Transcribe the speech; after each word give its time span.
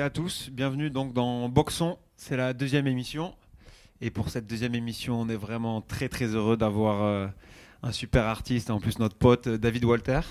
à 0.00 0.08
tous. 0.08 0.48
Bienvenue 0.50 0.88
donc 0.88 1.12
dans 1.12 1.50
Boxon. 1.50 1.98
C'est 2.16 2.36
la 2.36 2.54
deuxième 2.54 2.86
émission. 2.86 3.34
Et 4.00 4.10
pour 4.10 4.30
cette 4.30 4.46
deuxième 4.46 4.74
émission, 4.74 5.20
on 5.20 5.28
est 5.28 5.36
vraiment 5.36 5.82
très 5.82 6.08
très 6.08 6.24
heureux 6.24 6.56
d'avoir 6.56 7.02
euh, 7.02 7.26
un 7.82 7.92
super 7.92 8.24
artiste, 8.24 8.70
en 8.70 8.80
plus 8.80 8.98
notre 8.98 9.16
pote 9.16 9.46
euh, 9.46 9.58
David 9.58 9.84
Walters. 9.84 10.24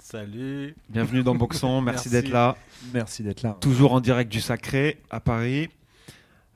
Salut. 0.00 0.74
Bienvenue 0.88 1.22
dans 1.22 1.36
Boxon. 1.36 1.80
Merci, 1.82 2.10
d'être 2.10 2.30
là. 2.30 2.56
Merci 2.92 3.22
d'être 3.22 3.42
là. 3.42 3.56
Toujours 3.60 3.92
en 3.92 4.00
direct 4.00 4.32
du 4.32 4.40
Sacré 4.40 5.00
à 5.10 5.20
Paris. 5.20 5.68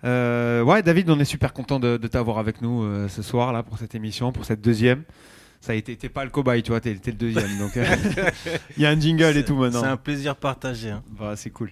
Euh, 0.03 0.63
ouais, 0.63 0.83
David, 0.83 1.11
on 1.11 1.21
est 1.21 1.25
super 1.25 1.53
content 1.53 1.79
de, 1.79 1.97
de 1.97 2.09
t'avoir 2.09 2.39
avec 2.39 2.61
nous 2.61 3.09
ce 3.09 3.23
soir 3.23 3.53
là 3.53 3.63
pour 3.63 3.79
cette 3.79 3.95
émission, 3.95 4.33
pour 4.33 4.47
cette 4.47 4.61
deuxième. 4.61 5.05
Ça 5.63 5.73
a 5.73 5.75
été, 5.77 5.95
t'es 5.97 6.09
pas 6.09 6.25
le 6.25 6.31
cobaye, 6.31 6.61
tu 6.65 6.73
vois, 6.73 6.81
t'es, 6.81 6.97
t'es 6.97 7.13
le 7.13 7.17
deuxième. 7.17 7.57
Donc, 7.59 7.77
euh, 7.77 7.85
il 8.77 8.83
y 8.83 8.87
a 8.87 8.91
un 8.91 8.99
jingle 8.99 9.37
et 9.37 9.45
tout 9.45 9.55
maintenant. 9.55 9.81
C'est 9.81 9.87
un 9.87 9.97
plaisir 9.97 10.35
partagé. 10.35 10.91
hein. 10.91 11.05
Bah, 11.17 11.35
c'est 11.37 11.51
cool. 11.51 11.71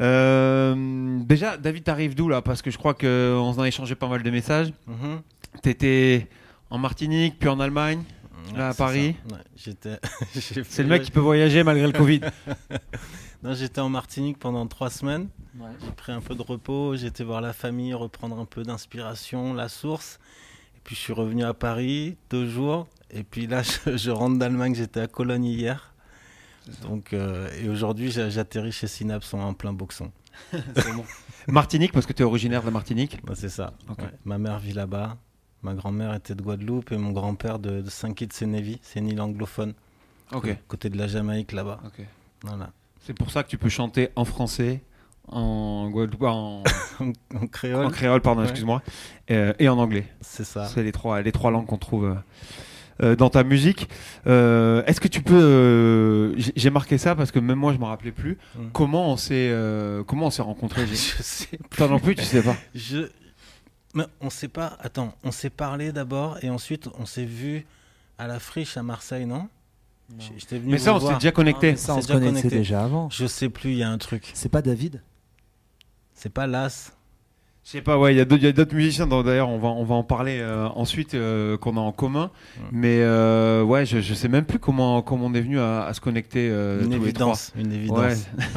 Euh, 0.00 1.18
déjà, 1.20 1.58
David, 1.58 1.84
t'arrives 1.84 2.14
d'où 2.14 2.30
là? 2.30 2.40
Parce 2.40 2.62
que 2.62 2.70
je 2.70 2.78
crois 2.78 2.94
qu'on 2.94 3.36
en 3.38 3.58
a 3.60 3.68
échangé 3.68 3.94
pas 3.94 4.08
mal 4.08 4.22
de 4.22 4.30
messages. 4.30 4.72
Mhm. 4.86 5.20
T'étais 5.62 6.28
en 6.70 6.78
Martinique, 6.78 7.38
puis 7.38 7.48
en 7.50 7.60
Allemagne. 7.60 8.02
Là, 8.56 8.68
à 8.68 8.74
Paris. 8.74 9.16
ça. 9.28 9.36
Ouais, 9.36 9.42
j'étais. 9.56 9.98
j'ai 10.34 10.64
C'est 10.64 10.82
le 10.82 10.88
mec 10.88 11.02
qui 11.02 11.10
peut 11.10 11.20
voyager 11.20 11.62
malgré 11.62 11.86
le 11.86 11.92
Covid. 11.92 12.20
Non, 13.42 13.52
j'étais 13.52 13.82
en 13.82 13.90
Martinique 13.90 14.38
pendant 14.38 14.66
trois 14.66 14.88
semaines. 14.90 15.28
J'ai 15.84 15.92
pris 15.92 16.10
un 16.10 16.20
peu 16.22 16.34
de 16.34 16.42
repos. 16.42 16.96
J'étais 16.96 17.22
voir 17.22 17.40
la 17.42 17.52
famille, 17.52 17.92
reprendre 17.94 18.40
un 18.40 18.46
peu 18.46 18.62
d'inspiration, 18.62 19.52
la 19.52 19.68
source. 19.68 20.18
Et 20.74 20.80
puis 20.82 20.96
je 20.96 21.00
suis 21.00 21.12
revenu 21.12 21.44
à 21.44 21.52
Paris 21.54 22.16
deux 22.30 22.48
jours. 22.48 22.88
Et 23.10 23.22
puis 23.22 23.46
là, 23.46 23.62
je, 23.86 23.96
je 23.96 24.10
rentre 24.10 24.38
d'Allemagne. 24.38 24.74
J'étais 24.74 25.00
à 25.00 25.06
Cologne 25.06 25.44
hier. 25.44 25.92
Donc, 26.82 27.12
euh, 27.12 27.48
et 27.62 27.68
aujourd'hui, 27.68 28.10
j'atterris 28.10 28.72
chez 28.72 28.88
Synapse 28.88 29.32
en 29.34 29.54
plein 29.54 29.72
boxon. 29.72 30.10
Bon. 30.52 31.04
Martinique, 31.48 31.92
parce 31.92 32.06
que 32.06 32.12
tu 32.12 32.22
es 32.22 32.24
originaire 32.26 32.60
de 32.60 32.66
la 32.66 32.72
Martinique. 32.72 33.18
Ouais, 33.26 33.34
c'est 33.36 33.48
ça. 33.48 33.72
Ouais. 33.88 34.04
Ma 34.24 34.36
mère 34.36 34.58
vit 34.58 34.72
là-bas. 34.72 35.16
Ma 35.62 35.74
grand-mère 35.74 36.12
était 36.14 36.34
de 36.34 36.42
Guadeloupe 36.42 36.90
et 36.92 36.96
mon 36.98 37.12
grand-père 37.12 37.58
de, 37.60 37.80
de 37.80 37.88
Saint-Kitts-et-Nevis. 37.90 38.78
C'est 38.82 38.98
une 38.98 39.08
île 39.08 39.20
anglophone. 39.20 39.72
Ok. 40.34 40.56
Côté 40.68 40.90
de 40.90 40.98
la 40.98 41.06
Jamaïque 41.06 41.52
là-bas. 41.52 41.80
ok. 41.86 42.04
Voilà. 42.42 42.70
C'est 43.00 43.14
pour 43.14 43.30
ça 43.30 43.44
que 43.44 43.48
tu 43.48 43.56
peux 43.58 43.68
chanter 43.68 44.10
en 44.16 44.24
français, 44.24 44.82
en 45.28 45.88
Guadeloupe, 45.90 46.22
en, 46.24 46.62
créole, 47.52 47.86
en 47.86 47.90
créole, 47.90 48.20
pardon, 48.20 48.40
Ouais. 48.40 48.48
excuse-moi, 48.48 48.82
euh, 49.30 49.52
et 49.60 49.68
en 49.68 49.78
anglais. 49.78 50.06
c'est 50.20 50.44
ça. 50.44 50.66
C'est 50.66 50.82
les 50.82 50.92
trois, 50.92 51.22
les 51.22 51.30
trois 51.32 51.52
langues 51.52 51.66
qu'on 51.66 51.78
trouve 51.78 52.06
euh, 52.06 52.14
dans 53.00 53.28
ta 53.30 53.44
musique. 53.44 53.88
Euh, 54.26 54.82
Est-ce 54.86 55.00
que 55.00 55.08
tu 55.08 55.22
peux, 55.22 55.34
euh, 55.34 56.34
j'ai- 56.56 56.70
marqué 56.70 56.98
ça 56.98 57.14
parce 57.14 57.30
que 57.30 57.38
même 57.38 57.58
moi 57.58 57.72
je 57.72 57.78
m'en 57.78 57.86
rappelais 57.86 58.12
plus. 58.12 58.38
Mm. 58.56 58.66
Comment 58.72 59.12
on 59.12 59.16
s'est, 59.16 59.48
euh, 59.50 60.02
comment 60.04 60.26
on 60.26 60.30
s'est 60.30 60.42
rencontrés 60.42 60.86
Je 60.90 60.94
sais 60.94 61.46
plus. 61.58 61.76
Toi 61.76 61.88
non 61.88 61.98
plus, 61.98 62.14
tu 62.14 62.24
sais 62.24 62.42
pas. 62.42 62.56
Je... 62.74 63.08
Mais 63.94 64.04
on 64.20 64.30
s'est 64.30 64.48
pas. 64.48 64.76
Attends, 64.80 65.14
on 65.24 65.30
s'est 65.30 65.50
parlé 65.50 65.92
d'abord 65.92 66.38
et 66.42 66.50
ensuite 66.50 66.88
on 66.98 67.06
s'est 67.06 67.24
vu 67.24 67.66
à 68.18 68.26
la 68.26 68.38
friche 68.38 68.76
à 68.76 68.82
Marseille, 68.82 69.26
non? 69.26 69.48
J'étais 70.38 70.58
venu 70.58 70.72
Mais 70.72 70.78
ça, 70.78 70.94
on 70.94 71.00
s'est 71.00 71.14
déjà 71.14 71.32
connecté. 71.32 71.72
Ah, 71.72 71.76
Ça, 71.76 71.92
on 71.94 71.96
C'est 71.96 72.02
se 72.02 72.06
déjà 72.12 72.26
connecté. 72.26 72.48
déjà 72.48 72.84
avant. 72.84 73.10
Je 73.10 73.26
sais 73.26 73.48
plus, 73.48 73.72
il 73.72 73.78
y 73.78 73.82
a 73.82 73.90
un 73.90 73.98
truc. 73.98 74.30
C'est 74.34 74.48
pas 74.48 74.62
David? 74.62 75.02
C'est 76.14 76.28
pas 76.32 76.46
Las. 76.46 76.95
Je 77.66 77.72
sais 77.72 77.82
pas, 77.82 77.98
ouais, 77.98 78.14
il 78.14 78.16
y 78.16 78.20
a 78.20 78.24
d'autres- 78.24 78.76
musiciens, 78.76 79.08
d'ailleurs 79.08 79.48
on 79.48 79.58
va, 79.58 79.66
on 79.70 79.82
va 79.82 79.96
en 79.96 80.04
parler 80.04 80.38
euh, 80.40 80.68
ensuite, 80.76 81.14
euh, 81.14 81.56
qu'on 81.56 81.76
a 81.76 81.80
en 81.80 81.90
commun. 81.90 82.30
Mm. 82.56 82.60
Mais 82.70 82.98
euh, 83.00 83.64
ouais, 83.64 83.84
je, 83.84 83.98
je 84.00 84.14
sais 84.14 84.28
même 84.28 84.44
plus 84.44 84.60
comment, 84.60 85.02
comment 85.02 85.26
on 85.26 85.34
est 85.34 85.40
venu 85.40 85.58
à, 85.58 85.82
à 85.84 85.92
se 85.92 86.00
connecter. 86.00 86.46
une 86.46 86.84
tous 86.84 86.90
les 86.90 86.96
évidence. 86.96 87.52
Une 87.56 87.72
évidence. 87.72 87.98
Ouais, 87.98 88.14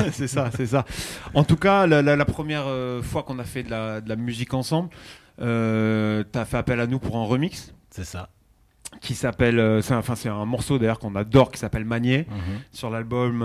c'est 0.11 0.27
ça, 0.27 0.51
c'est 0.55 0.67
ça. 0.67 0.85
En 1.33 1.43
tout 1.43 1.55
cas, 1.57 1.87
la, 1.87 2.03
la- 2.03 2.15
la 2.15 2.25
première 2.25 2.65
fois 3.01 3.23
qu'on 3.23 3.39
a 3.39 3.43
fait 3.45 3.63
de 3.63 3.71
la, 3.71 3.99
de 3.99 4.07
la 4.09 4.15
musique 4.15 4.53
ensemble, 4.53 4.89
euh, 5.41 6.23
t'as 6.31 6.45
fait 6.45 6.57
appel 6.57 6.79
à 6.79 6.85
nous 6.85 6.99
pour 6.99 7.17
un 7.17 7.23
remix 7.25 7.73
C'est 7.89 8.03
ça. 8.05 8.29
qui 9.01 9.15
s'appelle, 9.15 9.81
c'est 9.81 9.93
un- 9.95 9.99
enfin 9.99 10.13
c'est 10.13 10.29
un 10.29 10.45
morceau 10.45 10.77
d'ailleurs 10.77 10.99
qu'on 10.99 11.15
adore 11.15 11.49
qui 11.51 11.57
s'appelle 11.57 11.83
Manier 11.85 12.27
Mhm. 12.29 12.59
sur 12.73 12.91
l'album 12.91 13.39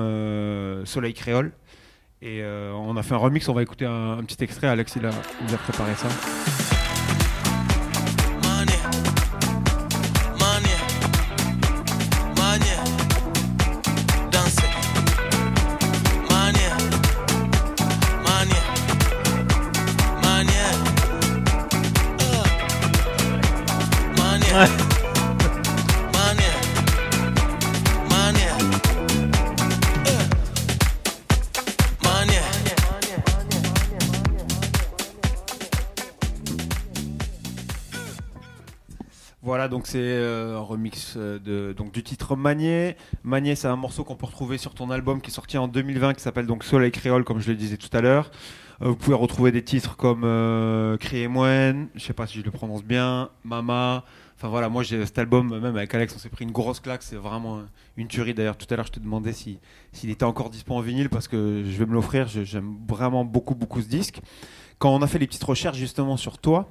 Soleil 0.84 1.14
Créole. 1.14 1.53
Et 2.24 2.40
euh, 2.42 2.72
on 2.72 2.96
a 2.96 3.02
fait 3.02 3.12
un 3.12 3.18
remix, 3.18 3.46
on 3.50 3.52
va 3.52 3.62
écouter 3.62 3.84
un, 3.84 4.24
petit 4.24 4.42
extrait. 4.42 4.66
Alex 4.66 4.96
il 4.96 5.04
a 5.04 5.10
préparé 5.58 5.94
ça. 5.94 6.73
C'est 39.94 40.00
euh, 40.03 40.56
un 40.56 40.60
remix 40.60 41.15
euh, 41.16 41.38
de, 41.38 41.72
donc, 41.72 41.93
du 41.93 42.03
titre 42.03 42.34
Manier. 42.34 42.97
Manier, 43.22 43.55
c'est 43.55 43.69
un 43.69 43.77
morceau 43.77 44.03
qu'on 44.03 44.16
peut 44.16 44.27
retrouver 44.27 44.59
sur 44.59 44.75
ton 44.75 44.91
album 44.91 45.21
qui 45.21 45.31
est 45.31 45.32
sorti 45.32 45.56
en 45.56 45.69
2020 45.69 46.15
qui 46.15 46.21
s'appelle 46.21 46.47
donc 46.49 46.65
Soleil 46.65 46.91
Créole, 46.91 47.22
comme 47.22 47.38
je 47.38 47.49
le 47.49 47.56
disais 47.56 47.77
tout 47.77 47.97
à 47.97 48.00
l'heure. 48.00 48.33
Euh, 48.83 48.88
vous 48.88 48.97
pouvez 48.97 49.15
retrouver 49.15 49.53
des 49.53 49.62
titres 49.62 49.97
comme 49.97 50.22
euh, 50.25 50.97
Crier 50.97 51.28
Moine, 51.28 51.87
je 51.94 52.00
sais 52.03 52.12
pas 52.12 52.27
si 52.27 52.41
je 52.41 52.44
le 52.44 52.50
prononce 52.50 52.83
bien, 52.83 53.28
Mama. 53.44 54.03
Enfin 54.37 54.49
voilà, 54.49 54.69
moi 54.69 54.83
j'ai 54.83 55.06
cet 55.06 55.16
album, 55.21 55.50
même 55.60 55.77
avec 55.77 55.94
Alex, 55.94 56.12
on 56.16 56.19
s'est 56.19 56.28
pris 56.28 56.44
une 56.44 56.50
grosse 56.50 56.81
claque. 56.81 57.04
C'est 57.04 57.15
vraiment 57.15 57.62
une 57.97 58.09
tuerie. 58.09 58.34
D'ailleurs, 58.34 58.56
tout 58.56 58.66
à 58.71 58.75
l'heure, 58.75 58.87
je 58.87 58.91
te 58.91 58.99
demandais 58.99 59.33
si- 59.33 59.60
s'il 59.93 60.10
était 60.10 60.25
encore 60.25 60.50
dispo 60.50 60.75
en 60.75 60.81
vinyle 60.81 61.09
parce 61.09 61.28
que 61.28 61.62
je 61.65 61.78
vais 61.78 61.87
me 61.87 61.93
l'offrir. 61.94 62.27
J'aime 62.27 62.75
vraiment 62.88 63.25
beaucoup, 63.25 63.54
beaucoup 63.54 63.81
ce 63.81 63.87
disque. 63.87 64.19
Quand 64.81 64.93
on 64.93 65.03
a 65.03 65.06
fait 65.06 65.21
les 65.21 65.28
petites 65.28 65.44
recherches 65.44 65.78
justement 65.78 66.16
sur 66.16 66.38
toi, 66.38 66.66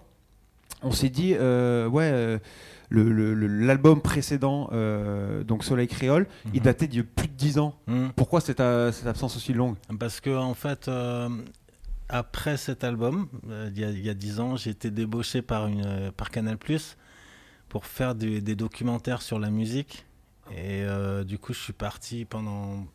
on 0.85 0.91
s'est 0.91 1.07
dit, 1.07 1.33
euh, 1.39 1.88
ouais, 1.88 2.38
l'album 2.93 4.01
précédent, 4.01 4.69
euh, 4.71 5.43
donc 5.43 5.63
Soleil 5.63 5.87
Créole, 5.87 6.27
il 6.53 6.59
Mhm. 6.59 6.63
datait 6.63 6.87
d'il 6.87 6.97
y 6.97 7.01
a 7.01 7.03
plus 7.03 7.27
de 7.27 7.33
10 7.33 7.57
ans. 7.59 7.75
Mhm. 7.87 8.11
Pourquoi 8.15 8.39
cette, 8.41 8.59
euh, 8.59 8.91
cette 8.91 9.07
absence 9.07 9.35
aussi 9.35 9.53
longue? 9.53 9.75
Parce 9.99 10.19
que 10.21 10.35
en 10.35 10.53
fait, 10.53 10.87
euh, 10.87 11.29
après 12.09 12.57
cet 12.57 12.83
album, 12.83 13.27
euh, 13.49 13.69
il 13.73 13.81
y 13.81 13.83
a- 13.83 13.89
il 13.89 14.05
y, 14.05 14.09
a 14.09 14.13
10 14.13 14.39
ans, 14.39 14.55
j'ai 14.55 14.69
été 14.69 14.91
débauché 14.91 15.41
par, 15.41 15.67
une, 15.67 15.83
euh, 15.85 16.11
par 16.15 16.29
Canal 16.29 16.57
pour 17.69 17.85
faire 17.85 18.13
des, 18.13 18.41
des 18.41 18.55
documentaires 18.55 19.21
sur 19.21 19.39
la 19.39 19.49
musique. 19.49 20.05
Et 20.51 20.83
euh, 20.83 21.23
du 21.23 21.37
coup, 21.39 21.53
je 21.53 21.59
suis 21.59 21.73
parti 21.73 22.25
pendant 22.25 22.85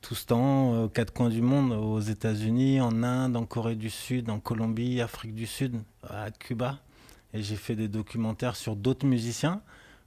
tout 0.00 0.14
ce 0.14 0.24
temps 0.26 0.84
aux 0.84 0.88
quatre 0.88 1.12
coins 1.12 1.28
du 1.28 1.42
monde, 1.42 1.72
aux 1.72 2.00
États-Unis, 2.00 2.80
en 2.80 3.02
Inde, 3.02 3.36
en 3.36 3.44
Corée 3.44 3.74
du 3.74 3.90
Sud, 3.90 4.30
en 4.30 4.38
Colombie, 4.38 5.00
Afrique 5.00 5.34
du 5.34 5.44
Sud, 5.44 5.74
à 6.08 6.30
Cuba. 6.30 6.78
Et 7.34 7.42
j'ai 7.42 7.56
fait 7.56 7.76
des 7.76 7.88
documentaires 7.88 8.56
sur 8.56 8.76
d'autres 8.76 9.06
musiciens. 9.06 9.62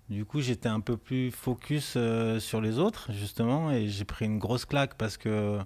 Du 0.10 0.26
coup, 0.26 0.42
j'étais 0.42 0.70
un 0.70 0.82
peu 0.82 0.98
plus 0.98 1.32
focus 1.32 1.94
euh, 1.96 2.40
sur 2.40 2.60
les 2.62 2.80
autres, 2.80 3.12
justement, 3.14 3.72
et 3.72 3.88
j'ai 3.88 4.04
pris 4.04 4.26
une 4.26 4.40
grosse 4.40 4.66
claque 4.66 4.96
parce 4.96 5.18
que, 5.18 5.60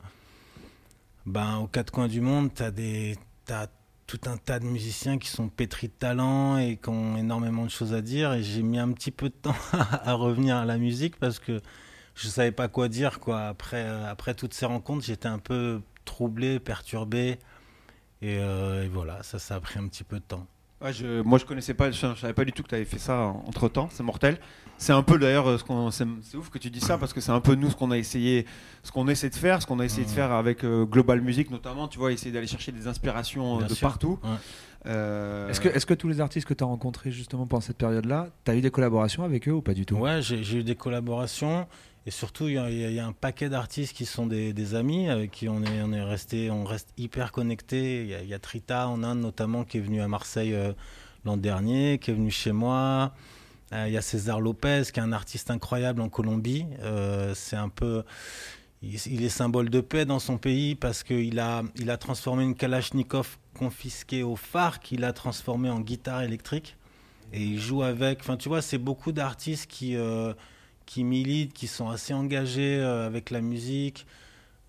ben, 1.25 1.57
aux 1.57 1.67
quatre 1.67 1.91
coins 1.91 2.07
du 2.07 2.21
monde, 2.21 2.53
tu 2.53 2.61
as, 2.61 2.71
t'as 3.45 3.67
tout 4.07 4.19
un 4.25 4.37
tas 4.37 4.59
de 4.59 4.65
musiciens 4.65 5.17
qui 5.17 5.29
sont 5.29 5.49
pétris 5.49 5.87
de 5.87 5.93
talent 5.93 6.57
et 6.57 6.77
qui 6.77 6.89
ont 6.89 7.17
énormément 7.17 7.65
de 7.65 7.71
choses 7.71 7.93
à 7.93 8.01
dire. 8.01 8.33
Et 8.33 8.43
j'ai 8.43 8.61
mis 8.61 8.77
un 8.77 8.91
petit 8.91 9.11
peu 9.11 9.29
de 9.29 9.33
temps 9.33 9.55
à 9.73 10.13
revenir 10.13 10.57
à 10.57 10.65
la 10.65 10.77
musique 10.77 11.17
parce 11.17 11.39
que 11.39 11.61
je 12.15 12.27
savais 12.27 12.51
pas 12.51 12.67
quoi 12.67 12.87
dire, 12.87 13.19
quoi. 13.19 13.47
Après, 13.47 13.83
euh, 13.83 14.09
après 14.09 14.35
toutes 14.35 14.53
ces 14.53 14.65
rencontres, 14.65 15.05
j'étais 15.05 15.27
un 15.27 15.39
peu 15.39 15.81
troublé, 16.05 16.59
perturbé. 16.59 17.39
Et, 18.21 18.37
euh, 18.39 18.85
et 18.85 18.87
voilà, 18.87 19.23
ça, 19.23 19.39
ça 19.39 19.55
a 19.55 19.59
pris 19.59 19.79
un 19.79 19.87
petit 19.87 20.03
peu 20.03 20.19
de 20.19 20.25
temps. 20.25 20.47
Ouais, 20.81 20.91
je- 20.93 21.21
Moi, 21.21 21.39
je 21.39 21.45
connaissais 21.45 21.73
pas, 21.73 21.89
je, 21.89 21.97
je 22.15 22.19
savais 22.19 22.33
pas 22.33 22.43
du 22.45 22.51
tout 22.51 22.61
que 22.61 22.67
tu 22.67 22.75
avais 22.75 22.85
fait 22.85 22.99
ça 22.99 23.33
entre 23.47 23.67
temps. 23.69 23.87
C'est 23.91 24.03
mortel. 24.03 24.37
C'est 24.77 24.91
un 24.91 25.03
peu 25.03 25.17
d'ailleurs 25.17 25.57
ce 25.57 25.63
qu'on. 25.63 25.89
C'est 25.89 26.05
c'est 26.21 26.35
ouf 26.35 26.49
que 26.49 26.57
tu 26.57 26.69
dis 26.69 26.81
ça 26.81 26.97
parce 26.97 27.13
que 27.13 27.21
c'est 27.21 27.31
un 27.31 27.39
peu 27.39 27.55
nous 27.55 27.69
ce 27.71 27.75
qu'on 27.77 27.91
a 27.91 27.97
essayé, 27.97 28.45
ce 28.83 28.91
qu'on 28.91 29.07
essaie 29.07 29.29
de 29.29 29.35
faire, 29.35 29.61
ce 29.61 29.67
qu'on 29.67 29.79
a 29.79 29.85
essayé 29.85 30.03
de 30.03 30.09
Mhm. 30.09 30.15
faire 30.15 30.31
avec 30.33 30.65
euh, 30.65 30.83
Global 30.85 31.21
Music 31.21 31.49
notamment. 31.49 31.87
Tu 31.87 31.97
vois, 31.97 32.11
essayer 32.11 32.31
d'aller 32.31 32.45
chercher 32.47 32.73
des 32.73 32.85
inspirations 32.87 33.55
euh, 33.55 33.59
Bien 33.59 33.67
de 33.67 33.73
sûr. 33.73 33.87
partout. 33.87 34.19
Ouais. 34.21 34.29
Euh, 34.87 35.49
Est-ce 35.49 35.61
que, 35.61 35.69
est 35.69 35.85
que 35.85 35.93
tous 35.93 36.09
les 36.09 36.19
artistes 36.19 36.45
que 36.45 36.53
tu 36.53 36.63
as 36.63 36.67
rencontrés 36.67 37.09
justement 37.09 37.47
pendant 37.47 37.61
cette 37.61 37.77
période-là, 37.77 38.27
tu 38.43 38.51
as 38.51 38.55
eu 38.55 38.61
des 38.61 38.69
collaborations 38.69 39.23
avec 39.23 39.47
eux 39.47 39.53
ou 39.53 39.61
pas 39.61 39.73
du 39.73 39.85
tout? 39.85 39.95
Ouais, 39.95 40.21
j'ai 40.21 40.43
j'ai 40.43 40.57
eu 40.59 40.63
des 40.63 40.75
collaborations 40.75 41.65
et 42.05 42.11
surtout 42.11 42.47
il 42.47 42.53
y, 42.53 42.99
a- 42.99 43.05
un 43.05 43.11
paquet 43.13 43.49
d'artistes 43.49 43.95
qui 43.95 44.05
sont 44.05 44.27
des, 44.27 44.75
amis 44.75 45.09
avec 45.09 45.31
qui 45.31 45.49
on 45.49 45.63
est, 45.63 46.03
resté, 46.03 46.51
on 46.51 46.63
reste 46.63 46.89
hyper 46.97 47.31
connectés. 47.31 48.03
Il 48.03 48.29
y, 48.29 48.33
a- 48.33 48.39
Trita 48.39 48.87
en 48.87 49.03
Inde 49.03 49.19
notamment 49.19 49.63
qui 49.63 49.77
est 49.77 49.81
venu 49.81 50.01
à 50.01 50.07
Marseille 50.07 50.53
euh, 50.53 50.73
l'an 51.25 51.37
dernier, 51.37 51.97
qui 51.97 52.11
est 52.11 52.13
venu 52.13 52.29
chez 52.29 52.51
moi. 52.51 53.13
Euh, 53.73 53.85
Il 53.87 53.93
y 53.93 53.97
a 53.97 54.01
César 54.01 54.39
Lopez 54.39 54.83
qui 54.93 54.99
est 54.99 55.03
un 55.03 55.13
artiste 55.13 55.49
incroyable 55.49 56.01
en 56.01 56.09
Colombie. 56.09 56.65
Euh, 56.81 57.33
c'est 57.33 57.55
un 57.55 57.69
peu 57.69 58.03
il, 58.83 59.23
est 59.23 59.29
symbole 59.29 59.69
de 59.69 59.81
paix 59.81 60.05
dans 60.05 60.19
son 60.19 60.37
pays 60.37 60.75
parce 60.75 61.03
qu'il 61.03 61.39
a, 61.39 61.63
il 61.75 61.89
a 61.89 61.97
transformé 61.97 62.43
une 62.43 62.53
Kalachnikov 62.53 63.37
confisquée 63.57 64.21
au 64.21 64.35
phare 64.35 64.79
qu'il 64.79 65.03
a 65.03 65.13
transformée 65.13 65.71
en 65.71 65.79
guitare 65.79 66.21
électrique. 66.21 66.77
Et 67.33 67.41
il 67.41 67.59
joue 67.59 67.81
avec. 67.81 68.19
Enfin, 68.19 68.37
tu 68.37 68.47
vois, 68.47 68.61
c'est 68.61 68.77
beaucoup 68.77 69.11
d'artistes 69.11 69.65
qui, 69.67 69.95
qui 70.85 71.03
militent, 71.03 71.53
qui 71.53 71.67
sont 71.67 71.89
assez 71.89 72.13
engagés 72.13 72.77
euh, 72.79 73.05
avec 73.07 73.29
la 73.31 73.41
musique. 73.41 74.05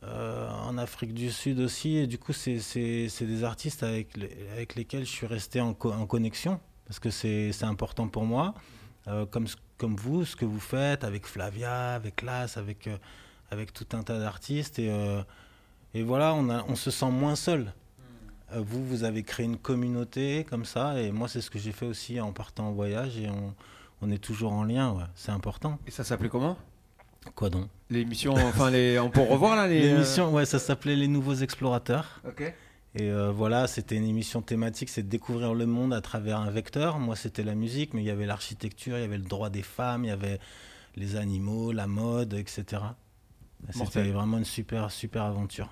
euh, 0.05 0.49
en 0.51 0.79
Afrique 0.79 1.15
du 1.15 1.31
Sud 1.33 1.59
aussi. 1.59 1.97
Et 1.97 2.07
du 2.07 2.19
coup, 2.19 2.33
c'est 2.33 2.61
c'est- 2.61 3.09
c'est 3.09 3.27
des 3.27 3.43
artistes 3.45 3.83
avec, 3.83 4.17
les- 4.17 4.31
avec 4.53 4.75
lesquels 4.77 5.05
je 5.07 5.11
suis 5.11 5.27
resté 5.27 5.61
en, 5.61 5.75
co- 5.75 5.91
en 5.93 6.07
connexion 6.07 6.61
parce 6.87 7.01
que 7.01 7.11
c'est 7.11 7.51
c'est 7.53 7.65
important 7.65 8.07
pour 8.07 8.25
moi. 8.25 8.55
Euh, 9.09 9.25
comme, 9.27 9.47
comme 9.79 9.97
vous, 9.97 10.25
ce 10.25 10.37
que 10.37 10.45
vous 10.45 10.61
faites 10.61 11.03
avec 11.03 11.27
Flavia, 11.27 11.95
avec 11.95 12.23
Las, 12.23 12.57
avec, 12.57 12.87
euh, 12.87 12.99
avec 13.51 13.73
tout 13.73 13.87
un 13.95 14.03
tas 14.03 14.19
d'artistes. 14.21 14.79
Et, 14.79 14.91
et 15.95 16.03
voilà, 16.03 16.35
on, 16.35 16.51
a, 16.51 16.63
on 16.69 16.77
se 16.77 16.91
sent 16.91 17.11
moins 17.11 17.35
seul. 17.37 17.73
Euh, 18.53 18.61
vous, 18.61 18.85
vous 18.87 19.03
avez 19.03 19.23
créé 19.25 19.47
une 19.47 19.57
communauté 19.59 20.45
comme 20.49 20.65
ça. 20.67 21.01
Et 21.01 21.11
moi, 21.11 21.27
c'est 21.27 21.41
ce 21.41 21.51
que 21.51 21.59
j'ai 21.59 21.73
fait 21.73 21.87
aussi 21.87 22.21
en 22.21 22.33
partant 22.33 22.69
en 22.69 22.73
voyage. 22.73 23.17
Et 23.19 23.29
on, 23.29 23.55
on 24.03 24.11
est 24.11 24.19
toujours 24.19 24.53
en 24.53 24.65
lien. 24.65 24.93
ouais. 24.93 25.05
C'est 25.15 25.33
important. 25.33 25.79
Et 25.87 25.91
ça 25.91 26.05
s'appelait 26.05 26.29
comment? 26.29 26.57
Quoi 27.35 27.51
donc? 27.51 27.69
L'émission, 27.91 28.35
enfin, 28.35 28.71
les... 28.71 28.99
on 28.99 29.11
peut 29.11 29.21
revoir 29.21 29.57
là 29.57 29.67
les. 29.67 29.81
L'émission, 29.81 30.33
ouais, 30.33 30.45
ça 30.45 30.59
s'appelait 30.59 30.97
Les 30.97 31.09
Nouveaux 31.09 31.35
Explorateurs. 31.35 32.21
Ok. 32.27 32.55
Et 32.99 33.11
euh, 33.11 33.31
voilà, 33.31 33.67
c'était 33.67 33.97
une 33.97 34.09
émission 34.09 34.41
thématique, 34.41 34.89
c'est 34.89 35.03
de 35.03 35.09
découvrir 35.09 35.53
le 35.53 35.67
monde 35.67 35.93
à 35.93 36.01
travers 36.01 36.39
un 36.39 36.51
vecteur. 36.51 36.99
Moi, 36.99 37.15
c'était 37.15 37.43
la 37.43 37.55
musique, 37.55 37.93
mais 37.93 38.03
il 38.03 38.07
y 38.07 38.11
avait 38.11 38.25
l'architecture, 38.25 38.97
il 38.97 39.03
y 39.03 39.05
avait 39.05 39.19
le 39.19 39.25
droit 39.25 39.51
des 39.51 39.63
femmes, 39.63 40.05
il 40.05 40.09
y 40.09 40.11
avait 40.11 40.41
les 40.95 41.17
animaux, 41.17 41.73
la 41.73 41.87
mode, 41.87 42.33
etc. 42.33 42.83
C'était 43.71 44.11
vraiment 44.11 44.39
une 44.39 44.45
super, 44.45 44.91
super 44.91 45.25
aventure. 45.25 45.71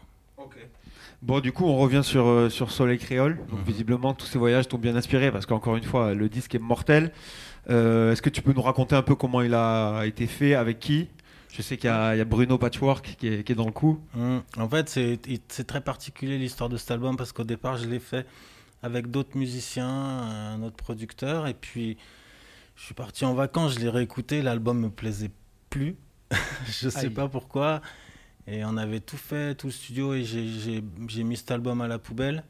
Bon, 1.22 1.40
du 1.40 1.52
coup, 1.52 1.64
on 1.64 1.76
revient 1.78 2.02
sur, 2.04 2.26
euh, 2.26 2.50
sur 2.50 2.70
Soleil 2.70 2.98
Créole. 2.98 3.38
Donc, 3.48 3.60
Mhm. 3.60 3.64
visiblement, 3.64 4.14
tous 4.14 4.26
ces 4.26 4.38
voyages 4.38 4.68
t'ont 4.68 4.78
bien 4.78 4.94
inspiré 4.96 5.32
parce 5.32 5.46
qu'encore 5.46 5.76
une 5.76 5.84
fois, 5.84 6.12
le 6.14 6.28
disque 6.28 6.54
est 6.54 6.58
mortel. 6.58 7.12
Euh, 7.70 8.12
Est-ce 8.12 8.20
que 8.20 8.28
tu 8.30 8.42
peux 8.42 8.52
nous 8.52 8.60
raconter 8.62 8.94
un 8.94 9.02
peu 9.02 9.14
comment 9.14 9.40
il 9.40 9.54
a 9.54 10.02
été 10.04 10.26
fait, 10.26 10.54
avec 10.54 10.78
qui? 10.80 11.08
Je 11.52 11.62
sais 11.62 11.76
qu'il 11.76 11.88
y, 11.88 11.92
a 11.92 12.14
il 12.14 12.18
y 12.18 12.20
a 12.20 12.24
Bruno 12.24 12.58
Patchwork 12.58 13.14
qui 13.18 13.28
est, 13.28 13.44
qui 13.44 13.52
est 13.52 13.54
dans 13.54 13.64
le 13.64 13.70
coup. 13.72 14.00
Hum, 14.16 14.42
En 14.58 14.68
fait, 14.68 14.88
c'est 14.88 15.18
c'est 15.48 15.66
très 15.66 15.80
particulier 15.80 16.36
l'histoire 16.36 16.68
de 16.68 16.76
cet 16.76 16.90
album 16.90 17.16
parce 17.16 17.32
qu'au 17.32 17.44
départ, 17.44 17.76
je 17.78 17.86
l'ai 17.86 18.00
fait 18.00 18.26
avec 18.82 19.06
d'autres 19.10 19.38
musiciens, 19.38 19.88
un 19.88 20.62
autre 20.62 20.76
producteur, 20.76 21.46
et 21.46 21.54
puis 21.54 21.96
je 22.76 22.82
suis 22.84 22.92
parti 22.94 23.24
en 23.24 23.32
vacances, 23.34 23.74
je 23.74 23.78
l'ai 23.78 23.88
réécouté, 23.88 24.42
l'album 24.42 24.78
me 24.80 24.90
plaisait 24.90 25.30
plus, 25.70 25.96
je 26.66 26.88
sais 26.90 27.06
Aïe. 27.06 27.10
pas 27.10 27.28
pourquoi, 27.28 27.80
et 28.46 28.64
on 28.64 28.76
avait 28.76 29.00
tout 29.00 29.16
fait, 29.16 29.54
tout 29.54 29.68
le 29.68 29.72
studio, 29.72 30.14
et 30.14 30.24
j'ai- 30.24 31.24
mis 31.24 31.36
cet 31.36 31.50
album 31.50 31.80
à 31.80 31.88
la 31.88 31.98
poubelle. 31.98 32.44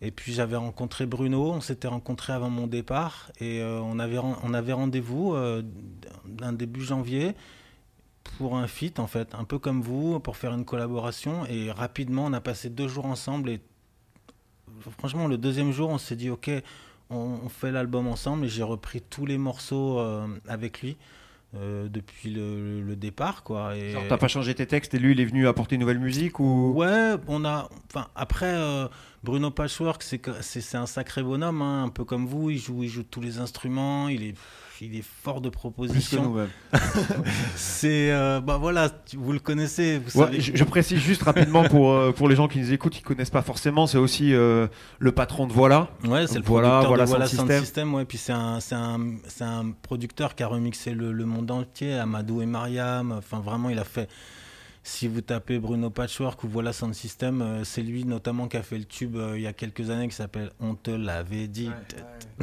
Et 0.00 0.10
puis 0.10 0.32
j'avais 0.32 0.56
rencontré 0.56 1.06
Bruno, 1.06 1.52
on 1.52 1.60
s'était 1.60 1.88
rencontré 1.88 2.32
avant 2.32 2.50
mon 2.50 2.66
départ, 2.66 3.30
et 3.40 3.60
euh, 3.60 3.80
on 3.80 3.98
avait, 3.98 4.72
rendez-vous 4.72 5.34
euh, 5.34 5.62
d'un 6.26 6.52
début 6.52 6.82
janvier 6.82 7.34
pour 8.38 8.56
un 8.56 8.66
feat 8.66 8.98
en 8.98 9.06
fait, 9.06 9.34
un 9.34 9.44
peu 9.44 9.58
comme 9.58 9.80
vous, 9.82 10.20
pour 10.20 10.36
faire 10.36 10.52
une 10.52 10.64
collaboration. 10.64 11.46
Et 11.46 11.70
rapidement, 11.70 12.26
on 12.26 12.32
a 12.32 12.40
passé 12.40 12.68
deux 12.70 12.88
jours 12.88 13.06
ensemble. 13.06 13.50
Et 13.50 13.60
franchement, 14.98 15.26
le 15.26 15.38
deuxième 15.38 15.72
jour, 15.72 15.90
on 15.90 15.98
s'est 15.98 16.16
dit, 16.16 16.30
ok, 16.30 16.50
on, 17.10 17.38
on 17.44 17.48
fait 17.48 17.70
l'album 17.70 18.06
ensemble. 18.06 18.46
Et 18.46 18.48
j'ai 18.48 18.62
repris 18.62 19.00
tous 19.00 19.26
les 19.26 19.38
morceaux 19.38 19.98
euh, 20.00 20.26
avec 20.48 20.82
lui 20.82 20.96
euh, 21.56 21.88
depuis 21.88 22.30
le, 22.30 22.80
le 22.80 22.96
départ, 22.96 23.42
quoi. 23.42 23.76
Et... 23.76 23.94
T'as 24.08 24.16
pas 24.16 24.28
changé 24.28 24.54
tes 24.54 24.66
textes 24.66 24.94
et 24.94 24.98
lui, 24.98 25.12
il 25.12 25.20
est 25.20 25.24
venu 25.24 25.46
apporter 25.46 25.76
une 25.76 25.82
nouvelle 25.82 26.00
musique 26.00 26.40
ou 26.40 26.72
Ouais, 26.74 27.14
on 27.28 27.44
a. 27.44 27.68
Enfin, 27.90 28.08
après, 28.16 28.54
euh, 28.54 28.88
Bruno 29.22 29.50
Patchwork, 29.50 30.02
c'est 30.02 30.20
c'est 30.42 30.76
un 30.76 30.86
sacré 30.86 31.22
bonhomme, 31.22 31.62
hein, 31.62 31.84
un 31.84 31.88
peu 31.90 32.04
comme 32.04 32.26
vous. 32.26 32.50
Il 32.50 32.58
joue, 32.58 32.82
il 32.82 32.88
joue 32.88 33.04
tous 33.04 33.20
les 33.20 33.38
instruments. 33.38 34.08
Il 34.08 34.24
est, 34.24 34.34
il 34.80 34.96
est 34.96 35.04
fort 35.04 35.40
de 35.40 35.48
plus 35.48 35.54
que 35.56 35.60
propositions. 35.60 36.22
nous 36.22 36.38
C'est, 37.56 38.10
euh, 38.12 38.40
bah 38.40 38.56
voilà, 38.58 38.90
tu- 38.90 39.16
vous 39.16 39.32
le 39.32 39.38
connaissez. 39.38 39.98
Vous 39.98 40.18
Ouais, 40.20 40.26
savez. 40.26 40.40
je, 40.40 40.56
je 40.56 40.64
précise 40.64 40.98
juste 41.00 41.22
rapidement 41.22 41.64
pour, 41.64 41.92
euh, 41.92 42.12
pour 42.12 42.28
les 42.28 42.36
gens 42.36 42.48
qui 42.48 42.58
nous 42.58 42.72
écoutent, 42.72 42.92
qui 42.94 43.02
connaissent 43.02 43.30
pas 43.30 43.42
forcément, 43.42 43.86
c'est 43.86 43.98
aussi 43.98 44.32
euh, 44.34 44.66
le 44.98 45.12
patron 45.12 45.46
de 45.46 45.52
Voilà. 45.52 45.88
Ouais, 46.04 46.26
c'est 46.26 46.38
le 46.38 46.44
Voilà, 46.44 46.68
producteur 46.80 46.88
voilà 46.88 47.04
de 47.04 47.08
Voilà 47.08 47.26
Sound 47.26 47.38
Sound 47.38 47.50
System. 47.50 47.64
System. 47.64 47.94
ouais, 47.94 48.04
puis 48.04 48.18
c'est 48.18 48.32
un, 48.32 48.60
c'est 48.60 48.74
un, 48.74 49.00
c'est 49.28 49.44
un 49.44 49.72
producteur 49.82 50.34
qui 50.34 50.42
a 50.42 50.46
remixé 50.48 50.92
le, 50.92 51.12
le 51.12 51.24
monde 51.24 51.50
entier, 51.50 51.94
Amadou 51.94 52.42
et 52.42 52.46
Mariam. 52.46 53.12
Enfin, 53.12 53.40
vraiment, 53.40 53.70
il 53.70 53.78
a 53.78 53.84
fait. 53.84 54.08
Si 54.86 55.08
vous 55.08 55.22
tapez 55.22 55.58
Bruno 55.58 55.88
Patchwork 55.88 56.44
ou 56.44 56.48
Voilà 56.48 56.74
Sound 56.74 56.92
System, 56.94 57.40
euh, 57.40 57.64
c'est 57.64 57.80
lui 57.82 58.04
notamment 58.04 58.48
qui 58.48 58.58
a 58.58 58.62
fait 58.62 58.76
le 58.76 58.84
tube 58.84 59.16
euh, 59.16 59.32
il 59.34 59.40
y 59.42 59.46
a 59.46 59.54
quelques 59.54 59.88
années 59.88 60.08
qui 60.08 60.14
s'appelle 60.14 60.50
On 60.60 60.74
te 60.74 60.90
l'avait 60.90 61.46
dit. 61.48 61.70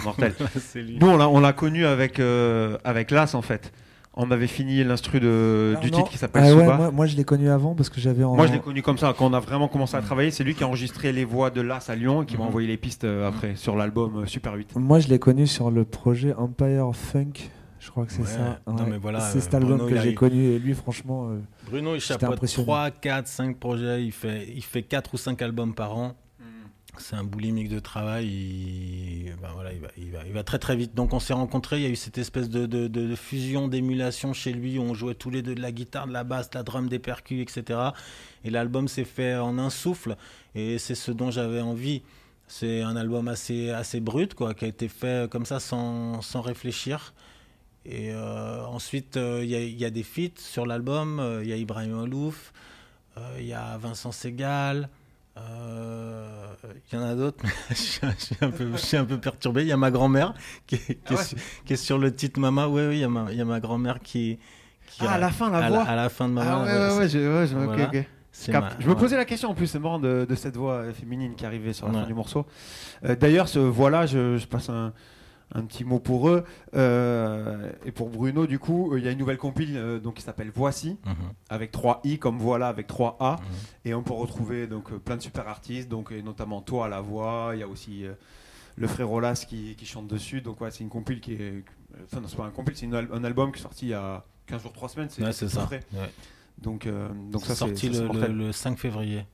Mortel. 0.03 0.33
c'est 0.59 0.81
lui. 0.81 0.97
Nous, 0.99 1.07
on 1.07 1.17
l'a, 1.17 1.29
on 1.29 1.39
l'a 1.39 1.53
connu 1.53 1.85
avec, 1.85 2.19
euh, 2.19 2.79
avec 2.83 3.11
Las 3.11 3.35
en 3.35 3.43
fait. 3.43 3.71
On 4.15 4.29
avait 4.31 4.47
fini 4.47 4.83
l'instru 4.83 5.19
du 5.21 5.27
non. 5.27 5.75
titre 5.79 6.09
qui 6.09 6.17
s'appelle 6.17 6.43
Ah 6.45 6.53
ouais, 6.55 6.65
moi, 6.65 6.91
moi, 6.91 7.05
je 7.05 7.15
l'ai 7.15 7.23
connu 7.23 7.47
avant 7.49 7.75
parce 7.75 7.89
que 7.89 8.01
j'avais 8.01 8.23
en. 8.25 8.35
Moi, 8.35 8.47
je 8.47 8.51
l'ai 8.53 8.59
connu 8.59 8.81
comme 8.81 8.97
ça, 8.97 9.13
quand 9.17 9.25
on 9.29 9.33
a 9.33 9.39
vraiment 9.39 9.69
commencé 9.69 9.95
à 9.95 10.01
travailler. 10.01 10.31
C'est 10.31 10.43
lui 10.43 10.53
qui 10.53 10.63
a 10.65 10.67
enregistré 10.67 11.13
les 11.13 11.23
voix 11.23 11.49
de 11.49 11.61
Las 11.61 11.89
à 11.89 11.95
Lyon 11.95 12.23
et 12.23 12.25
qui 12.25 12.33
m'a 12.35 12.41
Mhm. 12.41 12.47
envoyé 12.49 12.67
les 12.67 12.75
pistes 12.75 13.05
euh, 13.05 13.29
après 13.29 13.55
sur 13.55 13.75
l'album 13.77 14.23
euh, 14.23 14.25
Super 14.25 14.53
8. 14.55 14.75
Moi, 14.75 14.99
je 14.99 15.07
l'ai 15.07 15.19
connu 15.19 15.47
sur 15.47 15.71
le 15.71 15.85
projet 15.85 16.33
Empire 16.33 16.89
Funk. 16.93 17.31
Je 17.83 17.89
crois 17.89 18.06
que 18.06 18.12
c'est 18.13 18.22
Ouais. 18.22 18.28
ça. 18.28 18.60
Non, 18.68 18.86
mais 18.86 18.98
voilà, 19.00 19.19
c'est 19.22 19.42
cet 19.42 19.56
album 19.56 19.80
Bruno, 19.80 19.89
que 19.95 20.00
j'ai 20.01 20.13
connu 20.13 20.44
et 20.51 20.60
lui, 20.60 20.75
franchement. 20.75 21.30
euh, 21.31 21.39
Bruno, 21.66 21.95
il 21.95 22.00
chapeaute 22.00 22.33
impressionné. 22.33 22.66
3, 22.66 22.92
4, 22.92 23.28
5 23.28 23.57
projets. 23.57 24.06
Il 24.06 24.12
fait, 24.12 24.48
il 24.56 24.63
fait 24.63 24.83
4 24.83 25.16
ou 25.16 25.18
5 25.18 25.42
albums 25.42 25.74
par 25.74 25.98
an. 25.98 26.16
C'est 26.98 27.16
un 27.16 27.24
boulimique 27.24 27.69
de 27.69 27.80
travail. 27.80 28.28
Il, 28.28 29.33
ben 29.42 29.48
voilà, 29.56 29.72
il, 29.74 29.80
va, 29.80 29.88
il, 29.98 30.12
va, 30.12 30.19
il 30.28 30.33
va 30.33 30.44
très 30.44 30.60
très 30.60 30.75
vite. 30.75 30.94
Donc 30.94 31.13
on 31.13 31.19
s'est 31.19 31.33
rencontrés. 31.33 31.78
Il 31.78 31.83
y 31.83 31.86
a 31.86 31.89
eu 31.89 31.95
cette 31.95 32.18
espèce 32.18 32.50
de, 32.50 32.66
de, 32.66 32.88
de- 32.88 33.07
de 33.07 33.16
fusion, 33.16 33.68
d'émulation 33.68 34.34
chez 34.34 34.51
lui 34.54 34.77
où 34.77 34.81
on 34.84 34.94
jouait 34.94 35.16
tous 35.16 35.30
les 35.31 35.42
deux 35.42 35.56
de 35.56 35.62
la 35.62 35.72
guitare, 35.72 36.06
de 36.06 36.12
la 36.13 36.24
basse, 36.24 36.50
de 36.51 36.57
la 36.57 36.63
drum, 36.63 36.88
des 36.89 37.00
percus, 37.00 37.41
etc. 37.41 37.79
Et 38.44 38.50
l'album 38.51 38.88
s'est 38.89 39.05
fait 39.05 39.36
en 39.38 39.58
un 39.58 39.70
souffle. 39.72 40.17
Et 40.53 40.77
c'est 40.77 40.96
ce 40.96 41.12
dont 41.12 41.32
j'avais 41.32 41.62
envie. 41.62 42.03
C'est 42.48 42.82
un 42.82 42.98
album 42.98 43.29
assez, 43.29 43.70
assez 43.72 44.01
brut, 44.01 44.34
quoi, 44.36 44.53
qui 44.53 44.65
a 44.65 44.67
été 44.67 44.89
fait 44.89 45.29
comme 45.32 45.46
ça 45.46 45.60
sans, 45.62 46.22
sans 46.22 46.41
réfléchir. 46.41 47.13
Et 47.85 48.11
euh, 48.11 48.63
ensuite, 48.65 49.17
euh, 49.17 49.39
il 49.43 49.50
y, 49.50 49.55
a- 49.55 49.61
il 49.63 49.77
y 49.79 49.85
a 49.85 49.89
des 49.89 50.03
feats 50.03 50.38
sur 50.39 50.65
l'album. 50.65 51.19
Euh, 51.19 51.41
Il 51.43 51.50
y 51.50 51.53
a 51.53 51.55
Ibrahim 51.57 52.00
Alouf, 52.03 52.53
euh, 53.17 53.21
il 53.39 53.45
y 53.47 53.53
a 53.53 53.77
Vincent 53.77 54.11
Segal. 54.11 54.89
Il 55.38 56.97
y 56.97 56.97
en 56.97 57.03
a 57.03 57.15
d'autres, 57.15 57.39
mais 57.43 57.50
je, 57.69 57.75
suis, 57.75 58.00
je 58.19 58.25
suis 58.25 58.35
un 58.41 58.51
peu, 58.51 58.71
je 58.73 58.77
suis 58.77 58.97
un 58.97 59.05
peu 59.05 59.17
perturbé. 59.17 59.61
Il 59.63 59.67
y 59.67 59.71
a 59.71 59.77
ma 59.77 59.89
grand-mère 59.91 60.33
qui, 60.67 60.75
est- 60.75 60.79
qui 60.95 60.97
Ah 61.07 61.13
ouais 61.15 61.23
sur, 61.23 61.38
qui 61.65 61.73
est 61.73 61.77
sur 61.77 61.97
le 61.97 62.13
titre 62.13 62.39
Mama. 62.39 62.67
Oui, 62.67 62.81
oui, 62.88 62.95
il 62.97 63.00
y 63.38 63.41
a 63.41 63.45
ma, 63.45 63.59
grand-mère 63.59 64.00
qui. 64.00 64.38
qui 64.88 65.00
Ah, 65.05 65.11
a- 65.11 65.13
à 65.13 65.17
la 65.17 65.29
fin, 65.31 65.50
la 65.50 65.57
à 65.65 65.69
voix. 65.69 65.83
à 65.83 65.95
la 65.95 66.09
fin 66.09 66.27
de 66.29 66.38
Ah 66.38 66.43
Mama. 66.43 66.63
ouais, 66.65 66.71
ouais, 66.71 66.77
ouais, 66.91 66.97
ouais, 67.00 67.09
je, 67.09 67.17
ouais, 67.19 67.47
je- 67.47 67.55
ok, 67.57 67.63
voilà. 67.65 67.88
ok. 67.88 68.05
c'est 68.31 68.51
Capte. 68.51 68.77
ma- 68.77 68.83
Je 68.83 68.89
me 68.89 68.95
posais 68.95 69.17
la 69.17 69.25
question 69.25 69.50
en 69.50 69.53
plus, 69.55 69.67
c'est 69.67 69.79
marrant 69.79 70.00
de, 70.00 70.25
de 70.29 70.35
cette 70.35 70.55
voix 70.57 70.91
féminine 70.93 71.33
qui 71.35 71.45
arrivait 71.45 71.73
sur 71.73 71.88
la 71.88 72.01
fin 72.01 72.05
du 72.07 72.13
morceau. 72.13 72.45
Euh, 73.05 73.15
D'ailleurs, 73.15 73.47
ce 73.47 73.59
voilà, 73.59 74.05
je, 74.05 74.38
je 74.38 74.45
passe 74.47 74.69
un, 74.69 74.93
un 75.53 75.65
petit 75.65 75.84
mot 75.84 76.00
pour 76.00 76.29
eux 76.29 76.43
Euh, 76.74 77.72
et 77.86 77.91
pour 77.91 78.10
Bruno. 78.10 78.48
Du 78.48 78.60
coup, 78.60 78.93
euh, 78.93 79.00
il 79.00 79.05
y 79.05 79.08
a 79.08 79.12
une 79.12 79.17
nouvelle 79.20 79.38
compile 79.38 79.75
euh, 79.77 80.00
donc 80.00 80.15
qui 80.15 80.22
s'appelle 80.22 80.51
Voici 80.53 80.98
Mhm, 81.05 81.15
avec 81.50 81.72
3 81.72 82.01
i 82.03 82.17
comme 82.20 82.38
voilà 82.38 82.67
avec 82.67 82.88
3 82.88 83.17
a 83.20 83.36
mhm. 83.36 83.39
et 83.86 83.93
on 83.93 84.03
peut 84.03 84.13
retrouver 84.13 84.67
donc 84.67 84.91
plein 85.00 85.17
de 85.17 85.22
super 85.22 85.48
artistes 85.48 85.89
donc 85.89 86.12
et 86.12 86.22
notamment 86.22 86.62
toi 86.62 86.86
à 86.86 86.89
la 86.89 87.01
voix. 87.01 87.51
Il 87.53 87.60
y 87.60 87.63
a 87.63 87.67
aussi 87.67 88.05
euh, 88.05 88.13
le 88.77 88.88
frère 88.88 89.12
Olas 89.12 89.46
qui, 89.48 89.75
qui 89.75 89.86
chante 89.86 90.08
dessus. 90.08 90.41
Donc 90.41 90.62
ouais, 90.62 90.72
c'est 90.72 90.84
une 90.84 90.89
compile 90.89 91.20
qui 91.20 91.34
est, 91.34 91.63
enfin 92.05 92.22
non, 92.22 92.27
c'est 92.27 92.38
pas 92.38 92.46
un 92.46 92.51
compile, 92.51 92.75
c'est 92.75 92.91
al- 92.93 93.10
un 93.13 93.24
album 93.24 93.51
qui 93.51 93.60
est 93.60 93.63
sorti 93.63 93.88
il 93.88 93.89
y 93.89 93.93
a 93.93 94.24
15 94.48 94.63
jours, 94.63 94.74
3 94.74 94.89
semaines. 94.89 95.10
C'est 95.10 95.24
Ouais, 95.24 95.31
ça. 95.34 95.70
Ouais. 95.72 95.79
Donc 96.62 96.88
donc 97.31 97.43
ça 97.46 97.55
sorti 97.55 97.93
ça, 97.93 98.03
le, 98.03 98.27
le- 98.27 98.34
le 98.48 98.51
5 98.51 98.77
février, 98.77 99.25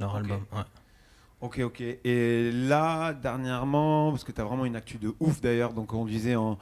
leur 0.00 0.14
album. 0.16 0.42
ouais. 0.52 0.62
Ok, 1.44 1.58
ok. 1.58 1.82
Et 1.82 2.50
là, 2.52 3.12
dernièrement, 3.12 4.10
parce 4.10 4.24
que 4.24 4.32
tu 4.32 4.40
as 4.40 4.44
vraiment 4.44 4.64
une 4.64 4.76
actu 4.76 4.96
de 4.96 5.12
ouf 5.20 5.42
d'ailleurs, 5.42 5.74
donc 5.74 5.92
on 5.92 6.06
disait 6.06 6.36
en, 6.36 6.58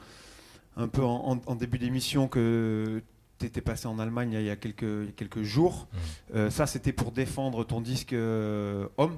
un 0.75 0.89
peu 0.89 1.01
en, 1.01 1.55
début 1.55 1.79
d'émission 1.79 2.27
que 2.27 3.01
tu 3.39 3.45
étais 3.45 3.61
passé 3.61 3.87
en 3.87 3.97
Allemagne 3.97 4.33
il 4.33 4.43
y 4.43 4.49
a, 4.49 4.57
quelques, 4.57 5.41
jours. 5.43 5.87
Mhm. 5.93 5.99
Euh, 6.35 6.49
ça, 6.49 6.67
c'était 6.67 6.91
pour 6.91 7.13
défendre 7.13 7.63
ton 7.63 7.79
disque 7.79 8.11
euh, 8.11 8.89
Homme 8.97 9.15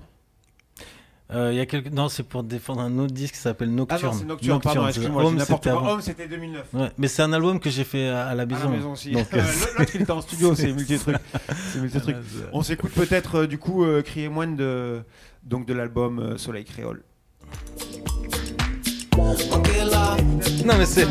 Euh, 1.34 1.50
il 1.51 1.58
y 1.58 1.60
a 1.60 1.65
quelques... 1.65 1.91
Non, 1.91 2.08
c'est 2.08 2.22
pour 2.22 2.44
défendre 2.44 2.82
un 2.82 3.00
autre 3.00 3.12
disque 3.13 3.34
qui 3.34 3.39
s'appelle 3.39 3.70
Ah 3.72 3.75
Nocturne. 3.75 4.12
non, 4.13 4.20
c'est 4.20 4.25
Nocturne, 4.25 4.62
pardon, 4.62 4.82
Nocturne, 4.82 4.89
excuse-moi, 4.89 5.24
Home, 5.25 5.36
n'importe 5.38 5.63
c'était 5.63 5.75
quoi. 5.75 5.91
Homme, 5.94 6.01
c'était 6.01 6.27
2009. 6.27 6.63
Ouais, 6.74 6.91
mais 7.00 7.08
c'est 7.08 7.22
un 7.24 7.34
album 7.34 7.60
que 7.60 7.70
j'ai 7.72 7.84
fait 7.84 8.10
à, 8.10 8.27
à 8.27 8.36
la 8.36 8.44
À 8.44 8.46
maison. 8.46 8.70
la 8.70 8.75
maison 8.77 8.91
aussi. 8.91 9.12
Donc, 9.12 9.25
Euh, 9.34 9.41
L'autre, 9.79 9.91
il 9.96 10.01
était 10.03 10.12
en 10.12 10.22
studio, 10.22 10.53
c'est 10.53 10.72
multi-truc. 10.72 11.15
C'est 11.74 11.79
multi-truc. 11.79 12.15
On 12.53 12.62
s'écoute 12.62 12.91
peut-être 12.91 13.39
euh, 13.39 13.48
du 13.48 13.58
coup 13.58 13.84
euh, 13.84 14.03
Crier 14.03 14.29
Moine 14.29 14.55
de, 14.55 15.01
donc 15.44 15.65
de 15.65 15.74
l'album 15.74 16.20
euh, 16.20 16.38
Soleil 16.38 16.63
Créole. 16.63 17.01
Non, 20.63 20.74
mais 20.77 20.86
c'est. 20.86 21.08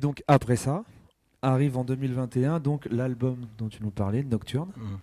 Donc 0.00 0.22
après 0.28 0.56
ça, 0.56 0.84
arrive 1.42 1.76
en 1.76 1.84
2021 1.84 2.60
donc 2.60 2.86
l'album 2.90 3.46
dont 3.58 3.68
tu 3.68 3.82
nous 3.82 3.90
parlais, 3.90 4.22
Nocturne. 4.22 4.70
Mm. 4.76 4.96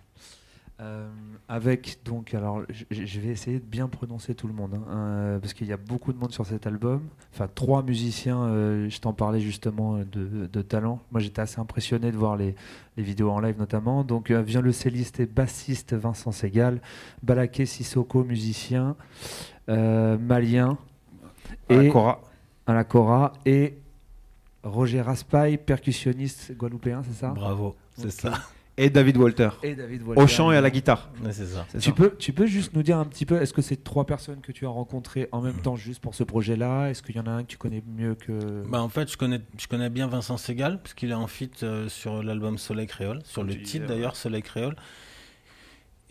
Euh, 0.80 1.08
avec 1.48 2.00
donc 2.04 2.34
alors 2.34 2.62
je, 2.90 3.20
vais 3.20 3.28
essayer 3.28 3.60
de 3.60 3.64
bien 3.64 3.86
prononcer 3.86 4.34
tout 4.34 4.48
le 4.48 4.52
monde 4.52 4.74
hein, 4.74 4.84
euh, 4.88 5.38
parce 5.38 5.54
qu'il 5.54 5.68
y 5.68 5.72
a 5.72 5.76
beaucoup 5.76 6.12
de 6.12 6.18
monde 6.18 6.32
sur 6.32 6.44
cet 6.44 6.66
album 6.66 7.02
enfin 7.32 7.48
trois 7.54 7.84
musiciens 7.84 8.42
euh, 8.42 8.88
je 8.90 8.98
t'en 8.98 9.12
parlais 9.12 9.38
justement 9.38 9.98
de, 9.98 10.48
de 10.52 10.62
talent 10.62 10.98
moi 11.12 11.20
j'étais 11.20 11.40
assez 11.40 11.60
impressionné 11.60 12.10
de 12.10 12.16
voir 12.16 12.36
les, 12.36 12.56
les 12.96 13.04
vidéos 13.04 13.30
en 13.30 13.38
live 13.38 13.56
notamment 13.56 14.02
donc 14.02 14.32
vient 14.32 14.60
le 14.60 14.72
celliste 14.72 15.20
et 15.20 15.26
bassiste 15.26 15.94
Vincent 15.94 16.32
Segal 16.32 16.80
Balaké 17.22 17.66
Sissoko 17.66 18.24
musicien 18.24 18.96
malien 19.68 20.76
et 21.68 21.88
Cora. 21.88 22.20
à 22.66 22.74
la 22.74 22.82
Cora 22.82 23.32
et 23.46 23.78
Roger 24.64 25.02
Raspail 25.02 25.58
percussionniste 25.58 26.56
guadeloupéen 26.56 27.02
c'est 27.04 27.14
ça 27.14 27.28
Bravo, 27.28 27.76
c'est 27.96 28.10
ça. 28.10 28.32
Et 28.76 28.90
David 28.90 29.16
Walter. 29.18 29.50
et 29.62 29.76
David 29.76 30.02
Au 30.16 30.26
chant 30.26 30.50
et 30.50 30.56
à 30.56 30.60
la 30.60 30.68
guitare. 30.70 31.08
Ouais, 31.22 31.32
c'est 31.32 31.46
ça. 31.46 31.64
Tu 31.72 31.80
ça. 31.80 31.92
peux, 31.92 32.16
tu 32.18 32.32
peux 32.32 32.46
juste 32.46 32.74
nous 32.74 32.82
dire 32.82 32.98
un 32.98 33.04
petit 33.04 33.24
peu, 33.24 33.40
est-ce 33.40 33.52
que 33.54 33.62
c'est 33.62 33.84
trois 33.84 34.04
personnes 34.04 34.40
que 34.40 34.50
tu 34.50 34.66
as 34.66 34.68
rencontrées 34.68 35.28
en 35.30 35.40
même 35.42 35.60
temps 35.62 35.76
juste 35.76 36.00
pour 36.00 36.16
ce 36.16 36.24
projet-là? 36.24 36.88
Est-ce 36.88 37.00
qu'il 37.00 37.14
y 37.14 37.20
en 37.20 37.26
a 37.26 37.30
un 37.30 37.44
que 37.44 37.48
tu 37.48 37.56
connais 37.56 37.84
mieux 37.96 38.16
que... 38.16 38.64
Bah, 38.68 38.82
en 38.82 38.88
fait, 38.88 39.12
je 39.12 39.16
connais, 39.16 39.40
je 39.56 39.68
connais 39.68 39.90
bien 39.90 40.08
Vincent 40.08 40.38
Segal, 40.38 40.80
parce 40.82 40.94
qu'il 40.94 41.12
est 41.12 41.14
en 41.14 41.28
feat 41.28 41.62
euh, 41.62 41.88
sur 41.88 42.20
l'album 42.24 42.58
Soleil 42.58 42.88
Créole, 42.88 43.20
sur 43.24 43.42
Comme 43.42 43.50
le 43.50 43.62
titre 43.62 43.86
d'ailleurs, 43.86 44.16
Soleil 44.16 44.42
Créole. 44.42 44.74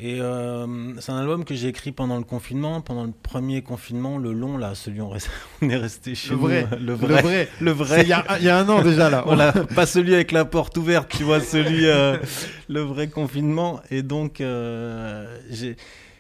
Et 0.06 0.20
euh, 0.20 0.68
c'est 1.00 1.14
un 1.14 1.18
album 1.20 1.46
que 1.46 1.56
j'ai 1.56 1.70
écrit 1.70 1.94
pendant 1.94 2.18
le 2.18 2.26
confinement, 2.26 2.82
pendant 2.82 3.06
le 3.06 3.14
premier 3.14 3.62
confinement, 3.62 4.18
le 4.18 4.34
long 4.34 4.58
là, 4.58 4.76
celui 4.76 5.00
où 5.00 5.10
on 5.62 5.70
est 5.70 5.78
resté 5.78 6.14
chez 6.14 6.32
Le 6.32 6.36
nous, 6.36 6.42
vrai. 6.42 6.68
euh, 6.74 6.76
le 6.76 6.86
Le 6.88 6.94
vrai, 6.96 7.22
vrai. 7.22 7.50
le 7.62 7.72
vrai. 7.72 8.02
Il 8.02 8.10
y, 8.10 8.12
a- 8.12 8.26
il 8.38 8.44
y 8.44 8.50
a 8.50 8.58
un 8.58 8.68
an 8.68 8.82
déjà 8.82 9.10
là. 9.10 9.24
Voilà, 9.26 9.54
pas 9.76 9.86
celui 9.86 10.14
avec 10.14 10.34
la 10.34 10.44
porte 10.44 10.76
ouverte, 10.78 11.10
tu 11.16 11.24
vois, 11.24 11.40
celui, 11.40 11.86
euh, 11.86 12.18
le 12.68 12.82
vrai 12.82 13.08
confinement. 13.08 13.80
Et 13.92 14.02
donc, 14.04 14.42
euh, 14.42 15.40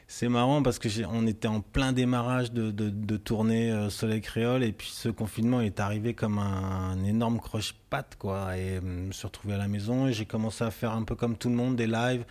c'est 0.07 0.29
marrant 0.29 0.63
parce 0.63 0.79
que 0.79 0.87
on 1.11 1.27
était 1.27 1.49
en 1.49 1.59
plein 1.59 1.91
démarrage 1.91 2.53
de, 2.53 2.71
de, 2.71 2.89
de 2.89 3.17
tournée 3.17 3.87
Soleil 3.89 4.21
Créole 4.21 4.63
et 4.63 4.71
puis 4.71 4.91
ce 4.93 5.09
confinement 5.09 5.59
est 5.59 5.81
arrivé 5.81 6.13
comme 6.13 6.37
un, 6.37 6.91
un 6.93 7.03
énorme 7.03 7.39
croche-patte, 7.41 8.15
quoi. 8.17 8.55
Et 8.57 8.75
je 8.75 8.79
me 9.07 9.11
suis 9.11 9.27
retrouvé 9.27 9.55
à 9.55 9.57
la 9.57 9.67
maison 9.67 10.07
et 10.07 10.13
j'ai 10.13 10.25
commencé 10.25 10.63
à 10.63 10.71
faire 10.71 10.93
un 10.93 11.03
peu 11.03 11.15
comme 11.15 11.35
tout 11.35 11.49
le 11.49 11.55
monde 11.55 11.75
des 11.75 11.87
lives 11.87 12.23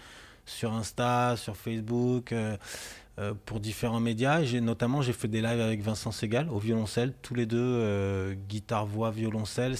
sur 0.52 0.72
Insta, 0.72 1.36
sur 1.36 1.56
Facebook. 1.56 2.32
euh, 2.32 2.56
euh, 3.18 3.34
pour 3.44 3.60
différents 3.60 4.00
médias. 4.00 4.42
J'ai 4.42 4.62
notamment 4.62 5.02
j'ai 5.02 5.12
fait 5.12 5.28
des 5.28 5.42
lives 5.42 5.60
avec 5.60 5.82
Vincent 5.82 6.12
Segal 6.12 6.48
au 6.48 6.58
violoncelle, 6.58 7.12
tous 7.20 7.34
les 7.34 7.44
deux 7.44 7.58
euh, 7.60 8.32
guitare, 8.48 8.86
voix, 8.86 9.10
violoncelle. 9.10 9.76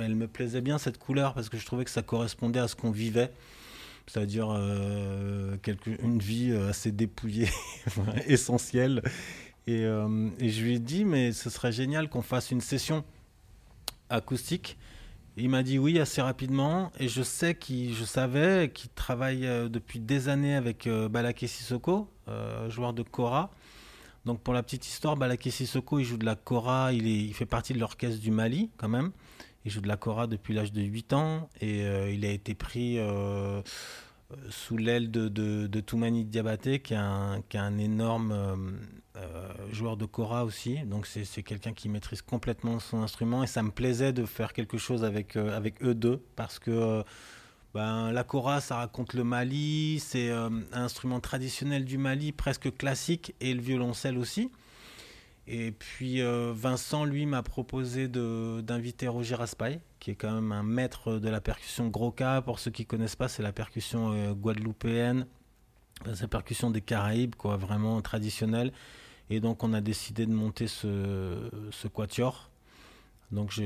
Elle, 0.00 0.16
me 0.16 0.26
plaisait 0.26 0.60
bien 0.60 0.78
cette 0.78 0.98
couleur 0.98 1.32
parce 1.32 1.48
que 1.48 1.56
je 1.58 1.64
trouvais 1.64 1.84
que 1.84 1.92
ça 1.92 2.02
correspondait 2.02 2.58
à 2.58 2.66
ce 2.66 2.74
qu'on 2.74 2.90
vivait, 2.90 3.30
c'est-à-dire 4.08 4.48
quelque- 5.62 5.90
une 6.02 6.18
vie 6.18 6.52
assez 6.68 6.90
dépouillée, 6.90 7.50
essentielle. 8.26 9.00
Et 9.68 9.82
je 9.84 10.62
lui 10.62 10.74
ai 10.74 10.78
dit 10.80 11.04
mais 11.04 11.30
ce 11.30 11.50
serait 11.50 11.70
génial 11.70 12.08
qu'on 12.08 12.22
fasse 12.22 12.50
une 12.50 12.60
session 12.60 13.04
acoustique. 14.10 14.76
Il 15.38 15.48
m'a 15.48 15.62
dit 15.62 15.78
oui 15.78 15.98
assez 15.98 16.20
rapidement 16.20 16.92
et 17.00 17.08
je 17.08 17.22
sais 17.22 17.54
qu'il, 17.54 17.94
je 17.94 18.04
savais 18.04 18.70
qu'il 18.72 18.90
travaille 18.90 19.46
euh, 19.46 19.70
depuis 19.70 19.98
des 19.98 20.28
années 20.28 20.54
avec 20.54 20.86
euh, 20.86 21.08
Balaké 21.08 21.46
Sissoko, 21.46 22.10
euh, 22.28 22.68
joueur 22.68 22.92
de 22.92 23.02
Kora. 23.02 23.50
Donc 24.26 24.42
pour 24.42 24.52
la 24.52 24.62
petite 24.62 24.86
histoire, 24.86 25.16
Balaké 25.16 25.50
Sissoko, 25.50 25.98
il 25.98 26.04
joue 26.04 26.18
de 26.18 26.26
la 26.26 26.34
Kora, 26.34 26.92
il, 26.92 27.06
est, 27.06 27.24
il 27.24 27.32
fait 27.32 27.46
partie 27.46 27.72
de 27.72 27.78
l'orchestre 27.78 28.20
du 28.20 28.30
Mali 28.30 28.70
quand 28.76 28.90
même. 28.90 29.10
Il 29.64 29.70
joue 29.70 29.80
de 29.80 29.88
la 29.88 29.96
Kora 29.96 30.26
depuis 30.26 30.52
l'âge 30.52 30.72
de 30.72 30.82
8 30.82 31.12
ans 31.14 31.48
et 31.60 31.82
il 32.12 32.24
a 32.26 32.30
été 32.30 32.54
pris 32.54 32.98
sous 34.50 34.76
l'aile 34.76 35.10
de, 35.10 35.28
de, 35.28 35.80
Toumani 35.80 36.24
Diabaté, 36.24 36.80
qui 36.80 36.94
est 36.94 36.98
un, 36.98 37.42
qui 37.48 37.56
est 37.56 37.60
un 37.60 37.78
énorme 37.78 38.32
euh, 38.32 38.56
euh, 39.16 39.48
joueur 39.72 39.96
de 39.96 40.06
Kora 40.06 40.44
aussi. 40.44 40.78
Donc 40.86 41.06
c'est 41.06 41.42
quelqu'un 41.42 41.72
qui 41.72 41.88
maîtrise 41.88 42.22
complètement 42.22 42.78
son 42.78 43.02
instrument 43.02 43.42
et 43.42 43.46
ça 43.46 43.62
me 43.62 43.70
plaisait 43.70 44.12
de 44.12 44.24
faire 44.24 44.52
quelque 44.52 44.78
chose 44.78 45.04
avec, 45.04 45.36
euh, 45.36 45.56
avec 45.56 45.82
eux 45.82 45.94
deux 45.94 46.20
parce 46.36 46.58
que 46.58 47.02
ben, 47.74 48.12
la 48.12 48.24
Kora, 48.24 48.60
ça 48.60 48.76
raconte 48.76 49.14
le 49.14 49.24
Mali, 49.24 49.98
c'est 49.98 50.30
un 50.30 50.62
instrument 50.72 51.20
traditionnel 51.20 51.86
du 51.86 51.96
Mali, 51.96 52.30
presque 52.30 52.76
classique, 52.76 53.34
et 53.40 53.54
le 53.54 53.62
violoncelle 53.62 54.18
aussi. 54.18 54.50
Et 55.46 55.72
puis 55.72 56.22
euh, 56.22 56.52
Vincent, 56.54 57.04
lui, 57.04 57.26
m'a 57.26 57.42
proposé 57.42 58.08
d'inviter 58.08 59.08
Roger 59.08 59.34
Raspail, 59.34 59.80
qui 59.98 60.12
est 60.12 60.14
quand 60.14 60.32
même 60.32 60.52
un 60.52 60.62
maître 60.62 61.18
de 61.18 61.28
la 61.28 61.40
percussion 61.40 61.88
Groka. 61.88 62.42
Pour 62.42 62.58
ceux 62.58 62.70
qui 62.70 62.86
connaissent 62.86 63.16
pas, 63.16 63.28
c'est 63.28 63.42
la 63.42 63.52
percussion 63.52 64.12
euh, 64.12 64.34
guadeloupéenne, 64.34 65.26
c'est 66.04 66.22
la 66.22 66.28
percussion 66.28 66.70
des 66.70 66.80
Caraïbes, 66.80 67.34
quoi, 67.34 67.56
vraiment 67.56 68.00
traditionnelle. 68.02 68.72
Et 69.30 69.40
donc 69.40 69.64
on 69.64 69.72
a 69.72 69.80
décidé 69.80 70.26
de 70.26 70.32
monter 70.32 70.66
ce, 70.68 71.50
ce 71.70 71.88
quatuor. 71.88 72.51
Donc 73.32 73.58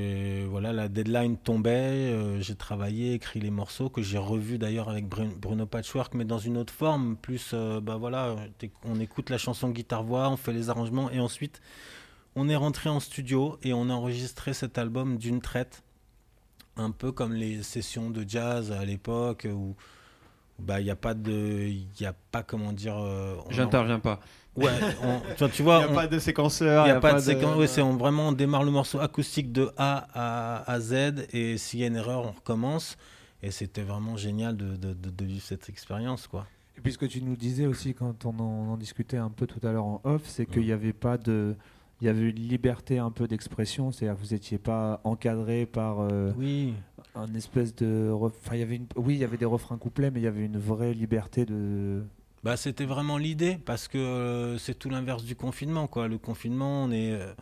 voilà 0.49 0.71
la 0.71 0.87
deadline 0.87 1.35
tombait, 1.37 1.69
euh, 1.69 2.39
j'ai 2.39 2.55
travaillé, 2.55 3.13
écrit 3.13 3.41
les 3.41 3.51
morceaux 3.51 3.89
que 3.89 4.01
j'ai 4.01 4.17
revus 4.17 4.57
d'ailleurs 4.57 4.87
avec 4.87 5.07
Brun- 5.09 5.35
Bruno 5.37 5.65
Patchwork, 5.65 6.13
mais 6.13 6.23
dans 6.23 6.39
une 6.39 6.57
autre 6.57 6.73
forme, 6.73 7.17
plus 7.17 7.51
euh, 7.53 7.81
bah 7.81 7.97
voilà, 7.97 8.37
on 8.85 8.97
écoute 9.01 9.29
la 9.29 9.37
chanson 9.37 9.69
guitare 9.69 10.03
voix, 10.03 10.29
on 10.29 10.37
fait 10.37 10.53
les 10.53 10.69
arrangements 10.69 11.11
et 11.11 11.19
ensuite 11.19 11.61
on 12.37 12.47
est 12.47 12.55
rentré 12.55 12.89
en 12.89 13.01
studio 13.01 13.57
et 13.61 13.73
on 13.73 13.89
a 13.89 13.93
enregistré 13.93 14.53
cet 14.53 14.77
album 14.77 15.17
d'une 15.17 15.41
traite, 15.41 15.83
un 16.77 16.91
peu 16.91 17.11
comme 17.11 17.33
les 17.33 17.61
sessions 17.61 18.09
de 18.09 18.23
jazz 18.25 18.71
à 18.71 18.85
l'époque 18.85 19.45
où 19.51 19.75
bah 20.59 20.79
il 20.81 20.87
y 20.87 20.91
a 20.91 20.95
pas 20.95 21.13
de, 21.13 21.31
il 21.67 21.87
y 21.99 22.05
a 22.05 22.13
pas 22.31 22.43
comment 22.43 22.71
dire, 22.73 22.97
euh, 22.97 23.35
J'interviens 23.49 23.99
pas. 23.99 24.19
Ouais, 24.55 24.71
on- 25.03 25.19
tu- 25.37 25.51
tu 25.53 25.61
Il 25.61 25.63
vois, 25.63 25.77
n'y 25.79 25.83
a 25.85 25.91
on- 25.91 25.95
pas 25.95 26.07
de 26.07 26.17
séquenceur. 26.19 26.85
il 26.87 26.91
n'y 26.91 26.97
a, 26.97 26.99
pas 26.99 27.13
de 27.13 27.19
séquence. 27.19 27.55
Ouais, 27.57 27.67
c'est 27.67 27.81
on, 27.81 27.95
vraiment 27.95 28.29
on 28.29 28.31
démarre 28.31 28.63
le 28.63 28.71
morceau 28.71 28.99
acoustique 28.99 29.51
de 29.51 29.71
A 29.77 30.07
à, 30.13 30.71
à 30.71 30.79
Z 30.79 31.27
et 31.31 31.57
s'il 31.57 31.79
y 31.81 31.83
a 31.83 31.87
une 31.87 31.95
erreur, 31.95 32.25
on 32.25 32.31
recommence. 32.31 32.97
Et 33.43 33.51
c'était 33.51 33.83
vraiment 33.83 34.17
génial 34.17 34.57
de, 34.57 34.75
de, 34.75 34.93
de- 34.93 35.09
de 35.11 35.25
vivre 35.25 35.43
cette 35.45 35.69
expérience, 35.69 36.25
quoi. 36.27 36.47
Et 36.75 36.81
puis 36.81 36.91
ce 36.93 36.97
que 36.97 37.05
tu 37.05 37.21
nous 37.21 37.35
disais 37.35 37.65
aussi 37.67 37.93
quand 37.93 38.25
on 38.25 38.29
en, 38.39 38.71
en 38.73 38.77
discutait 38.77 39.17
un 39.17 39.29
peu 39.29 39.45
tout 39.47 39.59
à 39.65 39.71
l'heure 39.71 39.85
en 39.85 40.01
off, 40.03 40.21
c'est 40.25 40.45
qu'il 40.47 40.63
n'y 40.63 40.71
avait 40.71 40.93
pas 40.93 41.17
de... 41.17 41.55
Il 42.01 42.05
y 42.05 42.09
avait 42.09 42.29
une 42.29 42.35
liberté 42.47 42.99
un 42.99 43.09
peu 43.09 43.27
d'expression, 43.27 43.91
c'est-à-dire 43.91 44.19
que 44.21 44.25
vous 44.27 44.33
n'étiez 44.35 44.59
pas 44.59 45.01
encadré 45.03 45.65
par 45.65 46.01
euh, 46.01 46.31
Oui. 46.37 46.73
un 47.15 47.33
espèce 47.33 47.75
de... 47.75 48.11
Enfin, 48.13 48.53
il 48.55 48.59
y 48.59 48.63
avait 48.63 48.75
une... 48.75 48.85
Oui, 48.95 49.15
il 49.15 49.19
y 49.19 49.23
avait 49.23 49.37
des 49.37 49.45
refrains 49.45 49.77
couplets, 49.77 50.11
mais 50.11 50.19
il 50.19 50.23
y 50.23 50.27
avait 50.27 50.45
une 50.45 50.59
vraie 50.59 50.93
liberté 50.93 51.45
de... 51.45 52.03
Bah, 52.43 52.55
c'était 52.55 52.85
vraiment 52.85 53.17
l'idée 53.17 53.57
parce 53.65 53.87
que 53.87 53.97
euh, 53.97 54.57
c'est 54.59 54.77
tout 54.77 54.89
l'inverse 54.91 55.23
du 55.23 55.35
confinement, 55.35 55.87
quoi. 55.87 56.07
Le 56.07 56.19
confinement, 56.19 56.83
on 56.83 56.91
est. 56.91 57.11
euh, 57.11 57.33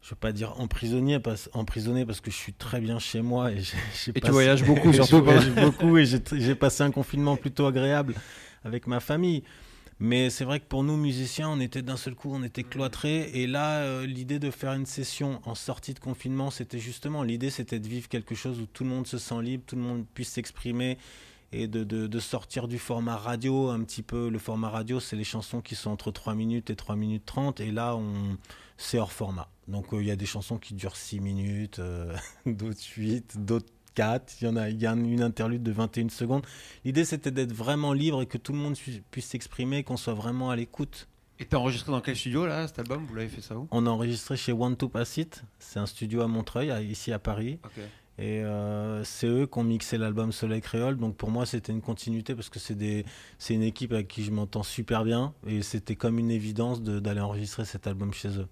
je 0.00 0.10
veux 0.10 0.16
pas 0.16 0.32
dire 0.32 0.58
emprisonné 0.60 1.18
parce, 1.18 1.50
emprisonné 1.52 2.06
parce 2.06 2.20
que 2.20 2.30
je 2.30 2.36
suis 2.36 2.54
très 2.54 2.80
bien 2.80 2.98
chez 3.00 3.20
moi 3.20 3.50
et 3.52 3.60
j'ai 3.60 3.76
j'ai 4.04 4.12
Et 4.14 4.20
tu 4.20 4.30
voyages 4.30 4.64
beaucoup, 4.64 4.92
je 4.92 5.02
surtout. 5.02 5.22
voyage 5.24 5.50
beaucoup 5.50 5.98
et 5.98 6.06
j'ai 6.06 6.20
j'ai 6.32 6.54
passé 6.54 6.82
un 6.84 6.90
confinement 6.92 7.36
plutôt 7.36 7.66
agréable 7.66 8.14
avec 8.64 8.86
ma 8.86 9.00
famille. 9.00 9.42
Mais 10.02 10.30
c'est 10.30 10.44
vrai 10.44 10.60
que 10.60 10.64
pour 10.64 10.82
nous 10.82 10.96
musiciens, 10.96 11.50
on 11.50 11.60
était 11.60 11.82
d'un 11.82 11.98
seul 11.98 12.14
coup, 12.14 12.30
on 12.32 12.42
était 12.42 12.62
cloîtrés. 12.62 13.30
Et 13.34 13.46
là, 13.46 13.80
euh, 13.80 14.06
l'idée 14.06 14.38
de 14.38 14.50
faire 14.50 14.72
une 14.72 14.86
session 14.86 15.40
en 15.44 15.54
sortie 15.54 15.92
de 15.92 15.98
confinement, 15.98 16.50
c'était 16.50 16.78
justement 16.78 17.22
l'idée, 17.22 17.50
c'était 17.50 17.78
de 17.78 17.86
vivre 17.86 18.08
quelque 18.08 18.34
chose 18.34 18.60
où 18.60 18.66
tout 18.66 18.82
le 18.82 18.90
monde 18.90 19.06
se 19.06 19.18
sent 19.18 19.42
libre, 19.42 19.64
tout 19.66 19.76
le 19.76 19.82
monde 19.82 20.06
puisse 20.14 20.30
s'exprimer 20.30 20.96
et 21.52 21.66
de, 21.66 21.84
de, 21.84 22.20
sortir 22.20 22.68
du 22.68 22.78
format 22.78 23.16
radio 23.16 23.68
un 23.68 23.82
petit 23.82 24.02
peu. 24.02 24.30
Le 24.30 24.38
format 24.38 24.70
radio, 24.70 25.00
c'est 25.00 25.16
les 25.16 25.24
chansons 25.24 25.60
qui 25.60 25.74
sont 25.74 25.90
entre 25.90 26.12
3 26.12 26.34
minutes 26.34 26.70
et 26.70 26.76
3 26.76 26.96
minutes 26.96 27.26
30. 27.26 27.60
Et 27.60 27.70
là, 27.70 27.94
on 27.96 28.38
c'est 28.80 28.98
hors 28.98 29.12
format. 29.12 29.48
Donc 29.68 29.92
euh, 29.92 30.00
il 30.00 30.08
y 30.08 30.10
a 30.10 30.16
des 30.16 30.26
chansons 30.26 30.58
qui 30.58 30.74
durent 30.74 30.96
6 30.96 31.20
minutes, 31.20 31.78
euh, 31.78 32.16
d'autres 32.46 32.80
8, 32.96 33.44
d'autres 33.44 33.72
4. 34.00 34.36
Il 34.40 34.44
y 34.44 34.48
en 34.48 34.56
a, 34.56 34.68
il 34.70 34.80
y 34.80 34.86
a 34.86 34.92
une 34.92 35.22
interlude 35.22 35.62
de 35.62 35.72
21 35.72 36.08
secondes. 36.08 36.42
L'idée, 36.84 37.04
c'était 37.04 37.30
d'être 37.30 37.52
vraiment 37.52 37.92
libre 37.92 38.22
et 38.22 38.26
que 38.26 38.38
tout 38.38 38.52
le 38.52 38.58
monde 38.58 38.76
pu- 38.76 39.02
puisse 39.10 39.26
s'exprimer, 39.26 39.84
qu'on 39.84 39.96
soit 39.98 40.14
vraiment 40.14 40.50
à 40.50 40.56
l'écoute. 40.56 41.06
Et 41.38 41.44
t'as 41.44 41.56
enregistré 41.58 41.90
dans 41.92 42.00
quel 42.00 42.16
studio 42.16 42.46
là 42.46 42.66
cet 42.66 42.78
album? 42.78 43.04
Vous 43.06 43.14
l'avez 43.14 43.28
fait 43.28 43.40
ça 43.40 43.56
où? 43.56 43.66
On 43.70 43.86
a 43.86 43.90
enregistré 43.90 44.36
chez 44.36 44.52
One 44.52 44.76
to 44.76 44.88
Pass 44.88 45.16
It. 45.16 45.42
C'est 45.58 45.78
un 45.78 45.86
studio 45.86 46.20
à 46.22 46.28
Montreuil, 46.28 46.72
ici 46.86 47.12
à 47.12 47.18
Paris. 47.18 47.58
Et 48.18 48.42
euh, 48.44 49.02
c'est 49.04 49.26
eux 49.26 49.46
qui 49.46 49.58
ont 49.58 49.64
mixé 49.64 49.96
l'album 49.96 50.32
Soleil 50.32 50.60
Créole. 50.60 50.98
Donc 50.98 51.16
pour 51.16 51.30
moi, 51.30 51.46
c'était 51.46 51.72
une 51.72 51.80
continuité 51.80 52.34
parce 52.34 52.50
que 52.50 52.58
c'est 52.58 53.54
une 53.54 53.62
équipe 53.62 53.92
avec 53.92 54.08
qui 54.08 54.22
je 54.24 54.30
m'entends 54.30 54.62
super 54.62 55.04
bien. 55.04 55.32
Et 55.46 55.62
c'était 55.62 55.96
comme 55.96 56.18
une 56.18 56.30
évidence 56.30 56.82
de- 56.82 57.00
d'aller 57.00 57.20
enregistrer 57.20 57.64
cet 57.64 57.86
album 57.86 58.12
chez 58.12 58.28
eux. 58.38 58.48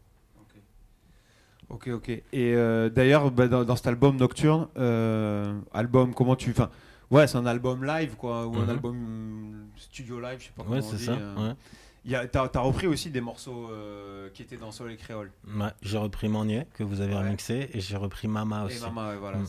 Ok, 1.71 1.89
ok. 1.89 2.09
Et 2.09 2.23
euh, 2.35 2.89
d'ailleurs, 2.89 3.31
bah, 3.31 3.47
dans, 3.49 3.65
dans 3.65 3.77
cet 3.77 3.87
album 3.87 4.17
Nocturne, 4.17 4.69
euh, 4.79 5.59
album, 5.73 6.15
comment 6.15 6.35
tu. 6.37 6.51
Enfin, 6.51 6.71
ouais, 7.11 7.27
c'est 7.27 7.37
un 7.37 7.47
album 7.47 7.85
live, 7.85 8.15
quoi, 8.17 8.47
ou 8.47 8.57
un 8.57 8.63
Mhm. 8.65 8.71
album 8.71 8.97
euh, 8.97 9.65
studio 9.77 10.19
live, 10.21 10.39
je 10.41 10.45
sais 10.47 10.51
pas 10.57 10.63
Ouais, 10.63 10.81
comment 10.81 10.87
on 10.87 10.91
c'est 10.91 10.97
dit. 10.97 11.05
ça. 11.05 11.13
ouais. 11.13 12.29
T'as 12.33 12.49
as 12.55 12.61
repris 12.61 12.87
aussi 12.87 13.11
des 13.11 13.21
morceaux 13.21 13.69
euh, 13.71 14.31
qui 14.33 14.41
étaient 14.43 14.57
dans 14.57 14.73
Soleil 14.73 14.97
Créole. 14.97 15.31
Ouais, 15.47 15.67
j'ai 15.83 15.99
repris 15.99 16.29
Manier, 16.31 16.65
que 16.73 16.83
vous 16.83 17.03
avez 17.03 17.13
Ouais. 17.13 17.19
remixé, 17.21 17.69
et 17.75 17.81
j'ai 17.81 17.97
repris 17.99 18.29
Mama 18.29 18.63
Et 18.63 18.67
aussi. 18.67 18.81
Mama, 18.83 19.11
ouais, 19.11 19.17
voilà, 19.19 19.39
Mm. 19.39 19.47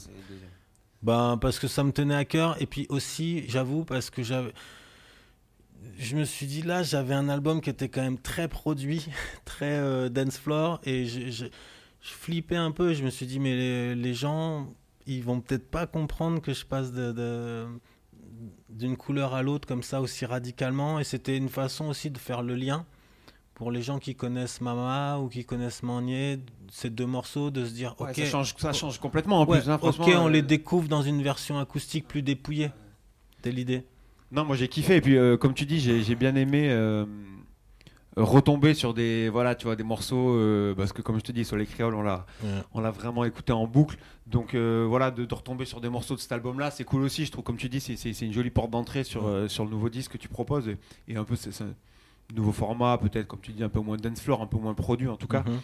Ben, 1.02 1.38
parce 1.40 1.58
que 1.60 1.68
ça 1.70 1.86
me 1.86 1.94
tenait 1.94 2.16
à 2.16 2.26
cœur. 2.26 2.62
Et 2.62 2.66
puis 2.66 2.86
aussi, 2.90 3.46
j'avoue, 3.48 3.86
parce 3.86 4.10
que 4.10 4.22
j'avais. 4.24 4.52
Je 5.98 6.18
me 6.18 6.26
suis 6.26 6.46
dit, 6.46 6.62
là, 6.62 6.84
j'avais 6.84 7.14
un 7.14 7.30
album 7.30 7.62
qui 7.62 7.70
était 7.70 7.88
quand 7.88 8.02
même 8.02 8.18
très 8.20 8.50
produit, 8.50 9.08
très 9.46 9.78
euh, 9.80 10.10
dance 10.10 10.38
floor. 10.38 10.82
Et 10.84 11.06
je, 11.06 11.30
je- 11.32 11.46
je 12.10 12.14
flippais 12.14 12.56
un 12.56 12.72
peu. 12.72 12.94
Je 12.94 13.04
me 13.04 13.10
suis 13.10 13.26
dit, 13.26 13.40
mais 13.40 13.56
les, 13.56 13.96
les 13.96 14.14
gens, 14.14 14.74
ils 15.06 15.24
vont 15.24 15.40
peut-être 15.42 15.70
pas 15.70 15.88
comprendre 15.88 16.42
que 16.42 16.54
je 16.54 16.66
passe 16.66 16.92
de. 16.92 17.12
de- 17.12 17.66
d'une 18.70 18.96
couleur 18.96 19.34
à 19.34 19.42
l'autre 19.44 19.68
comme 19.68 19.84
ça 19.84 20.00
aussi 20.00 20.26
radicalement 20.26 20.98
et 21.00 21.04
c'était 21.04 21.36
une 21.36 21.50
façon 21.50 21.86
aussi 21.90 22.10
de 22.10 22.18
faire 22.18 22.42
le 22.42 22.56
lien 22.56 22.86
pour 23.54 23.70
les 23.72 23.82
gens 23.82 24.00
qui 24.00 24.16
connaissent 24.16 24.62
Mama 24.62 25.18
ou 25.20 25.28
qui 25.28 25.44
connaissent 25.44 25.84
Manier 25.84 26.40
ces 26.72 26.90
deux 26.90 27.06
morceaux 27.08 27.52
de 27.52 27.66
se 27.66 27.74
dire 27.74 27.96
Ouais, 28.00 28.12
ok 28.12 28.16
ça, 28.16 28.26
change, 28.26 28.56
ça 28.58 28.72
change 28.72 28.98
complètement 29.00 29.42
en 29.42 29.46
Ouais, 29.46 29.60
plus. 29.60 29.70
hein, 29.70 29.78
ok, 29.82 29.96
on 30.08 30.28
euh, 30.28 30.30
les 30.30 30.42
découvre 30.42 30.88
dans 30.88 31.02
une 31.02 31.22
version 31.22 31.60
acoustique 31.60 32.08
plus 32.08 32.22
dépouillée. 32.22 32.72
C'est 33.44 33.52
l'idée. 33.52 33.84
Non, 34.32 34.46
moi 34.46 34.56
j'ai 34.56 34.70
kiffé. 34.70 34.98
Et 34.98 35.02
puis, 35.02 35.18
euh, 35.18 35.36
comme 35.36 35.54
tu 35.54 35.66
dis, 35.66 35.80
j'ai 35.82 36.02
j'ai 36.02 36.16
bien 36.16 36.36
aimé 36.36 36.70
euh, 36.70 37.06
retomber 38.24 38.74
sur 38.74 38.94
des, 38.94 39.30
voilà, 39.30 39.56
tu 39.56 39.66
vois, 39.66 39.76
des 39.76 39.84
morceaux. 39.84 40.30
euh, 40.36 40.74
parce 40.76 40.94
que, 40.94 41.02
comme 41.02 41.18
je 41.18 41.24
te 41.24 41.32
dis, 41.32 41.46
sur 41.46 41.58
les 41.58 41.66
créoles, 41.66 41.96
on 41.96 42.02
l'a 42.02 42.26
Ouais. 42.44 42.50
on 42.74 42.82
l'a 42.82 42.92
vraiment 42.92 43.24
écouté 43.26 43.52
en 43.54 43.66
boucle. 43.68 43.98
Donc, 44.28 44.54
euh, 44.54 44.86
voilà, 44.88 45.12
de, 45.12 45.26
de 45.26 45.34
retomber 45.34 45.66
sur 45.66 45.82
des 45.82 45.90
morceaux 45.90 46.16
de 46.16 46.20
cet 46.20 46.32
album-là, 46.32 46.72
c'est 46.72 46.84
cool 46.84 47.02
aussi. 47.04 47.26
Je 47.26 47.32
trouve, 47.32 47.44
comme 47.44 47.58
tu 47.58 47.70
dis, 47.70 47.80
c'est- 47.80 48.22
une 48.22 48.34
jolie 48.34 48.50
porte 48.52 48.70
d'entrée 48.72 49.04
sur, 49.04 49.24
Ouais. 49.26 49.30
euh, 49.32 49.48
sur 49.48 49.64
le 49.66 49.70
nouveau 49.72 49.90
disque 49.90 50.12
que 50.14 50.18
tu 50.18 50.28
proposes. 50.28 50.68
Et, 50.68 50.78
et 51.08 51.16
un 51.18 51.24
peu, 51.24 51.36
c'est 51.36 51.62
un 51.64 51.74
nouveau 52.36 52.52
format, 52.52 52.98
peut-être, 52.98 53.28
comme 53.28 53.40
tu 53.42 53.52
dis, 53.54 53.64
un 53.64 53.70
peu 53.70 53.80
moins 53.80 53.98
dance 53.98 54.22
floor, 54.22 54.42
un 54.42 54.48
peu 54.48 54.58
moins 54.58 54.74
produit 54.74 55.08
en 55.08 55.16
tout 55.18 55.28
cas. 55.28 55.42
Mhm. 55.42 55.48
Euh, 55.50 55.58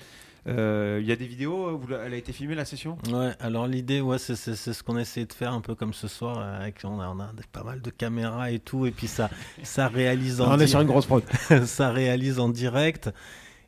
Il 0.48 1.04
y 1.06 1.12
a 1.12 1.16
des 1.16 1.26
vidéos 1.26 1.72
où 1.72 1.82
elle 1.94 2.14
a 2.14 2.18
été 2.18 2.32
filmée, 2.32 2.54
la 2.56 2.66
session? 2.66 2.98
Ouais, 3.12 3.32
alors 3.40 3.66
l'idée, 3.68 4.00
ouais, 4.02 4.20
c'est 4.20 4.36
ce 4.36 4.84
qu'on 4.84 4.98
essaie 4.98 5.26
de 5.26 5.34
faire 5.34 5.54
un 5.54 5.62
peu 5.62 5.74
comme 5.76 5.94
ce 5.94 6.08
soir. 6.08 6.38
euh, 6.40 6.62
Avec, 6.62 6.82
on 6.84 7.00
a, 7.00 7.08
on 7.10 7.20
a 7.20 7.32
des- 7.34 7.44
pas 7.52 7.64
mal 7.64 7.82
de 7.82 7.90
caméras 7.90 8.52
et 8.52 8.60
tout. 8.60 8.86
Et 8.86 8.92
puis 8.92 9.08
ça, 9.08 9.30
ça 9.64 9.88
réalise 9.88 10.42
en 10.42 10.54
On 10.56 10.60
est 10.60 10.68
sur 10.68 10.82
une 10.82 10.88
grosse 10.88 11.08
prod. 11.08 11.24
ça 11.66 11.92
réalise 11.92 12.40
en 12.40 12.50
direct. 12.50 13.10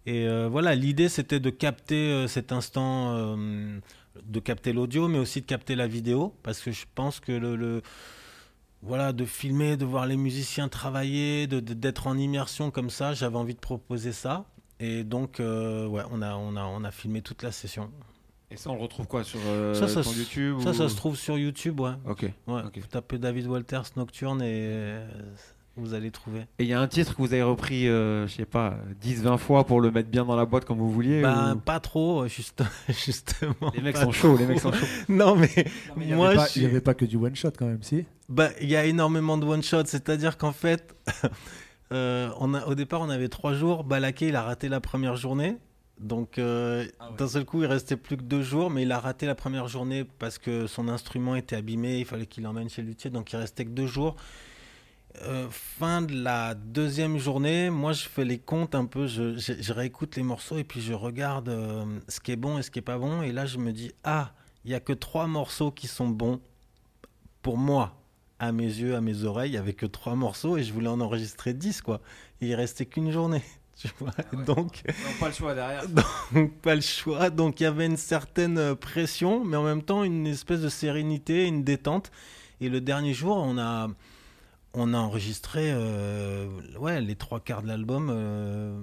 Et 0.06 0.28
euh, 0.28 0.48
voilà, 0.50 0.76
l'idée 0.76 1.10
c'était 1.10 1.40
de 1.40 1.50
capter 1.50 1.96
euh, 1.96 2.28
cet 2.28 2.52
instant, 2.52 3.14
euh, 3.16 3.80
de 4.24 4.40
capter 4.40 4.72
l'audio, 4.72 5.08
mais 5.10 5.18
aussi 5.18 5.42
de 5.42 5.46
capter 5.48 5.76
la 5.76 5.88
vidéo, 5.88 6.34
parce 6.44 6.62
que 6.62 6.72
je 6.72 6.86
pense 6.96 7.20
que 7.20 7.32
le, 7.34 7.56
le- 7.58 7.82
voilà, 8.84 9.12
de 9.12 9.26
filmer, 9.26 9.76
de 9.78 9.84
voir 9.86 10.06
les 10.06 10.16
musiciens 10.16 10.70
travailler, 10.70 11.48
de- 11.48 11.60
de- 11.60 11.74
d'être 11.74 12.08
en 12.08 12.18
immersion 12.18 12.72
comme 12.72 12.90
ça, 12.90 13.14
j'avais 13.14 13.36
envie 13.36 13.56
de 13.56 13.60
proposer 13.60 14.12
ça. 14.14 14.46
Et 14.80 15.04
donc, 15.04 15.40
euh, 15.40 15.88
ouais, 15.88 16.04
on 16.12 16.22
a, 16.22 16.36
on 16.36 16.56
a, 16.56 16.64
on 16.66 16.84
a 16.84 16.92
filmé 16.92 17.22
toute 17.22 17.44
la 17.44 17.52
session. 17.52 17.90
Et 18.52 18.56
ça, 18.58 18.70
on 18.70 18.76
le 18.76 18.82
retrouve 18.82 19.08
quoi 19.08 19.24
Sur 19.24 19.40
euh, 19.48 19.74
Ça, 19.74 19.88
ça 19.88 20.04
ton 20.04 20.10
se- 20.12 20.20
YouTube 20.20 20.60
Ça, 20.62 20.70
ou- 20.70 20.74
ça 20.74 20.88
se 20.90 20.96
trouve 20.96 21.18
sur 21.18 21.38
YouTube, 21.38 21.80
ouais. 21.80 21.92
Ok. 22.08 22.22
ouais. 22.24 22.62
Vous 22.76 22.88
tapez 22.90 23.18
David 23.18 23.48
Walters 23.48 23.84
Nocturne 23.98 24.42
et 24.42 24.46
euh, 24.70 25.06
vous 25.76 25.94
allez 25.94 26.12
trouver. 26.12 26.42
Et 26.60 26.64
il 26.64 26.68
y 26.68 26.74
a 26.74 26.80
un 26.80 26.88
titre 26.88 27.14
que 27.16 27.22
vous 27.22 27.34
avez 27.34 27.44
repris, 27.44 27.90
euh, 27.90 28.26
je 28.28 28.36
sais 28.36 28.46
pas, 28.46 28.78
10-20 29.04 29.38
fois 29.38 29.66
pour 29.66 29.82
le 29.82 29.92
mettre 29.92 30.10
bien 30.10 30.24
dans 30.24 30.36
la 30.38 30.46
boîte 30.46 30.64
comme 30.64 30.78
vous 30.78 30.90
vouliez 30.92 31.22
Ben, 31.24 31.56
ou- 31.56 31.60
pas 31.60 31.80
trop, 31.82 32.26
juste, 32.28 32.64
justement. 32.88 33.72
Les 33.76 33.82
mecs 33.82 33.98
sont 33.98 34.12
chauds, 34.12 34.38
les 34.38 34.46
mecs 34.46 34.60
sont 34.62 34.72
chauds. 34.72 34.86
Non, 35.10 35.36
mais 35.36 35.50
Il 35.98 36.06
n'y 36.08 36.14
moi, 36.14 36.28
avait, 36.30 36.36
pas- 36.38 36.46
je 36.46 36.52
il 36.52 36.58
y 36.58 36.60
suis- 36.60 36.66
avait 36.66 36.82
pas 36.82 36.94
que 36.94 37.04
du 37.06 37.18
one 37.18 37.36
shot 37.36 37.52
quand 37.58 37.66
même, 37.66 37.84
si? 37.84 38.06
Bah, 38.30 38.50
il 38.62 38.70
y 38.70 38.76
a 38.78 38.86
énormément 38.86 39.38
de 39.38 39.46
one-shot. 39.46 39.84
C'est-à-dire 39.88 40.38
qu'en 40.38 40.52
fait, 40.54 40.96
euh, 41.92 42.30
on 42.40 42.54
a, 42.54 42.66
au 42.66 42.76
départ, 42.76 43.02
on 43.02 43.10
avait 43.10 43.30
trois 43.30 43.54
jours. 43.54 43.84
Balaké, 43.84 44.28
il 44.28 44.36
a 44.36 44.42
raté 44.44 44.70
la 44.70 44.80
première 44.82 45.16
journée. 45.16 45.58
Donc, 46.00 46.38
euh, 46.38 46.86
d'un 47.18 47.28
seul 47.28 47.44
coup, 47.46 47.64
il 47.64 47.66
restait 47.66 47.98
plus 47.98 48.18
que 48.18 48.22
deux 48.24 48.44
jours, 48.44 48.70
mais 48.70 48.84
il 48.84 48.92
a 48.92 49.00
raté 49.00 49.26
la 49.26 49.34
première 49.36 49.68
journée 49.68 50.04
parce 50.04 50.38
que 50.38 50.68
son 50.68 50.90
instrument 50.90 51.36
était 51.36 51.56
abîmé. 51.56 51.98
Il 52.00 52.06
fallait 52.06 52.28
qu'il 52.28 52.44
l'emmène 52.44 52.70
chez 52.70 52.82
le 52.84 52.90
luthier, 52.90 53.10
donc 53.10 53.32
il 53.34 53.38
restait 53.38 53.66
que 53.66 53.72
deux 53.72 53.88
jours. 53.88 54.16
Euh, 55.24 55.48
fin 55.50 56.04
de 56.04 56.14
la 56.14 56.54
deuxième 56.54 57.18
journée, 57.18 57.72
moi 57.72 57.92
je 57.94 58.04
fais 58.08 58.24
les 58.26 58.38
comptes 58.38 58.76
un 58.76 58.86
peu, 58.86 59.08
je, 59.08 59.36
je- 59.38 59.60
je 59.60 59.74
réécoute 59.74 60.16
les 60.16 60.22
morceaux 60.22 60.60
et 60.60 60.64
puis 60.64 60.80
je 60.80 60.94
regarde 60.94 61.50
ce 62.08 62.20
qui 62.20 62.32
est 62.32 62.36
bon 62.36 62.60
et 62.60 62.62
ce 62.62 62.70
qui 62.70 62.78
est 62.78 62.84
pas 62.84 63.00
bon. 63.00 63.24
Et 63.24 63.32
là 63.32 63.48
je 63.48 63.58
me 63.58 63.72
dis, 63.72 63.92
ah, 64.04 64.34
il 64.64 64.70
y 64.70 64.76
a 64.76 64.80
que 64.80 64.94
trois 64.94 65.26
morceaux 65.26 65.72
qui 65.72 65.88
sont 65.88 66.08
bons 66.08 66.40
pour 67.42 67.58
moi, 67.58 67.96
à 68.40 68.52
mes 68.52 68.66
yeux, 68.66 68.96
à 68.96 69.02
mes 69.02 69.24
oreilles. 69.24 69.52
Il 69.52 69.56
y 69.56 69.58
avait 69.58 69.74
que 69.74 69.86
trois 69.86 70.16
morceaux 70.16 70.58
et 70.58 70.64
je 70.64 70.74
voulais 70.74 70.90
en 70.90 71.00
enregistrer 71.00 71.54
dix 71.54 71.82
quoi. 71.82 72.02
Et 72.42 72.48
il 72.48 72.56
restait 72.56 72.86
qu'une 72.86 73.12
journée. 73.12 73.44
Tu 73.80 73.90
vois 74.00 74.10
Donc, 74.48 74.82
Non, 74.88 75.20
pas 75.20 75.28
le 75.28 75.34
choix 75.36 75.54
derrière. 75.54 75.84
donc, 76.34 76.52
pas 76.62 76.74
le 76.74 76.82
choix. 76.82 77.30
Donc 77.30 77.60
il 77.60 77.64
y 77.64 77.68
avait 77.68 77.86
une 77.86 77.98
certaine 77.98 78.58
euh, 78.58 78.74
pression, 78.74 79.46
mais 79.46 79.56
en 79.56 79.62
même 79.64 79.84
temps 79.84 80.04
une 80.04 80.26
espèce 80.26 80.62
de 80.62 80.70
sérénité, 80.70 81.46
une 81.46 81.64
détente. 81.64 82.12
Et 82.60 82.70
le 82.70 82.82
dernier 82.82 83.14
jour, 83.14 83.38
on 83.38 83.60
a, 83.60 83.88
on 84.74 84.94
a 84.94 84.98
enregistré 84.98 85.72
euh, 85.72 86.48
ouais, 86.80 87.02
les 87.02 87.16
trois 87.16 87.40
quarts 87.40 87.62
de 87.62 87.68
l'album 87.68 88.10
euh, 88.12 88.80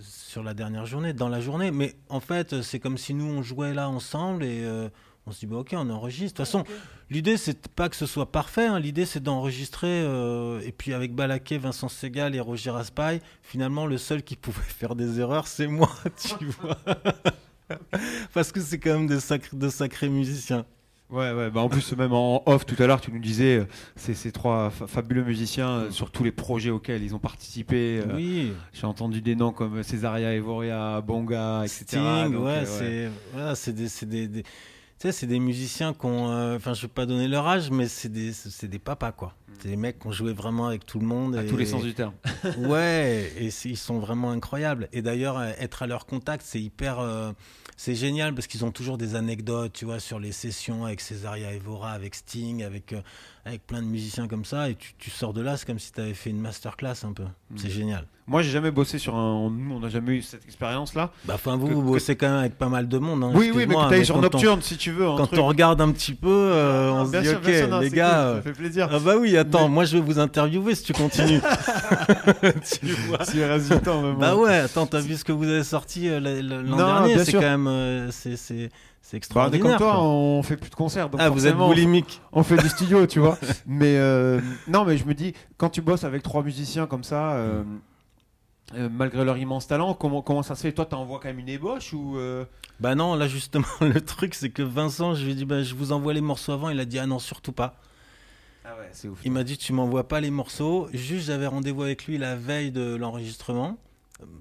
sur 0.00 0.42
la 0.42 0.54
dernière 0.54 0.86
journée, 0.86 1.12
dans 1.12 1.28
la 1.28 1.40
journée. 1.40 1.70
Mais 1.70 1.94
en 2.08 2.20
fait, 2.20 2.62
c'est 2.62 2.80
comme 2.80 2.98
si 2.98 3.14
nous, 3.14 3.26
on 3.26 3.42
jouait 3.42 3.74
là 3.74 3.88
ensemble 3.88 4.44
et 4.44 4.62
euh, 4.64 4.88
on 5.26 5.30
se 5.32 5.40
dit, 5.40 5.46
bah, 5.46 5.56
ok, 5.58 5.74
on 5.76 5.88
enregistre. 5.90 6.42
De 6.42 6.44
toute 6.44 6.52
façon, 6.52 6.64
l'idée, 7.10 7.36
c'est 7.36 7.68
pas 7.68 7.88
que 7.88 7.96
ce 7.96 8.06
soit 8.06 8.30
parfait. 8.32 8.66
hein. 8.66 8.78
L'idée, 8.80 9.06
c'est 9.06 9.22
d'enregistrer. 9.22 9.86
euh, 10.02 10.60
et 10.64 10.72
puis 10.72 10.92
avec 10.94 11.14
Balaké, 11.14 11.58
Vincent 11.58 11.88
Segal 11.88 12.34
et 12.34 12.40
Roger 12.40 12.70
Raspail, 12.70 13.20
finalement, 13.42 13.86
le 13.86 13.98
seul 13.98 14.22
qui 14.22 14.36
pouvait 14.36 14.60
faire 14.66 14.94
des 14.96 15.20
erreurs, 15.20 15.46
c'est 15.46 15.66
moi, 15.68 15.90
tu 16.16 16.44
vois. 16.60 16.76
Parce 18.34 18.52
que 18.52 18.60
c'est 18.60 18.78
quand 18.78 18.94
même 18.98 19.06
de 19.06 19.18
sacrés, 19.18 19.56
de 19.56 19.68
sacrés 19.68 20.08
musiciens. 20.08 20.64
Ouais, 21.10 21.30
ouais, 21.32 21.50
bah 21.50 21.60
en 21.60 21.68
plus, 21.68 21.92
même 21.92 22.14
en 22.14 22.42
off 22.46 22.64
tout 22.64 22.82
à 22.82 22.86
l'heure, 22.86 23.00
tu 23.02 23.12
nous 23.12 23.18
disais, 23.18 23.58
euh, 23.58 23.66
c'est 23.96 24.14
ces 24.14 24.32
trois 24.32 24.70
fa- 24.70 24.86
fabuleux 24.86 25.22
musiciens 25.24 25.68
euh, 25.68 25.90
sur 25.90 26.10
tous 26.10 26.24
les 26.24 26.32
projets 26.32 26.70
auxquels 26.70 27.02
ils 27.02 27.14
ont 27.14 27.18
participé. 27.18 28.00
euh, 28.00 28.16
oui, 28.16 28.52
J'ai 28.72 28.86
entendu 28.86 29.20
des 29.20 29.36
noms 29.36 29.52
comme 29.52 29.82
Césaria 29.82 30.34
Evoria, 30.34 31.02
Bonga, 31.02 31.64
etc. 31.66 31.84
Sting, 31.84 32.32
Donc, 32.32 32.44
ouais, 32.46 32.64
euh, 32.64 32.64
c'est 32.64 33.10
voilà, 33.34 33.54
c'est 33.54 33.74
des, 33.74 33.88
c'est 33.88 34.06
des, 34.08 34.26
des- 34.26 34.44
tu 35.02 35.08
sais, 35.08 35.12
c'est 35.12 35.26
des 35.26 35.40
musiciens 35.40 35.94
qui 35.94 36.06
ont, 36.06 36.30
euh, 36.30 36.54
enfin, 36.58 36.74
je 36.74 36.82
vais 36.82 36.86
pas 36.88 37.06
donner 37.06 37.26
leur 37.26 37.44
âge, 37.48 37.72
mais 37.72 37.88
c'est 37.88 38.08
des, 38.08 38.32
c'est 38.32 38.68
des 38.68 38.78
papas 38.78 39.10
quoi. 39.10 39.34
C'est 39.60 39.66
des 39.68 39.76
mecs 39.76 39.98
qui 39.98 40.06
ont 40.06 40.12
joué 40.12 40.32
vraiment 40.32 40.68
avec 40.68 40.86
tout 40.86 41.00
le 41.00 41.06
monde. 41.06 41.34
À 41.34 41.42
et- 41.42 41.46
tous 41.46 41.56
les 41.56 41.66
sens 41.66 41.82
du 41.82 41.92
terme. 41.92 42.12
Ouais, 42.58 43.32
et 43.36 43.50
ils 43.64 43.76
sont 43.76 43.98
vraiment 43.98 44.30
incroyables. 44.30 44.88
Et 44.92 45.02
d'ailleurs, 45.02 45.38
euh, 45.38 45.50
être 45.58 45.82
à 45.82 45.88
leur 45.88 46.06
contact, 46.06 46.44
c'est 46.46 46.60
hyper, 46.60 47.00
euh, 47.00 47.32
c'est 47.76 47.96
génial 47.96 48.32
parce 48.32 48.46
qu'ils 48.46 48.64
ont 48.64 48.70
toujours 48.70 48.96
des 48.96 49.16
anecdotes, 49.16 49.72
tu 49.72 49.86
vois, 49.86 49.98
sur 49.98 50.20
les 50.20 50.30
sessions 50.30 50.84
avec 50.84 51.00
Césaria 51.00 51.52
Evora, 51.52 51.90
avec 51.90 52.14
Sting, 52.14 52.62
avec, 52.62 52.92
euh, 52.92 53.00
avec 53.44 53.66
plein 53.66 53.82
de 53.82 53.86
musiciens 53.86 54.28
comme 54.28 54.44
ça. 54.44 54.70
Et 54.70 54.74
tu, 54.76 54.92
tu 54.98 55.10
sors 55.10 55.32
de 55.32 55.40
là, 55.40 55.56
c'est 55.56 55.66
comme 55.66 55.78
si 55.78 55.92
tu 55.92 56.00
avais 56.00 56.14
fait 56.14 56.30
une 56.30 56.40
masterclass 56.40 56.94
un 57.04 57.12
peu. 57.12 57.24
C'est 57.56 57.70
génial. 57.70 58.06
Moi, 58.28 58.40
j'ai 58.42 58.50
jamais 58.50 58.70
bossé 58.70 58.98
sur 58.98 59.16
un. 59.16 59.50
Nous, 59.50 59.74
on 59.74 59.80
n'a 59.80 59.88
jamais 59.88 60.12
eu 60.12 60.22
cette 60.22 60.44
expérience-là. 60.44 61.10
Bah, 61.24 61.34
enfin, 61.34 61.56
vous, 61.56 61.66
Que- 61.66 61.72
vous 61.74 61.82
que- 61.82 61.86
bossez 61.88 62.14
quand 62.14 62.28
même 62.28 62.38
avec 62.38 62.56
pas 62.56 62.68
mal 62.68 62.86
de 62.86 62.98
monde. 62.98 63.24
hein, 63.24 63.32
Oui, 63.34 63.50
oui, 63.52 63.66
mais 63.66 63.74
que 63.74 63.88
t'ailles 63.88 64.06
sur 64.06 64.14
on- 64.16 64.20
Nocturne, 64.20 64.62
si 64.62 64.76
tu 64.76 64.92
veux. 64.92 65.06
Quand 65.16 65.26
truc. 65.26 65.40
on 65.40 65.46
regarde 65.48 65.80
un 65.80 65.90
petit 65.90 66.14
peu, 66.14 66.28
euh, 66.30 66.92
on 66.92 67.04
se 67.04 67.18
dit, 67.18 67.26
sûr, 67.28 67.38
ok, 67.38 67.44
bien 67.44 67.58
sûr, 67.58 67.68
non, 67.68 67.80
les 67.80 67.90
gars. 67.90 68.08
cool, 68.10 68.16
euh, 68.16 68.36
ça 68.36 68.42
fait 68.42 68.52
plaisir. 68.52 68.88
Ah 68.92 68.98
bah 69.00 69.16
oui, 69.18 69.36
attends, 69.36 69.68
Mais- 69.68 69.74
moi 69.74 69.84
je 69.86 69.96
vais 69.96 70.02
vous 70.04 70.20
interviewer 70.20 70.76
si 70.76 70.84
tu 70.84 70.92
continues. 70.92 71.40
tu 72.80 72.86
vois. 73.08 73.24
Si 73.24 73.38
il 73.38 73.44
reste 73.44 73.72
du 73.72 73.80
temps, 73.80 74.00
même. 74.02 74.16
Bah 74.18 74.36
ouais, 74.36 74.54
attends, 74.56 74.86
t'as 74.86 75.00
vu 75.00 75.16
ce 75.16 75.24
que 75.24 75.32
vous 75.32 75.48
avez 75.48 75.64
sorti 75.64 76.08
euh, 76.08 76.20
l'an 76.20 76.76
dernier 76.76 77.24
C'est 77.24 77.32
quand 77.32 77.40
même, 77.58 78.08
c'est 78.12 78.70
c'est 79.02 79.22
c'est 79.22 79.34
Bah, 79.34 79.42
on 79.48 79.52
est 79.52 79.56
extraordinaire. 79.56 79.62
comme 79.70 79.78
toi, 79.78 79.92
quoi. 79.96 80.02
on 80.02 80.42
fait 80.42 80.56
plus 80.56 80.70
de 80.70 80.74
concerts. 80.74 81.10
donc 81.10 81.20
Ah, 81.22 81.28
vous 81.28 81.46
êtes 81.46 81.56
boulimique. 81.56 82.22
on 82.32 82.42
fait 82.42 82.56
du 82.56 82.68
studio, 82.68 83.06
tu 83.06 83.18
vois. 83.18 83.36
Mais 83.66 83.98
euh, 83.98 84.40
non, 84.68 84.84
mais 84.86 84.96
je 84.96 85.04
me 85.04 85.12
dis, 85.14 85.34
quand 85.58 85.68
tu 85.68 85.82
bosses 85.82 86.04
avec 86.04 86.22
trois 86.22 86.42
musiciens 86.42 86.86
comme 86.86 87.04
ça, 87.04 87.32
euh, 87.34 87.62
euh, 88.74 88.88
malgré 88.90 89.24
leur 89.24 89.36
immense 89.36 89.66
talent, 89.66 89.92
comment, 89.94 90.22
comment 90.22 90.42
ça 90.42 90.54
se 90.54 90.62
fait? 90.62 90.72
Toi, 90.72 90.86
t'envoies 90.86 91.18
quand 91.20 91.28
même 91.28 91.40
une 91.40 91.48
ébauche 91.48 91.92
ou 91.92 92.16
euh, 92.16 92.44
Bah 92.80 92.94
non, 92.94 93.14
là 93.16 93.28
justement, 93.28 93.66
le 93.80 94.00
truc 94.00 94.34
c'est 94.34 94.50
que 94.50 94.62
Vincent, 94.62 95.14
je 95.14 95.24
lui 95.24 95.32
ai 95.32 95.34
dit, 95.34 95.44
bah, 95.44 95.62
je 95.62 95.74
vous 95.74 95.92
envoie 95.92 96.14
les 96.14 96.20
morceaux 96.22 96.52
avant. 96.52 96.70
Il 96.70 96.80
a 96.80 96.84
dit, 96.86 96.98
ah 96.98 97.06
non, 97.06 97.18
surtout 97.18 97.52
pas. 97.52 97.74
Ah 98.64 98.76
ouais, 98.78 98.88
c'est 98.92 99.08
ouf. 99.08 99.18
Il 99.24 99.32
m'a 99.32 99.42
dit, 99.42 99.58
tu 99.58 99.72
m'envoies 99.72 100.06
pas 100.06 100.20
les 100.20 100.30
morceaux. 100.30 100.88
Juste, 100.94 101.26
j'avais 101.26 101.48
rendez-vous 101.48 101.82
avec 101.82 102.06
lui 102.06 102.16
la 102.16 102.36
veille 102.36 102.70
de 102.70 102.94
l'enregistrement. 102.94 103.76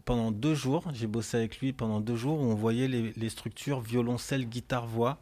Pendant 0.05 0.31
deux 0.31 0.55
jours, 0.55 0.83
j'ai 0.93 1.07
bossé 1.07 1.37
avec 1.37 1.59
lui 1.59 1.73
pendant 1.73 1.99
deux 2.01 2.15
jours 2.15 2.39
où 2.39 2.43
on 2.43 2.55
voyait 2.55 2.87
les, 2.87 3.13
les 3.15 3.29
structures 3.29 3.79
violoncelle, 3.81 4.47
guitare, 4.47 4.85
voix. 4.87 5.19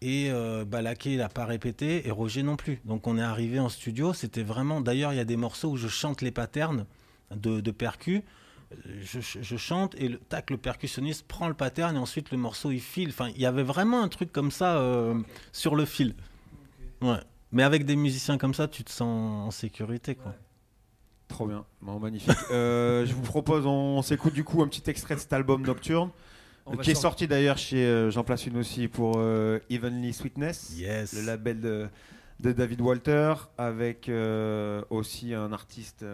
Et 0.00 0.30
euh, 0.30 0.64
Balaké, 0.64 1.12
il 1.12 1.18
n'a 1.18 1.28
pas 1.28 1.44
répété 1.44 2.06
et 2.06 2.10
Roger 2.10 2.42
non 2.42 2.56
plus. 2.56 2.80
Donc 2.84 3.06
on 3.06 3.16
est 3.18 3.22
arrivé 3.22 3.60
en 3.60 3.68
studio, 3.68 4.12
c'était 4.12 4.42
vraiment. 4.42 4.80
D'ailleurs, 4.80 5.12
il 5.12 5.16
y 5.16 5.20
a 5.20 5.24
des 5.24 5.36
morceaux 5.36 5.70
où 5.70 5.76
je 5.76 5.88
chante 5.88 6.22
les 6.22 6.30
patterns 6.32 6.86
de, 7.34 7.60
de 7.60 7.70
percus. 7.70 8.22
Je, 9.00 9.20
je- 9.20 9.42
je 9.42 9.56
chante 9.56 9.94
et 9.96 10.08
le, 10.08 10.18
tac, 10.18 10.50
le 10.50 10.56
percussionniste 10.56 11.26
prend 11.28 11.46
le 11.46 11.54
pattern 11.54 11.94
et 11.94 11.98
ensuite 11.98 12.30
le 12.30 12.38
morceau 12.38 12.70
il 12.70 12.80
file. 12.80 13.10
Enfin, 13.10 13.28
il 13.28 13.40
y 13.40 13.46
avait 13.46 13.62
vraiment 13.62 14.02
un 14.02 14.08
truc 14.08 14.32
comme 14.32 14.50
ça 14.50 14.78
euh, 14.78 15.14
sur 15.52 15.76
le 15.76 15.84
fil. 15.84 16.14
Ouais. 17.00 17.20
Mais 17.52 17.62
avec 17.62 17.84
des 17.84 17.96
musiciens 17.96 18.38
comme 18.38 18.54
ça, 18.54 18.66
tu 18.66 18.82
te 18.82 18.90
sens 18.90 19.46
en 19.46 19.50
sécurité, 19.50 20.14
quoi. 20.14 20.34
Trop 21.32 21.46
bien, 21.46 21.64
Bon, 21.80 21.98
magnifique. 21.98 22.30
Euh, 22.50 23.06
je 23.06 23.14
vous 23.14 23.22
propose, 23.22 23.66
on, 23.66 23.70
on 23.98 24.02
s'écoute 24.02 24.34
du 24.34 24.44
coup 24.44 24.62
un 24.62 24.68
petit 24.68 24.88
extrait 24.90 25.14
de 25.14 25.20
cet 25.20 25.32
album 25.32 25.62
Nocturne, 25.64 26.10
On 26.66 26.76
qui 26.76 26.90
est 26.90 26.94
sorti 26.94 27.26
d'ailleurs 27.26 27.58
chez, 27.58 27.84
euh, 27.84 28.10
j'en 28.10 28.22
place 28.22 28.46
une 28.46 28.58
aussi 28.58 28.86
pour 28.88 29.14
euh, 29.16 29.58
Evenly 29.70 30.12
Sweetness, 30.12 30.74
Yes. 30.76 31.14
le 31.14 31.22
label 31.26 31.60
de, 31.60 31.88
de 32.40 32.52
David 32.52 32.80
Walter, 32.82 33.34
avec 33.58 34.08
euh, 34.08 34.82
aussi 34.90 35.32
un 35.34 35.52
artiste 35.52 36.04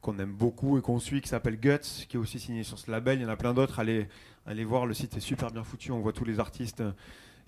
qu'on 0.00 0.18
aime 0.18 0.32
beaucoup 0.32 0.78
et 0.78 0.80
qu'on 0.80 0.98
suit 0.98 1.20
qui 1.20 1.28
s'appelle 1.28 1.58
Guts, 1.60 2.06
qui 2.08 2.16
est 2.16 2.20
aussi 2.20 2.38
signé 2.38 2.62
sur 2.62 2.78
ce 2.78 2.90
label. 2.90 3.18
Il 3.18 3.22
y 3.22 3.26
en 3.26 3.30
a 3.30 3.36
plein 3.36 3.52
d'autres, 3.52 3.78
allez, 3.80 4.08
allez 4.46 4.64
voir, 4.64 4.86
le 4.86 4.94
site 4.94 5.16
est 5.16 5.20
super 5.20 5.50
bien 5.50 5.62
foutu, 5.64 5.92
on 5.92 5.98
voit 6.00 6.12
tous 6.12 6.24
les 6.24 6.40
artistes 6.40 6.82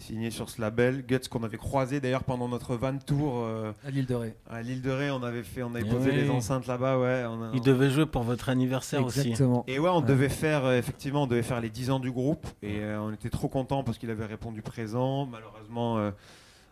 signés 0.01 0.31
sur 0.31 0.49
ce 0.51 0.61
label. 0.61 1.05
Guts 1.07 1.29
qu'on 1.31 1.43
avait 1.45 1.57
croisé 1.59 2.01
d'ailleurs 2.01 2.25
pendant 2.25 2.49
notre 2.49 2.77
van 2.77 2.97
tour 2.99 3.43
euh, 3.45 3.73
à 3.87 3.91
l'île 3.91 4.07
de 4.07 4.15
Ré. 4.15 4.35
à 4.51 4.63
l'île 4.63 4.83
de 4.83 4.91
Ré, 4.91 5.11
on 5.11 5.23
avait 5.23 5.43
fait, 5.43 5.63
on 5.63 5.75
avait 5.75 5.85
Eh 5.87 5.91
posé 5.91 6.11
oui. 6.11 6.17
les 6.17 6.31
enceintes 6.31 6.67
là-bas, 6.67 6.99
ouais. 6.99 7.25
on 7.29 7.43
a- 7.43 7.51
Il 7.55 7.61
devait 7.61 7.91
jouer 7.91 8.07
pour 8.07 8.23
votre 8.23 8.49
anniversaire 8.49 9.05
aussi. 9.05 9.21
Exactement. 9.21 9.65
Et 9.67 9.79
ouais, 9.79 9.89
on 9.91 10.01
Ouais. 10.01 10.07
devait 10.07 10.29
faire 10.29 10.65
euh, 10.65 10.79
effectivement, 10.79 11.25
on 11.25 11.27
devait 11.27 11.43
faire 11.43 11.61
les 11.61 11.71
10 11.71 11.91
ans 11.91 12.01
du 12.01 12.11
groupe 12.11 12.47
et 12.63 12.81
euh, 12.81 13.01
on 13.01 13.13
était 13.13 13.31
trop 13.31 13.49
contents 13.49 13.83
parce 13.85 13.99
qu'il 13.99 14.11
avait 14.11 14.27
répondu 14.27 14.63
présent. 14.63 15.27
Malheureusement, 15.27 15.99
euh, 15.99 16.11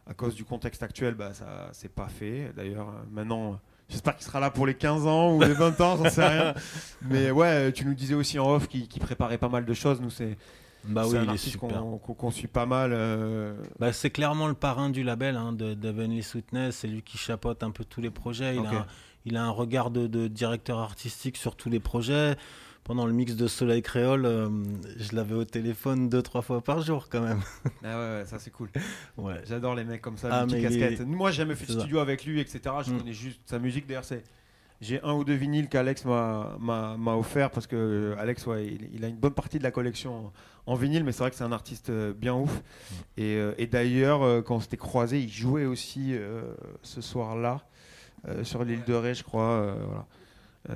à 0.08 0.14
cause 0.14 0.34
du 0.34 0.44
contexte 0.44 0.82
actuel, 0.82 1.14
bah 1.14 1.34
ça 1.34 1.68
c'est 1.72 1.92
pas 1.92 2.08
fait. 2.08 2.52
D'ailleurs, 2.56 2.88
euh, 2.88 2.92
maintenant, 3.12 3.58
j'espère 3.90 4.16
qu'il 4.16 4.24
sera 4.24 4.40
là 4.40 4.50
pour 4.50 4.66
les 4.66 4.74
15 4.74 5.06
ans 5.06 5.34
ou 5.34 5.40
les 5.42 5.52
20 5.52 5.78
ans, 5.82 5.96
j'en 6.02 6.08
sais 6.08 6.26
rien. 6.26 6.54
Mais 7.02 7.30
ouais, 7.30 7.72
tu 7.72 7.84
nous 7.84 7.92
disais 7.94 8.14
aussi 8.14 8.38
en 8.38 8.50
off 8.54 8.68
qu'il 8.68 8.88
qu'il 8.88 9.02
préparait 9.02 9.36
pas 9.38 9.50
mal 9.50 9.66
de 9.66 9.74
choses. 9.74 10.00
Nous, 10.00 10.08
c'est 10.10 10.38
Bah 10.84 11.02
c'est 11.04 11.10
oui, 11.12 11.16
un 11.18 11.22
il 11.22 11.26
est 11.26 11.30
artiste 11.30 11.50
super. 11.52 11.80
qu'on 11.80 11.98
qu'on- 11.98 12.14
qu'on 12.14 12.30
suit 12.30 12.46
pas 12.46 12.66
mal. 12.66 12.92
euh, 12.92 13.54
Bah, 13.78 13.92
c'est 13.92 14.10
clairement 14.10 14.46
le 14.48 14.54
parrain 14.54 14.90
du 14.90 15.02
label 15.02 15.36
hein, 15.36 15.52
de 15.52 15.74
d'Heavenly 15.74 16.22
Sweetness. 16.22 16.76
C'est 16.76 16.88
lui 16.88 17.02
qui 17.02 17.18
chapeaute 17.18 17.62
un 17.62 17.70
peu 17.70 17.84
tous 17.84 18.00
les 18.00 18.10
projets. 18.10 18.56
Il, 18.56 18.64
a, 18.66 18.70
un, 18.80 18.86
il 19.26 19.36
a 19.36 19.44
un 19.44 19.50
regard 19.50 19.90
de, 19.90 20.06
de 20.06 20.28
directeur 20.28 20.78
artistique 20.78 21.36
sur 21.36 21.56
tous 21.56 21.68
les 21.68 21.80
projets. 21.80 22.36
Pendant 22.84 23.04
le 23.04 23.12
mix 23.12 23.34
de 23.36 23.46
Soleil 23.48 23.82
Créole, 23.82 24.24
euh, 24.24 24.48
je 24.96 25.14
l'avais 25.14 25.34
au 25.34 25.44
téléphone 25.44 26.08
deux, 26.08 26.22
trois 26.22 26.40
fois 26.40 26.62
par 26.62 26.80
jour 26.80 27.08
quand 27.10 27.20
même. 27.20 27.40
Ah 27.84 27.98
ouais, 27.98 28.20
ouais, 28.20 28.24
ça 28.26 28.38
c'est 28.38 28.50
cool. 28.50 28.70
Ouais. 29.18 29.42
J'adore 29.46 29.74
les 29.74 29.84
mecs 29.84 30.00
comme 30.00 30.16
ça, 30.16 30.28
Ah, 30.32 30.46
mais 30.46 30.54
multi-casquettes. 30.60 31.00
est- 31.00 31.04
Moi, 31.04 31.30
j'ai 31.30 31.38
jamais 31.38 31.54
fait 31.54 31.66
de 31.66 31.78
studio 31.80 31.98
avec 31.98 32.24
lui, 32.24 32.40
etc. 32.40 32.60
Je 32.86 32.92
Mm. 32.94 32.98
connais 32.98 33.12
juste 33.12 33.40
sa 33.44 33.58
musique. 33.58 33.86
D'ailleurs, 33.86 34.04
c'est 34.06 34.24
j'ai 34.80 35.00
un 35.02 35.12
ou 35.14 35.24
deux 35.24 35.34
vinyles 35.34 35.68
qu'Alex 35.68 36.04
m'a 36.04 37.16
offert 37.16 37.50
parce 37.50 37.66
que 37.66 37.76
euh, 37.76 38.14
Alex, 38.18 38.46
ouais, 38.46 38.66
il, 38.66 38.88
il 38.94 39.04
a 39.04 39.08
une 39.08 39.16
bonne 39.16 39.34
partie 39.34 39.58
de 39.58 39.64
la 39.64 39.70
collection 39.70 40.32
en, 40.66 40.72
en 40.72 40.74
vinyle, 40.74 41.04
mais 41.04 41.12
c'est 41.12 41.20
vrai 41.24 41.30
que 41.30 41.36
c'est 41.36 41.44
un 41.44 41.52
artiste 41.52 41.90
euh, 41.90 42.12
bien 42.12 42.34
ouf. 42.34 42.54
Mm. 42.54 42.94
Et, 43.18 43.36
euh, 43.36 43.54
et 43.58 43.66
d'ailleurs, 43.66 44.44
quand 44.44 44.56
on 44.56 44.60
s'était 44.60 44.76
croisés, 44.76 45.20
il 45.20 45.30
jouait 45.30 45.64
aussi 45.66 46.14
euh, 46.14 46.54
ce 46.82 47.00
soir-là 47.00 47.62
euh, 48.28 48.44
sur 48.44 48.64
l'île 48.64 48.84
de 48.84 48.94
Ré, 48.94 49.14
je 49.14 49.24
crois. 49.24 49.42
euh, 49.50 49.74
voilà. 49.86 50.06
Euh, 50.68 50.74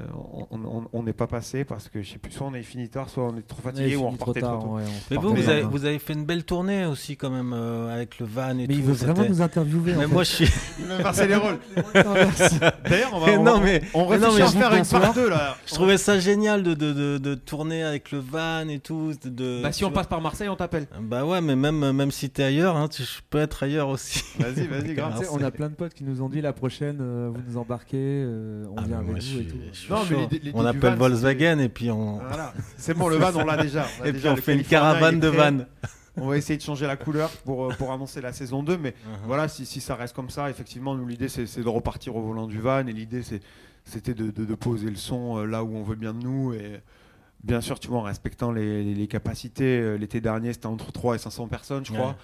on- 0.92 1.02
n'est 1.02 1.12
pas 1.12 1.26
passé 1.26 1.64
parce 1.64 1.88
que 1.88 2.00
je 2.02 2.12
sais 2.12 2.18
plus, 2.18 2.30
soit 2.30 2.46
on 2.46 2.54
est 2.54 2.62
fini 2.62 2.88
tard, 2.88 3.10
soit 3.10 3.24
on 3.24 3.36
est 3.36 3.46
trop 3.46 3.60
fatigué 3.60 3.96
ou 3.96 4.04
on 4.04 4.10
repartait 4.10 4.40
trop 4.40 4.56
tôt. 4.60 4.66
ouais, 4.76 4.82
on 4.86 5.14
Mais 5.14 5.16
vous, 5.20 5.34
vous 5.34 5.48
avez, 5.50 5.60
tard. 5.62 5.70
vous 5.70 5.84
avez 5.84 5.98
fait 5.98 6.12
une 6.12 6.24
belle 6.24 6.44
tournée 6.44 6.86
aussi 6.86 7.16
quand 7.16 7.28
même 7.30 7.52
euh, 7.52 7.92
avec 7.92 8.18
le 8.20 8.24
van 8.26 8.50
et 8.50 8.54
Mais 8.54 8.66
tout. 8.68 8.72
il 8.74 8.82
veut 8.82 8.92
vraiment 8.92 9.24
nous 9.28 9.42
interviewer. 9.42 9.94
en 9.94 9.98
Mais 9.98 10.06
fait. 10.06 10.12
moi 10.12 10.22
je 10.24 10.30
suis. 10.30 10.48
Il 10.78 11.26
les 11.28 11.34
rôles. 11.34 11.58
D'ailleurs, 12.88 13.10
on 13.12 13.18
va, 13.18 13.26
Mais 13.26 13.36
on 13.36 13.60
mais- 13.60 13.82
on 13.92 14.08
mais 14.08 14.18
non, 14.18 14.32
mais 14.32 14.46
faire 14.46 14.74
une 14.74 14.84
part 14.86 15.14
2 15.14 15.28
là. 15.28 15.56
Je 15.66 15.74
trouvais 15.74 15.98
ça 15.98 16.18
génial 16.20 16.62
de, 16.62 16.74
de, 16.74 16.92
de, 16.92 17.18
de 17.18 17.34
tourner 17.34 17.82
avec 17.82 18.12
le 18.12 18.18
van 18.20 18.68
et 18.68 18.78
tout. 18.78 19.12
De, 19.24 19.28
de- 19.28 19.60
Bah, 19.62 19.72
si 19.72 19.84
on 19.84 19.88
vois. 19.88 19.96
passe 19.96 20.06
par 20.06 20.20
Marseille, 20.20 20.48
on 20.48 20.56
t'appelle. 20.56 20.86
Bah 21.02 21.26
ouais, 21.26 21.40
mais 21.40 21.56
même, 21.56 21.90
même 21.92 22.12
si 22.12 22.30
t'es 22.30 22.44
ailleurs, 22.44 22.76
hein, 22.76 22.88
tu, 22.88 23.02
je 23.02 23.18
peux 23.28 23.38
être 23.40 23.64
ailleurs 23.64 23.88
aussi. 23.88 24.22
Vas-y, 24.38 24.66
vas-y, 24.68 24.94
grave. 24.94 25.20
On 25.32 25.42
a 25.42 25.50
plein 25.50 25.68
de 25.68 25.74
potes 25.74 25.92
qui 25.92 26.04
nous 26.04 26.22
ont 26.22 26.28
dit 26.28 26.40
la 26.40 26.52
prochaine, 26.52 26.98
euh, 27.00 27.30
vous 27.34 27.40
nous 27.46 27.58
embarquez, 27.58 28.24
on 28.70 28.74
Ah, 28.78 28.82
vient 28.86 29.02
mais 29.02 29.10
avec 29.10 29.22
vous 29.24 29.40
et 29.40 29.44
tout. 29.46 29.56
Je 29.72 29.78
suis 29.78 29.90
Non, 29.92 30.00
mais 30.02 30.08
chaud. 30.16 30.20
l'idée- 30.20 30.38
l'idée 30.38 30.52
on 30.54 30.62
du 30.62 30.68
appelle 30.68 30.94
van, 30.94 31.08
Volkswagen 31.08 31.58
et 31.58 31.68
puis 31.68 31.90
on, 31.90 32.18
Voilà. 32.18 32.52
C'est 32.76 32.94
bon, 32.94 33.08
le 33.08 33.16
van, 33.16 33.30
on 33.34 33.44
l'a 33.44 33.56
déjà. 33.62 33.86
On 34.00 34.02
a 34.04 34.08
et 34.08 34.12
déjà 34.12 34.20
puis 34.20 34.28
on 34.32 34.36
le 34.36 34.42
fait 34.42 34.52
une 34.54 34.62
Californien, 34.62 34.92
caravane 34.92 35.14
il 35.16 35.20
de 35.20 35.26
est 35.26 35.30
prêt. 35.30 35.38
vannes. 35.38 35.66
On 36.18 36.26
va 36.28 36.36
essayer 36.36 36.58
de 36.58 36.62
changer 36.62 36.86
la 36.86 36.96
couleur 36.96 37.30
pour, 37.44 37.64
euh, 37.64 37.74
pour 37.78 37.90
annoncer 37.92 38.20
la 38.20 38.32
saison 38.34 38.62
2. 38.62 38.76
Mais 38.76 38.90
Uh-huh. 38.90 39.26
voilà, 39.26 39.48
si, 39.48 39.64
si 39.64 39.80
ça 39.80 39.94
reste 39.96 40.14
comme 40.14 40.28
ça, 40.30 40.50
effectivement, 40.50 40.94
nous, 40.94 41.06
l'idée, 41.06 41.28
c'est 41.28 41.46
c'est 41.46 41.62
de 41.62 41.68
repartir 41.68 42.14
au 42.16 42.22
volant 42.22 42.46
du 42.46 42.60
van. 42.60 42.86
Et 42.86 42.92
l'idée, 42.92 43.22
c'est- 43.22 43.40
c'était 43.84 44.12
de, 44.14 44.30
de- 44.30 44.44
de 44.44 44.54
poser 44.54 44.90
le 44.90 44.96
son 44.96 45.38
euh, 45.38 45.46
là 45.46 45.64
où 45.64 45.74
on 45.74 45.82
veut 45.82 45.96
bien 45.96 46.12
de 46.12 46.22
nous. 46.22 46.52
Et 46.52 46.80
bien 47.42 47.62
sûr, 47.62 47.80
tu 47.80 47.88
vois, 47.88 47.98
en 48.00 48.02
respectant 48.02 48.52
les, 48.52 48.84
les- 48.84 48.94
les 48.94 49.06
capacités. 49.08 49.80
Euh, 49.80 49.96
L'été 49.96 50.20
dernier, 50.20 50.52
c'était 50.52 50.66
entre 50.66 50.92
3 50.92 51.14
et 51.14 51.18
500 51.18 51.48
personnes, 51.48 51.84
je 51.86 51.92
crois. 51.92 52.16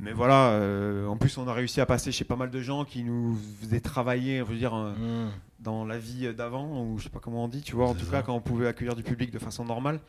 Mais 0.00 0.12
voilà, 0.12 0.50
euh, 0.50 1.06
en 1.06 1.16
plus, 1.16 1.38
on 1.38 1.46
a 1.46 1.52
réussi 1.52 1.80
à 1.80 1.86
passer 1.86 2.10
chez 2.10 2.24
pas 2.24 2.34
mal 2.36 2.50
de 2.50 2.60
gens 2.60 2.84
qui 2.84 3.04
nous 3.04 3.38
faisaient 3.60 3.80
travailler, 3.80 4.38
je 4.38 4.44
veux 4.44 4.56
dire, 4.56 4.74
euh, 4.74 4.92
Mm. 5.26 5.30
dans 5.60 5.84
la 5.84 5.96
vie 5.98 6.34
d'avant, 6.34 6.82
ou 6.84 6.98
je 6.98 7.04
sais 7.04 7.10
pas 7.10 7.20
comment 7.20 7.44
on 7.44 7.48
dit, 7.48 7.62
tu 7.62 7.76
vois, 7.76 7.88
en 7.88 7.94
tout 7.94 8.06
ça. 8.06 8.10
cas, 8.10 8.22
quand 8.22 8.34
on 8.34 8.40
pouvait 8.40 8.66
accueillir 8.66 8.96
du 8.96 9.02
public 9.04 9.30
de 9.30 9.38
façon 9.38 9.64
normale. 9.64 10.00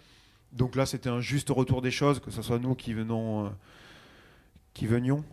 Donc 0.51 0.75
là, 0.75 0.85
c'était 0.85 1.09
un 1.09 1.19
juste 1.19 1.49
retour 1.49 1.81
des 1.81 1.91
choses, 1.91 2.19
que 2.19 2.31
ce 2.31 2.41
soit 2.41 2.59
nous 2.59 2.73
qui 2.75 2.93
venons, 2.93 3.45
euh, 3.45 3.49
qui 4.73 4.87
venions, 4.87 5.23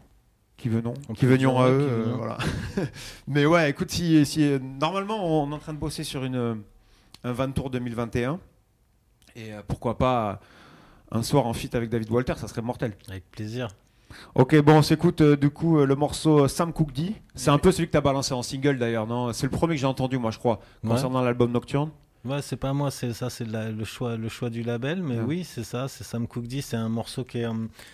qui 0.59 0.69
venons, 0.69 0.95
On 1.09 1.15
qui 1.15 1.25
venions 1.27 1.59
à 1.59 1.69
eux, 1.71 1.89
euh, 1.91 2.13
voilà. 2.17 2.37
Mais 3.27 3.47
ouais, 3.47 3.71
écoute, 3.71 3.91
si, 3.91 4.25
si 4.27 4.59
normalement, 4.79 5.43
on 5.43 5.51
est 5.51 5.55
en 5.55 5.59
train 5.59 5.73
de 5.73 5.79
bosser 5.79 6.05
sur 6.05 6.25
une 6.25 6.63
un 7.23 7.33
van 7.33 7.51
tour 7.53 7.71
2021, 7.71 8.39
et 9.37 9.53
euh, 9.53 9.63
pourquoi 9.67 9.97
pas 9.99 10.41
un 11.11 11.23
soir 11.23 11.47
en 11.47 11.53
feat 11.55 11.75
avec 11.75 11.89
David 11.91 12.11
Walter, 12.11 12.35
ça 12.37 12.49
serait 12.49 12.63
mortel. 12.63 12.95
Avec 13.09 13.31
plaisir. 13.31 13.69
Ok, 14.35 14.57
bon, 14.63 14.79
on 14.79 14.83
s'écoute 14.83 15.21
euh, 15.21 15.37
du 15.37 15.51
coup 15.51 15.79
euh, 15.79 15.87
le 15.87 15.95
morceau 15.97 16.45
euh, 16.45 16.49
Sam 16.49 16.73
Cooke 16.73 16.93
D. 16.93 17.15
C'est 17.35 17.51
un 17.51 17.59
peu 17.59 17.73
celui 17.73 17.87
que 17.87 17.93
tu 17.93 17.99
as 17.99 18.03
balancé 18.03 18.35
en 18.35 18.43
single 18.43 18.79
d'ailleurs, 18.79 19.07
non? 19.07 19.33
C'est 19.33 19.47
le 19.47 19.51
premier 19.51 19.75
que 19.75 19.81
j'ai 19.81 19.87
entendu, 19.87 20.19
moi, 20.19 20.31
je 20.31 20.39
crois, 20.39 20.61
Ouais. 20.83 20.91
concernant 20.91 21.23
l'album 21.23 21.53
Nocturne. 21.53 21.91
Ouais, 22.25 22.43
c'est 22.43 22.57
pas 22.57 22.73
moi, 22.75 22.91
c'est 22.91 23.13
ça, 23.15 23.31
c'est 23.31 23.47
le 23.47 23.85
choix, 23.85 24.17
le 24.17 24.29
choix 24.29 24.51
du 24.51 24.63
label. 24.63 25.03
Mais 25.03 25.19
oui, 25.21 25.43
c'est 25.45 25.65
ça, 25.65 25.89
c'est 25.89 26.05
Sam 26.05 26.27
Cooke 26.27 26.47
dit. 26.47 26.61
C'est 26.61 26.77
un 26.77 26.89
morceau 26.91 27.25
qui 27.25 27.39
est, 27.39 27.47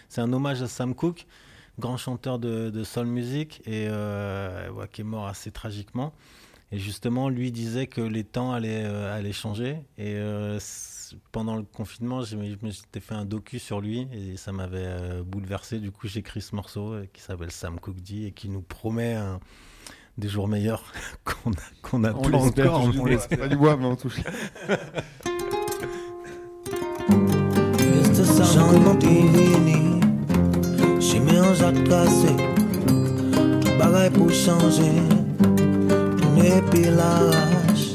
c'est 0.08 0.20
un 0.20 0.32
hommage 0.32 0.62
à 0.62 0.66
Sam 0.66 0.94
Cooke, 0.96 1.26
grand 1.78 1.96
chanteur 1.96 2.38
de, 2.40 2.70
de 2.70 2.82
soul 2.84 3.06
music 3.06 3.62
et 3.66 3.86
euh, 3.88 4.68
ouais, 4.70 4.88
qui 4.90 5.02
est 5.02 5.04
mort 5.04 5.26
assez 5.28 5.52
tragiquement. 5.52 6.12
Et 6.72 6.78
justement, 6.80 7.28
lui 7.28 7.52
disait 7.52 7.86
que 7.86 8.00
les 8.00 8.24
temps 8.24 8.52
allaient, 8.52 8.84
allaient 8.84 9.32
changer. 9.32 9.76
Et 9.96 10.16
pendant 11.32 11.56
le 11.56 11.62
confinement, 11.62 12.22
je 12.22 12.36
me 12.36 12.70
suis 12.70 12.84
fait 13.00 13.14
un 13.14 13.24
docu 13.24 13.58
sur 13.58 13.80
lui 13.80 14.08
et 14.12 14.36
ça 14.36 14.52
m'avait 14.52 14.78
euh, 14.84 15.22
bouleversé. 15.22 15.78
Du 15.78 15.90
coup, 15.90 16.08
j'ai 16.08 16.20
écrit 16.20 16.40
ce 16.40 16.54
morceau 16.54 16.92
euh, 16.92 17.06
qui 17.12 17.20
s'appelle 17.22 17.50
Sam 17.50 17.78
Cooke 17.80 18.00
dit 18.00 18.26
et 18.26 18.32
qui 18.32 18.48
nous 18.48 18.62
promet 18.62 19.14
un- 19.14 19.40
des 20.18 20.28
jours 20.28 20.48
meilleurs 20.48 20.82
qu'on 21.24 21.52
a- 21.52 21.80
qu'on 21.82 22.04
attend 22.04 22.18
encore. 22.46 22.90
C'est 23.28 23.36
pas 23.36 23.48
du 23.48 23.56
bois, 23.56 23.76
mais 23.76 23.84
on 23.86 23.96
touche. 23.96 24.20
Jan 28.54 28.94
divini 28.98 30.00
Chimè 31.00 31.38
an 31.40 31.54
jat 31.54 31.76
kase 31.88 32.32
Tout 32.86 33.74
bagay 33.78 34.10
pou 34.10 34.28
chanje 34.30 34.88
Tourne 36.18 36.62
pi 36.70 36.84
l'arrache 36.96 37.94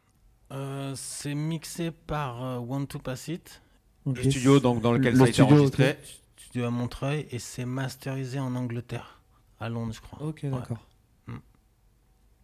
Euh, 0.91 0.95
c'est 0.95 1.35
mixé 1.35 1.91
par 1.91 2.43
euh, 2.43 2.57
One 2.59 2.87
to 2.87 2.99
Pass 2.99 3.27
It. 3.27 3.61
Le 4.05 4.15
studio 4.21 4.59
donc, 4.59 4.81
dans 4.81 4.93
lequel 4.93 5.13
Le 5.13 5.19
ça 5.19 5.23
a 5.25 5.27
été 5.27 5.33
studio, 5.41 5.55
enregistré. 5.55 5.97
studio 6.35 6.65
à 6.65 6.71
Montreuil, 6.71 7.27
et 7.31 7.39
c'est 7.39 7.65
masterisé 7.65 8.39
en 8.39 8.55
Angleterre, 8.55 9.21
à 9.59 9.69
Londres, 9.69 9.93
je 9.93 10.01
crois. 10.01 10.27
Ok, 10.27 10.45
d'accord. 10.45 10.79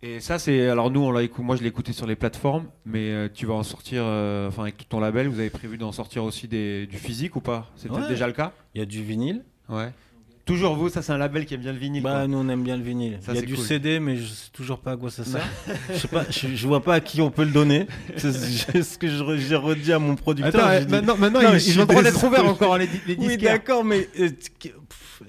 Et 0.04 0.20
ça, 0.20 0.38
c'est. 0.38 0.70
Alors, 0.70 0.92
nous, 0.92 1.00
on 1.00 1.10
l'a 1.12 1.24
écou- 1.24 1.42
moi, 1.42 1.56
je 1.56 1.64
l'ai 1.64 1.70
écouté 1.70 1.92
sur 1.92 2.06
les 2.06 2.16
plateformes, 2.16 2.68
mais 2.86 3.10
euh, 3.10 3.30
tu 3.34 3.48
vas 3.48 3.56
en 3.56 3.64
sortir. 3.64 4.04
euh, 4.06 4.48
Enfin, 4.48 4.62
avec 4.62 4.78
tout 4.78 4.86
ton 4.88 5.00
label, 5.00 5.28
vous 5.28 5.40
avez 5.40 5.50
prévu 5.50 5.80
d'en 5.80 5.92
sortir 5.92 6.24
aussi 6.24 6.48
des, 6.48 6.86
du 6.86 6.98
physique 6.98 7.36
ou 7.36 7.42
pas? 7.42 7.68
C'était 7.76 7.96
Ouais. 7.96 8.08
déjà 8.08 8.28
le 8.28 8.34
cas? 8.34 8.54
Il 8.76 8.80
y 8.80 8.82
a 8.84 8.86
du 8.86 9.02
vinyle. 9.04 9.44
Ouais. 9.70 9.92
Toujours 10.48 10.76
vous, 10.76 10.88
ça, 10.88 11.02
c'est 11.02 11.12
un 11.12 11.18
label 11.18 11.46
qui 11.46 11.54
aime 11.56 11.60
bien 11.62 11.74
le 11.74 11.78
vinyle. 11.78 12.02
Bah, 12.02 12.12
quoi. 12.12 12.28
nous, 12.28 12.38
on 12.38 12.48
aime 12.48 12.64
bien 12.64 12.78
le 12.78 12.84
vinyle. 12.84 13.20
Ça, 13.22 13.34
Il 13.34 13.36
y 13.36 13.40
a 13.40 13.42
du 13.42 13.56
cool. 13.56 13.66
CD, 13.66 14.00
mais 14.00 14.16
je 14.16 14.26
sais 14.26 14.50
toujours 14.54 14.80
pas 14.80 14.94
à 14.94 14.98
quoi 14.98 15.12
ça 15.12 15.26
sert. 15.26 15.46
je, 15.94 15.98
sais 16.00 16.08
pas, 16.08 16.24
je, 16.30 16.56
je 16.56 16.68
vois 16.68 16.82
pas 16.82 16.96
à 16.96 17.00
qui 17.02 17.20
on 17.22 17.30
peut 17.30 17.44
le 17.44 17.52
donner. 17.52 17.86
C'est 18.18 18.82
ce 18.82 18.98
que 18.98 19.08
j'ai 19.38 19.56
redit 19.56 19.92
à 19.92 20.00
mon 20.00 20.16
producteur. 20.16 20.56
Attends, 20.56 20.70
euh, 20.70 20.80
dit, 20.86 20.92
maintenant, 20.92 21.18
maintenant 21.18 21.42
Non, 21.42 21.54
ils, 21.54 21.68
ils 21.68 21.78
ont 21.78 21.82
le 21.82 21.88
droit 21.88 22.02
d'être 22.02 22.24
ouverts 22.26 22.48
encore, 22.48 22.78
les, 22.78 22.88
les 23.08 23.16
oui, 23.16 23.28
disquaires. 23.28 23.54
d'accord, 23.54 23.84
mais 23.84 24.08
euh, 24.20 24.30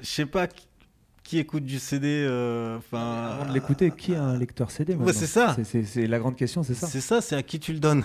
je 0.00 0.07
sais 0.07 0.26
pas 0.26 0.46
qui, 0.46 0.68
qui 1.24 1.38
écoute 1.38 1.64
du 1.64 1.81
CD 1.81 2.24
euh, 2.26 2.78
Enfin, 2.78 3.33
Avant 3.40 3.48
de 3.48 3.54
l'écouter, 3.54 3.90
qui 3.90 4.14
a 4.14 4.22
un 4.22 4.38
lecteur 4.38 4.70
CD 4.70 4.96
c'est 5.12 5.26
ça. 5.26 5.57
C'est 5.64 6.07
la 6.07 6.18
grande 6.20 6.37
question, 6.37 6.62
c'est 6.62 6.74
ça. 6.74 6.87
C'est 6.87 7.00
ça, 7.00 7.20
c'est 7.20 7.37
à 7.37 7.42
qui 7.42 7.59
tu 7.59 7.72
le 7.72 7.81
donnes. 7.81 8.04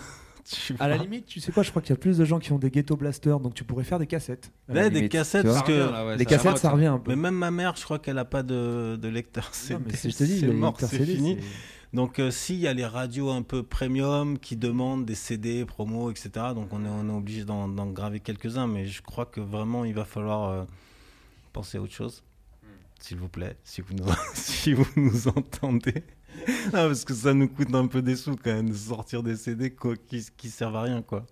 Tu 0.50 0.76
À 0.80 0.88
la 0.90 0.98
limite, 0.98 1.26
tu 1.26 1.40
sais 1.40 1.52
quoi, 1.52 1.64
je 1.64 1.70
crois 1.70 1.82
qu'il 1.82 1.92
y 1.92 1.94
a 1.94 1.98
plus 1.98 2.18
de 2.18 2.26
gens 2.26 2.38
qui 2.40 2.52
ont 2.52 2.60
des 2.60 2.70
ghetto 2.70 2.98
blasters, 2.98 3.40
donc 3.40 3.54
tu 3.54 3.64
pourrais 3.64 3.84
faire 3.86 4.00
des 4.00 4.08
cassettes. 4.08 4.52
à 4.68 4.74
la 4.74 4.82
Ouais, 4.84 4.90
des 4.90 4.96
limite, 4.98 5.12
cassettes, 5.12 5.42
tu 5.44 5.48
vois. 5.48 5.56
parce 5.58 5.68
que- 5.68 6.06
ouais, 6.08 6.18
les 6.18 6.24
ça 6.26 6.30
cassettes, 6.30 6.58
ça 6.58 6.72
revient 6.72 6.88
un 6.88 7.00
peu. 7.00 7.12
Mais 7.12 7.16
même 7.16 7.36
ma 7.36 7.50
mère, 7.52 7.76
je 7.78 7.84
crois 7.84 7.98
qu'elle 8.00 8.18
a 8.18 8.26
pas 8.26 8.44
de, 8.44 8.98
de 9.02 9.08
lecteur 9.08 9.46
Non, 9.46 9.50
CD. 9.54 9.84
mais 9.88 9.94
c'est- 9.96 10.10
je 10.10 10.18
te 10.18 10.24
dis, 10.26 10.40
c'est 10.42 10.48
mort, 10.48 10.76
c'est 10.80 10.88
CD, 10.88 11.16
fini. 11.16 11.38
Donc, 11.94 12.18
euh, 12.20 12.32
s'il 12.32 12.56
y 12.58 12.68
a 12.68 12.74
les 12.74 12.86
radios 12.86 13.30
un 13.30 13.44
peu 13.44 13.62
premium 13.64 14.40
qui 14.40 14.56
demandent 14.58 15.06
des 15.06 15.16
CD, 15.16 15.64
promos, 15.64 16.10
etc., 16.12 16.30
donc 16.56 16.70
on 16.74 16.84
est, 16.84 16.90
on 16.90 17.08
est 17.08 17.14
obligé 17.14 17.46
d'en 17.46 17.68
d'en 17.68 17.86
graver 17.86 18.20
quelques-uns, 18.20 18.66
mais 18.68 18.88
je 18.88 19.02
crois 19.04 19.26
que 19.28 19.40
vraiment 19.40 19.86
il 19.86 19.94
va 19.94 20.04
falloir 20.04 20.50
euh, 20.50 20.64
penser 21.54 21.78
à 21.78 21.82
autre 21.82 21.94
chose. 21.94 22.24
S'il 23.00 23.18
vous 23.18 23.28
plaît, 23.30 23.58
si 23.64 23.82
vous 23.82 23.94
nous, 23.94 24.06
si 24.34 24.74
vous 24.74 24.88
nous 24.96 25.28
entendez. 25.28 26.04
Non, 26.66 26.88
parce 26.88 27.06
que 27.06 27.14
ça 27.14 27.34
nous 27.34 27.48
coûte 27.48 27.74
un 27.74 27.88
peu 27.88 28.02
des 28.02 28.16
sous 28.16 28.36
quand 28.36 28.54
même 28.54 28.70
de 28.70 28.76
sortir 28.76 29.24
des 29.24 29.36
CD 29.36 29.72
quoi, 29.72 29.96
qui, 29.96 30.26
qui 30.36 30.50
servent 30.50 30.76
à 30.76 30.82
rien, 30.84 31.02
quoi. 31.02 31.26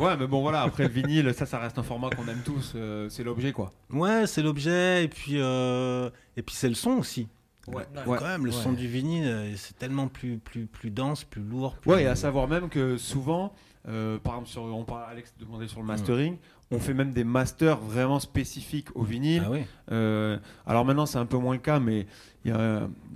Ouais, 0.00 0.16
mais 0.16 0.26
bon, 0.26 0.40
voilà, 0.40 0.62
après 0.62 0.84
le 0.84 0.88
vinyle, 0.88 1.34
ça, 1.34 1.44
ça 1.44 1.58
reste 1.58 1.78
un 1.78 1.82
format 1.82 2.08
qu'on 2.08 2.26
aime 2.26 2.40
tous, 2.42 2.72
euh, 2.74 3.10
c'est 3.10 3.22
l'objet, 3.22 3.52
quoi. 3.52 3.70
Ouais, 3.90 4.26
c'est 4.26 4.40
l'objet, 4.40 5.04
et 5.04 5.08
puis, 5.08 5.34
euh, 5.34 6.08
et 6.34 6.42
puis 6.42 6.54
c'est 6.54 6.70
le 6.70 6.74
son 6.74 6.92
aussi. 6.92 7.28
Ouais, 7.68 7.84
Quand 8.04 8.20
même, 8.22 8.44
le 8.44 8.50
ouais. 8.50 8.56
son 8.56 8.72
du 8.72 8.88
vinyle, 8.88 9.26
euh, 9.26 9.56
c'est 9.56 9.78
tellement 9.78 10.08
plus, 10.08 10.38
plus, 10.38 10.66
plus 10.66 10.90
dense, 10.90 11.24
plus 11.24 11.42
lourd. 11.42 11.76
Plus... 11.76 11.90
Ouais, 11.90 12.02
et 12.04 12.06
à 12.06 12.16
savoir 12.16 12.48
même 12.48 12.68
que 12.68 12.96
souvent, 12.96 13.52
euh, 13.86 14.18
par 14.18 14.34
exemple, 14.34 14.48
sur, 14.48 14.62
on 14.62 14.84
parle, 14.84 15.10
Alex 15.10 15.34
demandait 15.38 15.68
sur 15.68 15.80
le 15.80 15.86
mastering, 15.86 16.38
on 16.72 16.78
fait 16.78 16.94
même 16.94 17.12
des 17.12 17.24
masters 17.24 17.78
vraiment 17.78 18.18
spécifiques 18.20 18.88
au 18.96 19.02
vinyle. 19.02 19.42
Ah 19.46 19.50
oui 19.50 19.60
Euh, 19.90 20.38
alors 20.66 20.84
maintenant, 20.84 21.06
c'est 21.06 21.18
un 21.18 21.26
peu 21.26 21.36
moins 21.36 21.54
le 21.54 21.60
cas, 21.60 21.78
mais 21.80 22.06
il 22.44 22.50
y 22.50 22.54
a, 22.54 22.58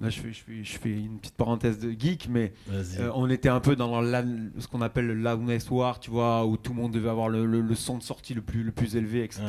là, 0.01 0.09
je 0.11 0.21
fais, 0.21 0.33
je, 0.33 0.43
fais, 0.43 0.65
je 0.65 0.79
fais 0.79 0.91
une 0.91 1.19
petite 1.19 1.35
parenthèse 1.37 1.79
de 1.79 1.91
geek, 1.91 2.29
mais 2.31 2.53
euh, 3.01 3.11
on 3.15 3.29
était 3.31 3.49
un 3.49 3.61
peu 3.61 3.75
dans 3.77 4.01
ce 4.03 4.69
qu'on 4.69 4.83
appelle 4.83 5.07
le 5.07 5.15
loudness 5.15 5.71
war, 5.71 5.99
tu 6.01 6.11
vois, 6.11 6.45
où 6.47 6.57
tout 6.57 6.73
le 6.75 6.81
monde 6.81 6.93
devait 6.93 7.09
avoir 7.09 7.29
le, 7.29 7.47
le- 7.47 7.61
le 7.61 7.75
son 7.75 7.99
de 7.99 8.03
sortie 8.03 8.35
le 8.35 8.43
plus, 8.43 8.63
le 8.63 8.73
plus 8.73 8.95
élevé, 8.97 9.25
etc. 9.25 9.45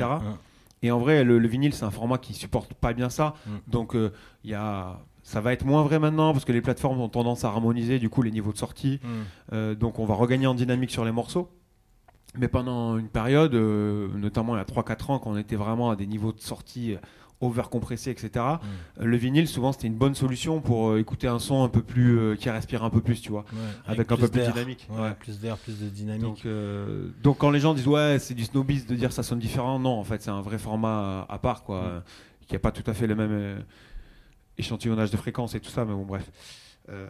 Et 0.84 0.92
en 0.92 1.00
vrai, 1.00 1.24
le, 1.24 1.40
le 1.40 1.48
vinyle, 1.48 1.74
c'est 1.74 1.86
un 1.86 1.92
format 1.92 2.18
qui 2.20 2.34
supporte 2.34 2.74
pas 2.76 2.94
bien 2.94 3.10
ça. 3.10 3.34
Mm. 3.46 3.52
Donc, 3.68 3.96
euh, 3.96 4.12
il 4.44 4.52
y 4.52 4.54
a, 4.54 5.00
ça 5.24 5.42
va 5.42 5.52
être 5.52 5.66
moins 5.66 5.82
vrai 5.84 5.98
maintenant 6.00 6.32
parce 6.34 6.46
que 6.46 6.52
les 6.52 6.62
plateformes 6.62 7.02
ont 7.02 7.10
tendance 7.10 7.44
à 7.44 7.48
harmoniser 7.50 7.98
du 8.00 8.10
coup 8.10 8.22
les 8.22 8.30
niveaux 8.32 8.54
de 8.54 8.58
sortie. 8.60 9.00
Mm. 9.04 9.08
Euh, 9.54 9.76
donc, 9.76 9.98
on 10.00 10.06
va 10.06 10.14
regagner 10.16 10.46
en 10.48 10.54
dynamique 10.54 10.92
sur 10.92 11.04
les 11.04 11.12
morceaux. 11.12 11.50
Mais 12.36 12.48
pendant 12.48 12.98
une 12.98 13.10
période, 13.10 13.56
euh, 13.56 14.10
notamment 14.16 14.56
il 14.56 14.60
y 14.60 14.62
a 14.62 14.66
3-4 14.66 15.12
ans, 15.12 15.20
quand 15.20 15.32
on 15.32 15.38
était 15.38 15.56
vraiment 15.56 15.90
à 15.90 15.96
des 15.96 16.06
niveaux 16.06 16.34
de 16.34 16.40
sortie 16.42 16.94
euh, 16.94 16.98
over-compressés, 17.42 18.12
etc., 18.12 18.30
euh, 19.00 19.06
le 19.06 19.18
vinyle, 19.18 19.48
souvent, 19.48 19.72
c'était 19.72 19.88
une 19.88 19.96
bonne 19.98 20.14
solution 20.14 20.60
pour 20.60 20.90
euh, 20.90 21.00
écouter 21.00 21.28
un 21.28 21.40
son 21.40 21.64
un 21.64 21.70
peu 21.70 21.82
plus. 21.82 22.18
euh, 22.20 22.36
qui 22.36 22.50
respire 22.50 22.84
un 22.84 22.90
peu 22.90 23.02
plus, 23.02 23.22
tu 23.22 23.32
vois. 23.32 23.46
Ouais, 23.54 23.60
Avec 23.88 24.12
un 24.12 24.18
peu 24.18 24.28
plus 24.28 24.42
dynamique. 24.42 24.88
Ouais, 24.92 25.00
Ouais. 25.02 25.14
plus 25.20 25.40
d'air, 25.40 25.58
plus 25.58 25.80
de 25.80 25.88
dynamique. 25.90 26.22
Donc, 26.46 26.48
donc 27.24 27.38
quand 27.38 27.50
les 27.50 27.60
gens 27.60 27.74
disent 27.74 27.88
ouais 27.88 28.18
c'est 28.20 28.34
du 28.36 28.44
snobisme 28.46 28.88
de 28.88 28.96
dire 28.96 29.12
ça 29.12 29.24
sonne 29.24 29.40
différent, 29.40 29.80
non 29.80 29.92
en 30.00 30.04
fait 30.04 30.22
c'est 30.22 30.30
un 30.32 30.42
vrai 30.42 30.58
format 30.60 31.26
à, 31.30 31.38
part 31.40 31.64
quoi, 31.64 31.82
Mm. 31.82 32.04
qui 32.48 32.56
a 32.56 32.60
pas 32.60 32.72
tout 32.72 32.84
à 32.90 32.94
fait 32.94 33.08
le 33.08 33.16
même 33.16 33.64
échantillonnage 34.58 35.12
de 35.12 35.18
fréquences 35.18 35.56
et 35.56 35.60
tout 35.60 35.70
ça, 35.70 35.86
mais 35.86 35.94
bon 35.94 36.06
bref. 36.06 36.30
Euh, 36.90 37.08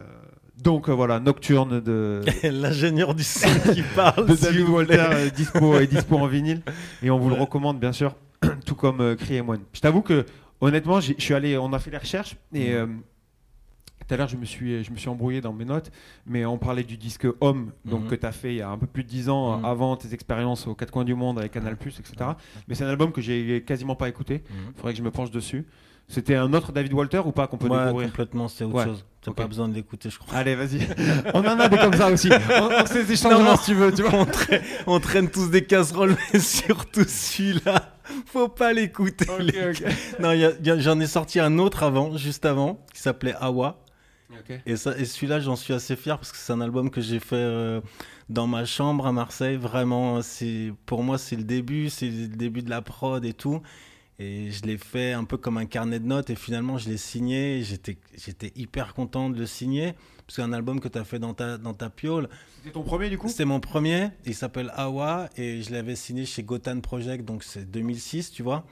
donc 0.62 0.88
euh, 0.88 0.92
voilà 0.92 1.20
Nocturne 1.20 1.80
de, 1.80 2.22
L'ingénieur 2.42 3.14
du 3.14 3.22
son 3.22 3.48
qui 3.72 3.82
parle. 3.94 4.26
de 4.26 4.34
David 4.34 4.68
Walter 4.68 5.06
euh, 5.12 5.30
dispo 5.30 5.78
et 5.78 5.86
dispo 5.86 6.16
en 6.16 6.26
vinyle 6.26 6.62
et 7.02 7.10
on 7.10 7.18
vous 7.18 7.28
le 7.28 7.36
recommande 7.36 7.78
bien 7.78 7.92
sûr, 7.92 8.16
tout 8.66 8.74
comme 8.74 9.14
Cri 9.16 9.36
et 9.36 9.42
Moine. 9.42 9.60
Je 9.72 9.80
t'avoue 9.80 10.02
que 10.02 10.26
honnêtement 10.60 11.00
je 11.00 11.12
suis 11.18 11.34
allé, 11.34 11.56
on 11.56 11.72
a 11.72 11.78
fait 11.78 11.90
les 11.92 11.98
recherches 11.98 12.36
et 12.54 12.74
Mm. 12.74 13.02
tout 14.08 14.14
à 14.14 14.16
l'heure, 14.16 14.28
je 14.28 14.36
me 14.36 14.44
suis, 14.46 14.82
je 14.82 14.90
me 14.90 14.96
suis 14.96 15.08
embrouillé 15.08 15.40
dans 15.42 15.52
mes 15.52 15.64
notes, 15.66 15.90
mais 16.26 16.44
on 16.46 16.56
parlait 16.58 16.82
du 16.82 16.96
disque 16.96 17.26
Homme, 17.40 17.72
donc 17.84 18.02
Mhm. 18.04 18.08
que 18.08 18.14
tu 18.16 18.26
as 18.26 18.32
fait 18.32 18.54
il 18.54 18.56
y 18.56 18.62
a 18.62 18.70
un 18.70 18.78
peu 18.78 18.86
plus 18.86 19.04
de 19.04 19.08
10 19.08 19.28
ans 19.28 19.58
Mhm. 19.58 19.64
avant 19.64 19.96
tes 19.96 20.12
expériences 20.14 20.66
aux 20.66 20.74
quatre 20.74 20.90
coins 20.90 21.04
du 21.04 21.14
monde 21.14 21.38
avec 21.38 21.52
Canal+, 21.52 21.74
etc. 21.74 22.30
Mais 22.66 22.74
c'est 22.74 22.84
un 22.84 22.88
album 22.88 23.12
que 23.12 23.20
j'ai 23.20 23.62
quasiment 23.66 23.94
pas 23.96 24.08
écouté. 24.08 24.42
Il 24.50 24.74
faudrait 24.76 24.92
que 24.92 24.98
je 24.98 25.04
me 25.04 25.10
penche 25.10 25.30
dessus. 25.30 25.66
C'était 26.10 26.36
un 26.36 26.54
autre 26.54 26.72
David 26.72 26.94
Walter 26.94 27.20
ou 27.26 27.32
pas 27.32 27.46
qu'on 27.48 27.58
peut 27.58 27.68
Ouais, 27.68 27.84
découvrir? 27.84 28.08
complètement, 28.08 28.48
c'est 28.48 28.64
autre 28.64 28.76
Ouais. 28.76 28.84
chose. 28.84 29.04
T'as 29.28 29.42
pas 29.42 29.48
besoin 29.48 29.68
de 29.68 29.74
l'écouter, 29.74 30.10
je 30.10 30.18
crois. 30.18 30.38
Allez, 30.38 30.54
vas-y. 30.54 30.86
on 31.34 31.40
en 31.40 31.60
a 31.60 31.68
des 31.68 31.78
comme 31.78 31.94
ça 31.94 32.10
aussi. 32.10 32.30
On, 32.30 32.70
on 32.70 33.56
si 33.56 33.64
tu 33.64 33.74
veux. 33.74 33.92
Tu 33.92 34.02
vois. 34.02 34.14
on, 34.14 34.24
traîne, 34.24 34.62
on 34.86 35.00
traîne 35.00 35.30
tous 35.30 35.50
des 35.50 35.64
casseroles, 35.64 36.16
mais 36.32 36.40
surtout 36.40 37.04
celui-là, 37.04 37.96
faut 38.26 38.48
pas 38.48 38.72
l'écouter. 38.72 39.26
Non, 40.18 40.32
j'en 40.78 41.00
ai 41.00 41.06
sorti 41.06 41.40
un 41.40 41.58
autre 41.58 41.82
avant, 41.82 42.16
juste 42.16 42.44
avant, 42.44 42.84
qui 42.94 43.00
s'appelait 43.00 43.34
Awa. 43.40 43.80
Et, 44.66 44.76
ça, 44.76 44.96
et 44.98 45.04
celui-là, 45.04 45.40
j'en 45.40 45.56
suis 45.56 45.72
assez 45.72 45.96
fier 45.96 46.16
parce 46.16 46.32
que 46.32 46.38
c'est 46.38 46.52
un 46.52 46.60
album 46.60 46.90
que 46.90 47.00
j'ai 47.00 47.18
fait 47.18 47.36
euh, 47.36 47.80
dans 48.28 48.46
ma 48.46 48.64
chambre 48.64 49.06
à 49.06 49.12
Marseille. 49.12 49.56
Vraiment, 49.56 50.20
c'est 50.22 50.72
pour 50.86 51.02
moi, 51.02 51.18
c'est 51.18 51.36
le 51.36 51.44
début, 51.44 51.88
c'est 51.88 52.08
le 52.10 52.28
début 52.28 52.62
de 52.62 52.70
la 52.70 52.82
prod 52.82 53.24
et 53.24 53.32
tout. 53.32 53.62
Et 54.20 54.50
je 54.50 54.64
l'ai 54.64 54.78
fait 54.78 55.12
un 55.12 55.22
peu 55.22 55.36
comme 55.36 55.58
un 55.58 55.66
carnet 55.66 56.00
de 56.00 56.06
notes 56.06 56.30
et 56.30 56.34
finalement, 56.34 56.76
je 56.76 56.88
l'ai 56.88 56.96
signé. 56.96 57.62
J'étais, 57.62 57.98
j'étais 58.16 58.52
hyper 58.56 58.94
content 58.94 59.30
de 59.30 59.38
le 59.38 59.46
signer 59.46 59.92
parce 59.92 60.26
que 60.26 60.32
c'est 60.32 60.42
un 60.42 60.52
album 60.52 60.80
que 60.80 60.88
tu 60.88 60.98
as 60.98 61.04
fait 61.04 61.20
dans 61.20 61.34
ta, 61.34 61.56
dans 61.56 61.74
ta 61.74 61.88
piole. 61.88 62.28
C'était 62.56 62.72
ton 62.72 62.82
premier 62.82 63.10
du 63.10 63.18
coup? 63.18 63.28
C'était 63.28 63.44
mon 63.44 63.60
premier. 63.60 64.08
Il 64.26 64.34
s'appelle 64.34 64.72
Awa 64.74 65.30
et 65.36 65.62
je 65.62 65.70
l'avais 65.70 65.94
signé 65.94 66.26
chez 66.26 66.42
Gotan 66.42 66.80
Project, 66.80 67.24
donc 67.24 67.44
c'est 67.44 67.70
2006, 67.70 68.32
tu 68.32 68.42
vois. 68.42 68.66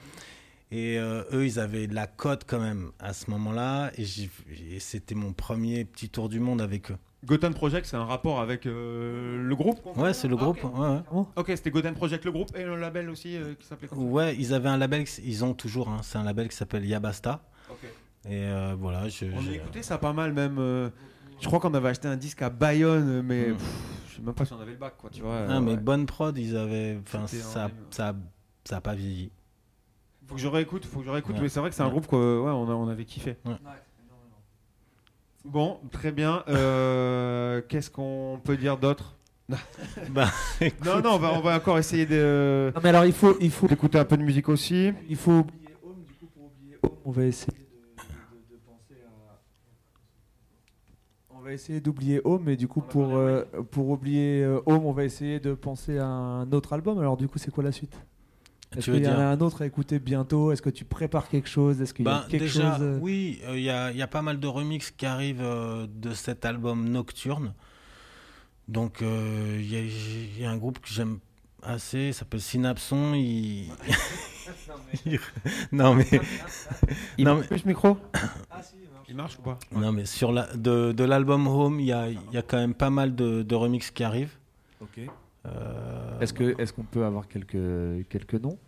Et 0.73 0.99
euh, 0.99 1.23
eux, 1.33 1.47
ils 1.47 1.61
avaient 1.61 1.87
de 1.87 1.95
la 1.95 2.09
cote 2.09 2.43
quand 2.45 2.59
même 2.59 2.91
à 2.99 3.13
ce 3.13 3.31
moment-là. 3.31 3.93
Et 3.97 4.81
c'était 4.81 5.15
mon 5.15 5.33
premier 5.33 5.85
petit 5.85 6.09
tour 6.09 6.29
du 6.29 6.41
monde 6.41 6.61
avec 6.61 6.91
eux. 6.91 6.99
Gotham 7.27 7.55
Project, 7.55 7.87
c'est 7.87 7.97
un 7.97 8.05
rapport 8.05 8.41
avec 8.41 8.67
euh, 8.67 9.43
le 9.43 9.57
groupe 9.57 9.81
Ouais, 9.97 10.15
c'est 10.15 10.29
le 10.29 10.37
Ah, 10.39 10.43
groupe. 10.45 10.65
ok. 10.65 10.79
ouais, 10.79 10.89
ouais. 11.11 11.25
Ok, 11.37 11.47
c'était 11.49 11.71
Gotham 11.71 11.95
Project 11.95 12.25
le 12.25 12.33
groupe 12.33 12.57
et 12.57 12.63
le 12.65 12.77
label 12.77 13.11
aussi 13.11 13.37
euh, 13.37 13.55
qui 13.59 13.67
s'appelait. 13.67 13.93
Ouais, 13.93 14.37
ils 14.37 14.55
avaient 14.55 14.69
un 14.69 14.77
label, 14.79 15.05
ils 15.25 15.45
ont 15.45 15.53
toujours, 15.55 15.89
hein, 15.89 15.99
c'est 16.03 16.19
un 16.19 16.25
label 16.25 16.49
qui 16.49 16.57
s'appelle 16.57 16.85
Yabasta. 16.87 17.43
Ok. 17.71 17.85
Et 18.29 18.45
euh, 18.45 18.75
voilà, 18.79 19.09
je. 19.09 19.27
On 19.27 19.47
a 19.51 19.53
écouté 19.55 19.83
ça 19.83 19.99
pas 19.99 20.13
mal 20.13 20.33
même. 20.33 20.59
euh, 20.59 20.89
je 21.41 21.47
crois 21.47 21.59
qu'on 21.61 21.75
avait 21.75 21.89
acheté 21.91 22.09
un 22.09 22.17
disque 22.17 22.43
à 22.43 22.49
Bayonne, 22.51 23.23
mais 23.23 23.49
Mm. 23.51 23.57
pff, 23.57 24.03
je 24.11 24.17
sais 24.17 24.23
même 24.23 24.35
pas 24.35 24.45
si 24.45 24.53
on 24.53 24.61
avait 24.61 24.73
le 24.73 24.79
bac, 24.79 24.95
quoi, 24.97 25.11
tu 25.11 25.21
vois. 25.23 25.37
Ah, 25.49 25.57
euh, 25.57 25.61
mais 25.61 25.73
ouais. 25.73 25.77
bonne 25.77 26.07
prod, 26.07 26.37
ils 26.39 26.57
avaient. 26.57 26.99
Enfin, 27.03 27.27
ça, 27.27 27.71
ça, 27.91 28.15
ça 28.65 28.77
a 28.77 28.81
pas 28.81 28.95
vieilli. 28.95 29.31
Faut 30.27 30.35
que 30.37 30.41
je 30.41 30.49
réécoute, 30.49 30.85
faut 30.85 31.01
que 31.01 31.07
je 31.07 31.11
réécoute, 31.11 31.37
Ouais. 31.37 31.43
mais 31.43 31.49
c'est 31.49 31.61
vrai 31.61 31.71
que 31.71 31.77
c'est 31.77 31.83
un 31.83 31.89
groupe 31.89 32.07
qu'on 32.07 32.17
ouais, 32.19 32.51
on 32.51 32.89
avait 32.89 33.05
kiffé. 33.05 33.37
Ouais. 33.45 33.55
Bon, 35.47 35.79
très 35.93 36.13
bien. 36.13 36.43
Euh, 36.49 37.63
Qu'est-ce 37.69 37.91
qu'on 37.91 38.41
peut 38.43 38.57
dire 38.57 38.77
d'autre 38.77 39.15
bah, 40.11 40.29
Non, 40.85 41.01
non, 41.03 41.11
on 41.15 41.19
va, 41.19 41.33
on 41.35 41.41
va 41.41 41.57
encore 41.57 41.79
essayer 41.79 42.05
de- 42.05 42.73
Non, 42.75 42.81
mais 42.83 42.89
alors 42.89 43.05
il 43.05 43.13
faut, 43.13 43.37
il 43.41 43.51
faut, 43.51 43.69
d'écouter 43.69 43.99
un 43.99 44.05
peu 44.05 44.17
de 44.17 44.23
musique 44.23 44.49
aussi. 44.49 44.93
il 45.09 45.17
faut 45.17 45.39
oublier 45.39 45.77
Home. 45.85 46.03
Du 46.05 46.15
coup, 46.15 46.27
pour 46.35 46.45
oublier 46.47 46.77
Home, 46.83 46.91
on 47.05 47.11
va 47.13 47.25
essayer 47.25 47.53
de, 47.53 47.63
de- 47.63 48.57
de 48.57 48.61
penser 48.67 48.95
à. 49.07 49.39
On 51.31 51.41
va 51.41 51.53
essayer 51.53 51.81
d'oublier 51.81 52.21
Home, 52.25 52.49
et 52.49 52.57
du 52.57 52.67
coup, 52.67 52.81
pour, 52.81 53.15
euh, 53.15 53.45
pour 53.71 53.89
oublier 53.91 54.43
euh, 54.43 54.61
Home, 54.67 54.85
on 54.85 54.93
va 54.93 55.05
essayer 55.05 55.39
de 55.39 55.55
penser 55.55 55.99
à 55.99 56.07
un 56.07 56.51
autre 56.53 56.73
album. 56.73 56.99
Alors, 56.99 57.17
du 57.17 57.29
coup, 57.29 57.39
c'est 57.39 57.53
quoi 57.53 57.63
la 57.63 57.73
suite? 57.73 57.97
Est-ce 58.73 58.85
tu 58.85 58.91
veux 58.91 58.97
qu'il 58.97 59.07
y 59.07 59.09
en 59.09 59.13
dire 59.17 59.21
a 59.21 59.31
un 59.31 59.41
autre 59.41 59.63
à 59.63 59.67
écouter 59.67 59.99
bientôt? 59.99 60.53
Est-ce 60.53 60.61
que 60.63 60.71
tu 60.71 60.85
prépares 60.85 61.29
quelque 61.29 61.49
chose? 61.49 61.81
Est-ce 61.81 61.95
qu'il 61.95 62.05
y 62.05 62.09
a 62.09 62.21
Ben, 62.23 62.27
quelque 62.29 62.43
déjà, 62.45 62.73
chose 62.77 62.83
euh, 62.83 62.99
oui, 63.01 63.41
il 63.55 63.61
y, 63.61 63.71
a, 63.71 63.93
y 63.93 64.03
a 64.03 64.07
pas 64.07 64.23
mal 64.23 64.39
de 64.41 64.47
remixes 64.47 64.91
qui 64.91 65.07
arrivent 65.07 65.41
euh, 65.43 65.87
de 65.89 66.13
cet 66.15 66.45
album 66.45 66.89
Nocturne. 66.89 67.55
Donc, 68.69 68.99
il 69.01 69.67
y, 69.73 69.77
a- 69.77 70.41
y 70.41 70.45
a 70.45 70.51
un 70.51 70.57
groupe 70.57 70.81
que 70.81 70.89
j'aime 70.89 71.19
assez, 71.63 72.09
il 72.09 72.15
s'appelle 72.15 72.41
Synapson. 72.41 73.15
Il... 73.15 73.69
Non, 75.73 75.95
mais, 75.95 76.07
Il 77.19 77.25
Non, 77.25 77.37
mais- 77.37 77.47
plus 77.47 77.61
ce 77.61 77.69
micro? 77.69 77.97
Il 79.09 79.15
marche. 79.15 79.39
Ou 79.39 79.43
pas? 79.43 79.59
Non, 79.71 79.93
mais 79.93 80.05
sur 80.05 80.33
la, 80.33 80.49
de, 80.57 80.91
de 80.91 81.05
l'album 81.05 81.47
Home, 81.47 81.79
il 81.79 81.87
y 81.87 81.93
a, 81.93 82.09
y 82.11 82.37
a 82.37 82.43
quand 82.43 82.57
même 82.57 82.75
pas 82.75 82.91
mal 82.91 83.15
de, 83.15 83.43
de 83.45 83.55
remixes 83.55 83.93
qui 83.93 84.03
arrivent. 84.03 84.35
Euh, 84.83 85.07
Est-ce 86.21 86.33
que 86.33 86.55
est-ce 86.61 86.73
qu'on 86.73 86.83
peut 86.85 87.05
avoir 87.05 87.29
quelques 87.29 88.09
quelques 88.09 88.35
noms 88.35 88.59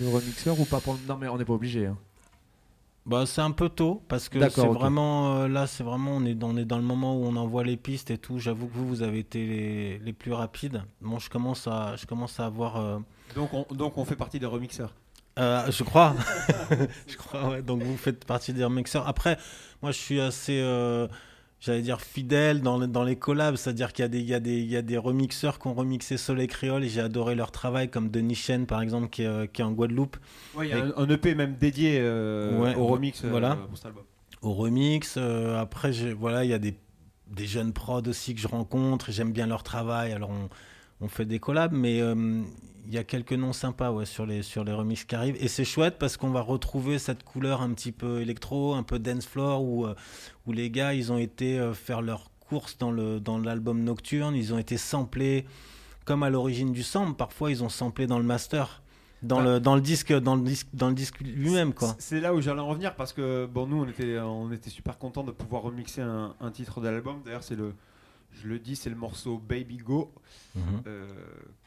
de 0.00 0.06
remixeurs 0.06 0.58
ou 0.60 0.64
pas 0.64 0.80
pour 0.80 0.96
Non, 1.08 1.16
mais 1.16 1.28
on 1.28 1.38
n'est 1.38 1.44
pas 1.44 1.52
obligé. 1.54 1.86
hein. 1.86 1.96
Bah, 3.06 3.26
c'est 3.26 3.42
un 3.42 3.50
peu 3.50 3.68
tôt 3.68 4.02
parce 4.08 4.30
que 4.30 4.38
D'accord, 4.38 4.64
c'est 4.72 4.78
vraiment 4.78 5.36
euh, 5.42 5.48
là, 5.48 5.66
c'est 5.66 5.84
vraiment 5.84 6.12
on 6.16 6.24
est, 6.24 6.34
dans, 6.34 6.50
on 6.54 6.56
est 6.56 6.64
dans 6.64 6.78
le 6.78 6.82
moment 6.84 7.14
où 7.16 7.24
on 7.26 7.36
envoie 7.36 7.62
les 7.62 7.76
pistes 7.76 8.10
et 8.10 8.16
tout. 8.16 8.38
J'avoue 8.38 8.66
que 8.66 8.72
vous, 8.74 8.88
vous 8.88 9.02
avez 9.02 9.18
été 9.18 9.46
les, 9.46 9.98
les 9.98 10.12
plus 10.14 10.32
rapides. 10.32 10.82
Bon, 11.02 11.18
je 11.18 11.28
commence 11.28 11.66
à, 11.66 11.96
je 11.96 12.06
commence 12.06 12.40
à 12.40 12.46
avoir. 12.46 12.76
euh, 12.78 12.98
donc 13.34 13.52
on, 13.52 13.66
donc 13.74 13.98
on 13.98 14.06
fait 14.06 14.16
partie 14.16 14.38
des 14.38 14.46
remixeurs. 14.46 14.94
euh, 15.38 15.70
je 15.70 15.84
crois, 15.84 16.14
je 17.06 17.16
crois. 17.16 17.50
Ouais, 17.50 17.62
donc 17.62 17.82
vous 17.82 17.96
faites 17.98 18.24
partie 18.24 18.54
des 18.54 18.64
remixeurs. 18.64 19.06
Après, 19.06 19.36
moi, 19.82 19.92
je 19.92 19.98
suis 19.98 20.20
assez, 20.20 20.58
euh, 20.62 21.06
j'allais 21.64 21.82
dire 21.82 22.00
fidèles 22.00 22.60
dans, 22.60 22.76
le- 22.78 22.86
dans 22.86 23.04
les 23.04 23.16
collabs, 23.16 23.56
c'est-à-dire 23.56 23.92
qu'il 23.92 24.02
y, 24.02 24.06
a 24.06 24.08
des- 24.08 24.20
il 24.20 24.26
y, 24.28 24.34
a 24.34 24.40
des- 24.40 24.58
il 24.60 24.70
y 24.70 24.76
a 24.76 24.82
des 24.82 24.98
remixeurs 24.98 25.58
qui 25.58 25.66
ont 25.68 25.74
remixé 25.74 26.16
Soleil 26.16 26.46
Créole 26.46 26.84
et 26.84 26.88
j'ai 26.88 27.00
adoré 27.00 27.34
leur 27.34 27.50
travail, 27.50 27.88
comme 27.90 28.10
Denis 28.10 28.34
Chen 28.34 28.66
par 28.66 28.82
exemple, 28.82 29.08
qui 29.08 29.22
est, 29.22 29.26
euh, 29.26 29.46
qui 29.46 29.62
est 29.62 29.64
en 29.64 29.72
Guadeloupe. 29.72 30.16
Ouais, 30.54 30.68
il 30.68 30.70
y 30.70 30.72
a 30.74 30.84
un, 30.84 30.92
un 30.96 31.08
EP 31.08 31.34
même 31.34 31.56
dédié 31.58 31.98
euh, 32.00 32.58
Ouais, 32.60 32.74
au 32.74 32.86
remix 32.86 33.24
euh, 33.24 33.30
voilà. 33.30 33.56
pour 33.56 33.76
cet 33.76 33.86
album. 33.86 34.04
au 34.42 34.52
remix. 34.52 35.14
Euh, 35.16 35.58
après, 35.60 35.92
voilà, 36.12 36.44
il 36.44 36.50
y 36.50 36.54
a 36.54 36.58
des, 36.58 36.74
des 37.30 37.46
jeunes 37.46 37.72
prods 37.72 38.02
aussi 38.06 38.34
que 38.34 38.40
je 38.40 38.48
rencontre. 38.48 39.10
J'aime 39.10 39.32
bien 39.32 39.46
leur 39.46 39.62
travail. 39.62 40.12
Alors, 40.12 40.30
on, 40.30 40.48
on 41.00 41.08
fait 41.08 41.24
des 41.24 41.38
collabs, 41.38 41.72
mais 41.72 42.00
y 42.92 42.98
a 42.98 43.04
quelques 43.04 43.32
noms 43.32 43.52
sympas 43.52 43.90
ouais, 43.92 44.04
sur, 44.06 44.26
les, 44.26 44.42
sur 44.42 44.64
les 44.64 44.72
remixes 44.72 45.04
qui 45.04 45.14
arrivent. 45.14 45.36
Et 45.40 45.48
c'est 45.48 45.64
chouette 45.64 45.96
parce 45.98 46.16
qu'on 46.16 46.30
va 46.30 46.40
retrouver 46.40 46.98
cette 46.98 47.22
couleur 47.22 47.62
un 47.62 47.72
petit 47.72 47.92
peu 47.92 48.20
électro, 48.20 48.74
un 48.74 48.82
peu 48.82 48.98
dance 48.98 49.26
floor, 49.26 49.62
où, 49.62 49.86
euh, 49.86 49.94
où 50.46 50.52
les 50.52 50.70
gars, 50.70 50.92
ils 50.94 51.10
ont 51.12 51.18
été 51.18 51.58
euh, 51.58 51.72
faire 51.74 52.02
leur 52.02 52.30
course 52.40 52.76
dans 52.78 53.38
l'album 53.38 53.82
Nocturne. 53.82 54.34
Ils 54.36 54.52
ont 54.52 54.58
été 54.58 54.76
samplés 54.76 55.46
comme 56.04 56.22
à 56.22 56.30
l'origine 56.30 56.72
du 56.72 56.82
sample. 56.82 57.14
Parfois, 57.16 57.50
ils 57.50 57.64
ont 57.64 57.68
samplé 57.70 58.06
dans 58.06 58.18
le 58.18 58.24
master. 58.24 58.82
Dans, 59.22 59.38
Bah. 59.38 59.44
le, 59.54 59.60
dans 59.60 59.74
le 59.74 59.80
disque 59.80 60.12
dans 60.12 60.36
le 60.36 60.42
disque 60.42 60.66
dans 60.74 60.88
le 60.88 60.94
disque 60.94 61.20
lui-même 61.20 61.72
quoi 61.72 61.96
C'est 61.98 62.20
là 62.20 62.34
où 62.34 62.42
j'allais 62.42 62.60
en 62.60 62.66
revenir 62.68 62.94
parce 62.94 63.14
que 63.14 63.46
bon 63.46 63.66
nous 63.66 63.78
on 63.82 63.88
était 63.88 64.18
on 64.18 64.52
était 64.52 64.68
super 64.68 64.98
contents 64.98 65.24
de 65.24 65.30
pouvoir 65.30 65.62
remixer 65.62 66.02
un, 66.02 66.34
un 66.42 66.50
titre 66.50 66.82
de 66.82 66.88
l'album. 66.90 67.22
D'ailleurs 67.24 67.42
c'est 67.42 67.56
le 67.56 67.72
je 68.42 68.48
le 68.48 68.58
dis 68.58 68.76
c'est 68.76 68.90
le 68.90 68.96
morceau 68.96 69.38
Baby 69.38 69.76
Go 69.78 70.12
Mhm. 70.56 70.62
euh, 70.86 71.06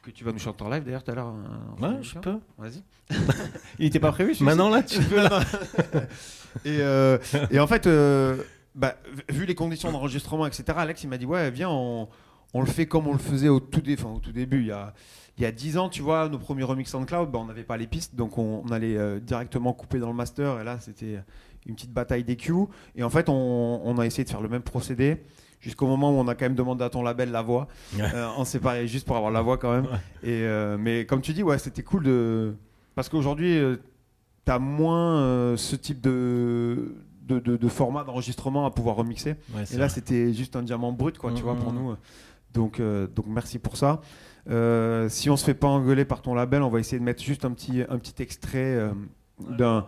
que 0.02 0.12
tu 0.12 0.24
vas 0.24 0.32
nous 0.32 0.40
chanter 0.40 0.64
en 0.64 0.70
live 0.70 0.84
d'ailleurs 0.84 1.04
tout 1.04 1.12
à 1.12 1.16
l'heure. 1.16 1.28
hein, 1.28 1.76
ouais 1.82 1.98
je 2.02 2.18
peux 2.20 2.40
Vas-y. 2.58 2.84
Il 3.80 3.86
n'était 3.86 4.00
pas 4.00 4.12
prévu. 4.14 4.36
maintenant 4.44 4.70
là 4.70 4.82
tu 4.84 5.00
peux 5.02 5.20
et, 6.66 6.80
euh, 6.82 7.18
et 7.52 7.60
en 7.60 7.68
fait, 7.68 7.88
euh, 7.88 8.42
bah, 8.76 8.96
vu 9.30 9.46
les 9.46 9.56
conditions 9.56 9.92
d'enregistrement, 9.92 10.48
etc., 10.48 10.64
Alex 10.78 11.04
il 11.04 11.10
m'a 11.10 11.18
dit 11.18 11.26
Ouais, 11.26 11.52
viens, 11.52 11.70
on, 11.70 12.08
on 12.54 12.62
le 12.62 12.68
fait 12.68 12.86
comme 12.86 13.08
on 13.08 13.14
le 13.14 13.20
faisait 13.20 13.50
au 13.50 13.60
tout, 13.60 13.82
dé- 13.82 13.98
au 14.04 14.20
tout 14.20 14.32
début. 14.32 14.62
Il 14.62 14.68
y, 14.68 14.72
a, 14.72 14.94
il 15.38 15.44
y 15.44 15.46
a 15.46 15.52
10 15.52 15.78
ans, 15.78 15.90
tu 15.90 16.02
vois, 16.02 16.30
nos 16.30 16.40
premiers 16.40 16.64
remix 16.64 16.90
SoundCloud, 16.90 17.30
bah, 17.32 17.40
on 17.40 17.46
n'avait 17.46 17.64
pas 17.64 17.78
les 17.78 17.88
pistes, 17.88 18.16
donc 18.16 18.38
on, 18.38 18.64
on 18.66 18.72
allait 18.72 18.98
euh, 18.98 19.20
directement 19.20 19.74
couper 19.74 20.00
dans 20.00 20.08
le 20.10 20.16
master. 20.16 20.60
Et 20.62 20.64
là, 20.64 20.80
c'était 20.80 21.20
une 21.66 21.76
petite 21.76 21.92
bataille 21.92 22.24
d'EQ. 22.24 22.54
Et 22.96 23.04
en 23.04 23.10
fait, 23.10 23.28
on, 23.30 23.82
on 23.84 23.98
a 23.98 24.06
essayé 24.06 24.24
de 24.24 24.30
faire 24.30 24.42
le 24.42 24.50
même 24.50 24.62
procédé. 24.64 25.24
Jusqu'au 25.60 25.88
moment 25.88 26.12
où 26.12 26.14
on 26.20 26.28
a 26.28 26.36
quand 26.36 26.46
même 26.46 26.56
demandé 26.56 26.84
à 26.84 26.90
ton 26.90 27.02
label 27.04 27.32
la 27.32 27.42
voix. 27.42 27.68
Ouais. 27.98 28.04
Euh, 28.14 28.28
on 28.38 28.46
s'est 28.46 28.54
séparé 28.60 28.88
juste 28.88 29.08
pour 29.08 29.16
avoir 29.18 29.32
la 29.32 29.42
voix 29.42 29.58
quand 29.58 29.72
même. 29.74 29.86
Ouais. 29.86 29.98
Et, 30.24 30.44
euh, 30.44 30.78
mais 30.80 31.06
comme 31.06 31.22
tu 31.22 31.34
dis, 31.34 31.42
ouais, 31.44 31.58
c'était 31.58 31.84
cool 31.84 32.04
de. 32.04 32.54
Parce 32.96 33.10
qu'aujourd'hui, 33.10 33.58
euh, 33.58 33.78
t'as 34.46 34.60
moins 34.60 35.18
euh, 35.22 35.58
ce 35.58 35.76
type 35.76 36.00
de, 36.02 36.96
de, 37.24 37.40
de- 37.40 37.58
de 37.58 37.68
format 37.68 38.04
d'enregistrement 38.04 38.66
à 38.66 38.72
pouvoir 38.72 38.96
remixer. 38.98 39.36
Ouais, 39.56 39.64
Et 39.74 39.78
là, 39.78 39.90
c'était 39.90 40.32
juste 40.34 40.56
un 40.56 40.62
diamant 40.64 40.92
brut, 40.92 41.18
quoi, 41.18 41.32
tu 41.32 41.38
Mhm. 41.38 41.44
vois, 41.44 41.56
pour 41.56 41.74
nous. 41.74 41.96
Donc, 42.54 42.80
euh, 42.80 43.08
donc 43.08 43.26
merci 43.28 43.58
pour 43.60 43.78
ça. 43.78 44.00
Si 45.10 45.30
on 45.30 45.36
se 45.38 45.44
fait 45.44 45.54
pas 45.54 45.68
engueuler 45.68 46.06
par 46.06 46.22
ton 46.22 46.34
label, 46.34 46.62
on 46.62 46.70
va 46.70 46.80
essayer 46.80 47.00
de 47.00 47.04
mettre 47.04 47.22
juste 47.24 47.44
un 47.46 47.52
petit, 47.52 47.82
un 47.90 47.98
petit 47.98 48.22
extrait 48.22 48.80
d'un 49.58 49.86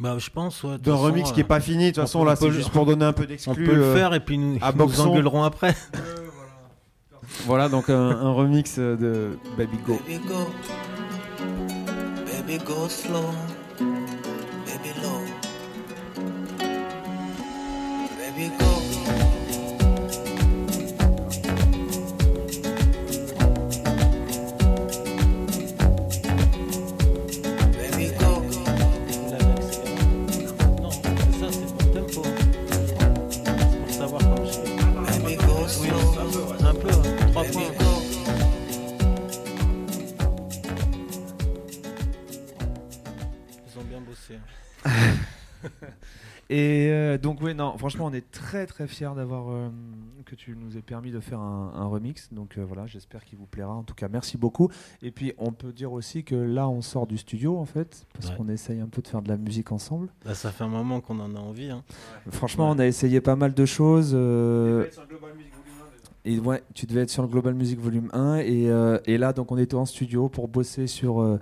Bah, 0.00 0.16
je 0.18 0.30
pense, 0.30 0.62
ouais, 0.62 0.78
d'un 0.78 0.92
façon, 0.92 1.02
remix 1.04 1.32
qui 1.32 1.40
est 1.40 1.44
euh, 1.44 1.46
pas 1.46 1.60
fini. 1.60 1.86
De 1.86 1.90
toute 1.90 1.98
on 1.98 2.02
façon, 2.02 2.20
peut- 2.20 2.26
là, 2.26 2.32
on 2.32 2.36
c'est 2.44 2.50
juste 2.52 2.70
pour 2.70 2.86
donner 2.86 3.04
un 3.04 3.12
peu 3.12 3.24
On 3.24 3.26
d'exclus. 3.26 3.64
peut 3.66 3.74
le 3.74 3.82
euh, 3.82 3.94
faire 3.96 4.14
et 4.14 4.20
puis 4.20 4.38
nous, 4.38 4.56
à 4.62 4.68
ils 4.70 4.72
nous 4.72 4.78
Boxon. 4.86 5.10
engueuleront 5.10 5.42
après. 5.44 5.74
Voilà, 7.44 7.68
donc 7.68 7.90
un, 7.90 7.94
un 8.10 8.32
remix 8.32 8.76
euh, 8.78 8.96
de 8.96 9.38
Baby 9.58 9.76
Go. 9.86 9.98
Baby 10.08 10.18
go, 10.26 10.46
baby 12.24 12.58
go 12.64 12.88
slow, 12.88 13.26
baby 13.78 14.94
low, 15.02 15.20
baby 18.18 18.48
go. 18.58 18.67
Et 46.50 46.88
euh, 46.90 47.18
donc 47.18 47.42
oui, 47.42 47.54
non, 47.54 47.76
franchement, 47.76 48.06
on 48.06 48.12
est 48.14 48.30
très 48.30 48.64
très 48.64 48.86
fiers 48.86 49.10
d'avoir 49.14 49.50
euh, 49.50 49.68
que 50.24 50.34
tu 50.34 50.56
nous 50.58 50.78
aies 50.78 50.82
permis 50.82 51.10
de 51.10 51.20
faire 51.20 51.40
un, 51.40 51.72
un 51.76 51.84
remix. 51.84 52.32
Donc 52.32 52.56
euh, 52.56 52.64
voilà, 52.66 52.86
j'espère 52.86 53.22
qu'il 53.22 53.36
vous 53.36 53.44
plaira. 53.44 53.74
En 53.74 53.82
tout 53.82 53.94
cas, 53.94 54.08
merci 54.10 54.38
beaucoup. 54.38 54.70
Et 55.02 55.10
puis 55.10 55.34
on 55.36 55.52
peut 55.52 55.72
dire 55.74 55.92
aussi 55.92 56.24
que 56.24 56.34
là, 56.34 56.66
on 56.66 56.80
sort 56.80 57.06
du 57.06 57.18
studio 57.18 57.58
en 57.58 57.66
fait, 57.66 58.06
parce 58.14 58.30
Ouais. 58.30 58.36
qu'on 58.36 58.48
essaye 58.48 58.80
un 58.80 58.86
peu 58.86 59.02
de 59.02 59.08
faire 59.08 59.20
de 59.20 59.28
la 59.28 59.36
musique 59.36 59.72
ensemble. 59.72 60.08
Là, 60.24 60.34
ça 60.34 60.50
fait 60.50 60.64
un 60.64 60.68
moment 60.68 61.02
qu'on 61.02 61.20
en 61.20 61.34
a 61.36 61.38
envie. 61.38 61.68
Hein. 61.70 61.82
Franchement, 62.30 62.70
Ouais. 62.70 62.76
on 62.76 62.78
a 62.78 62.86
essayé 62.86 63.20
pas 63.20 63.36
mal 63.36 63.52
de 63.52 63.66
choses. 63.66 64.12
euh, 64.14 64.86
et 66.24 66.38
ouais, 66.40 66.62
tu 66.74 66.86
devais 66.86 67.02
être 67.02 67.10
sur 67.10 67.22
le 67.22 67.28
Global 67.28 67.52
Music 67.52 67.78
Volume 67.78 68.08
1 68.14 68.36
et, 68.38 68.70
euh, 68.70 68.98
et 69.06 69.18
là 69.18 69.32
donc 69.34 69.52
on 69.52 69.58
était 69.58 69.74
en 69.76 69.84
studio 69.84 70.30
pour 70.30 70.48
bosser 70.48 70.86
sur. 70.86 71.38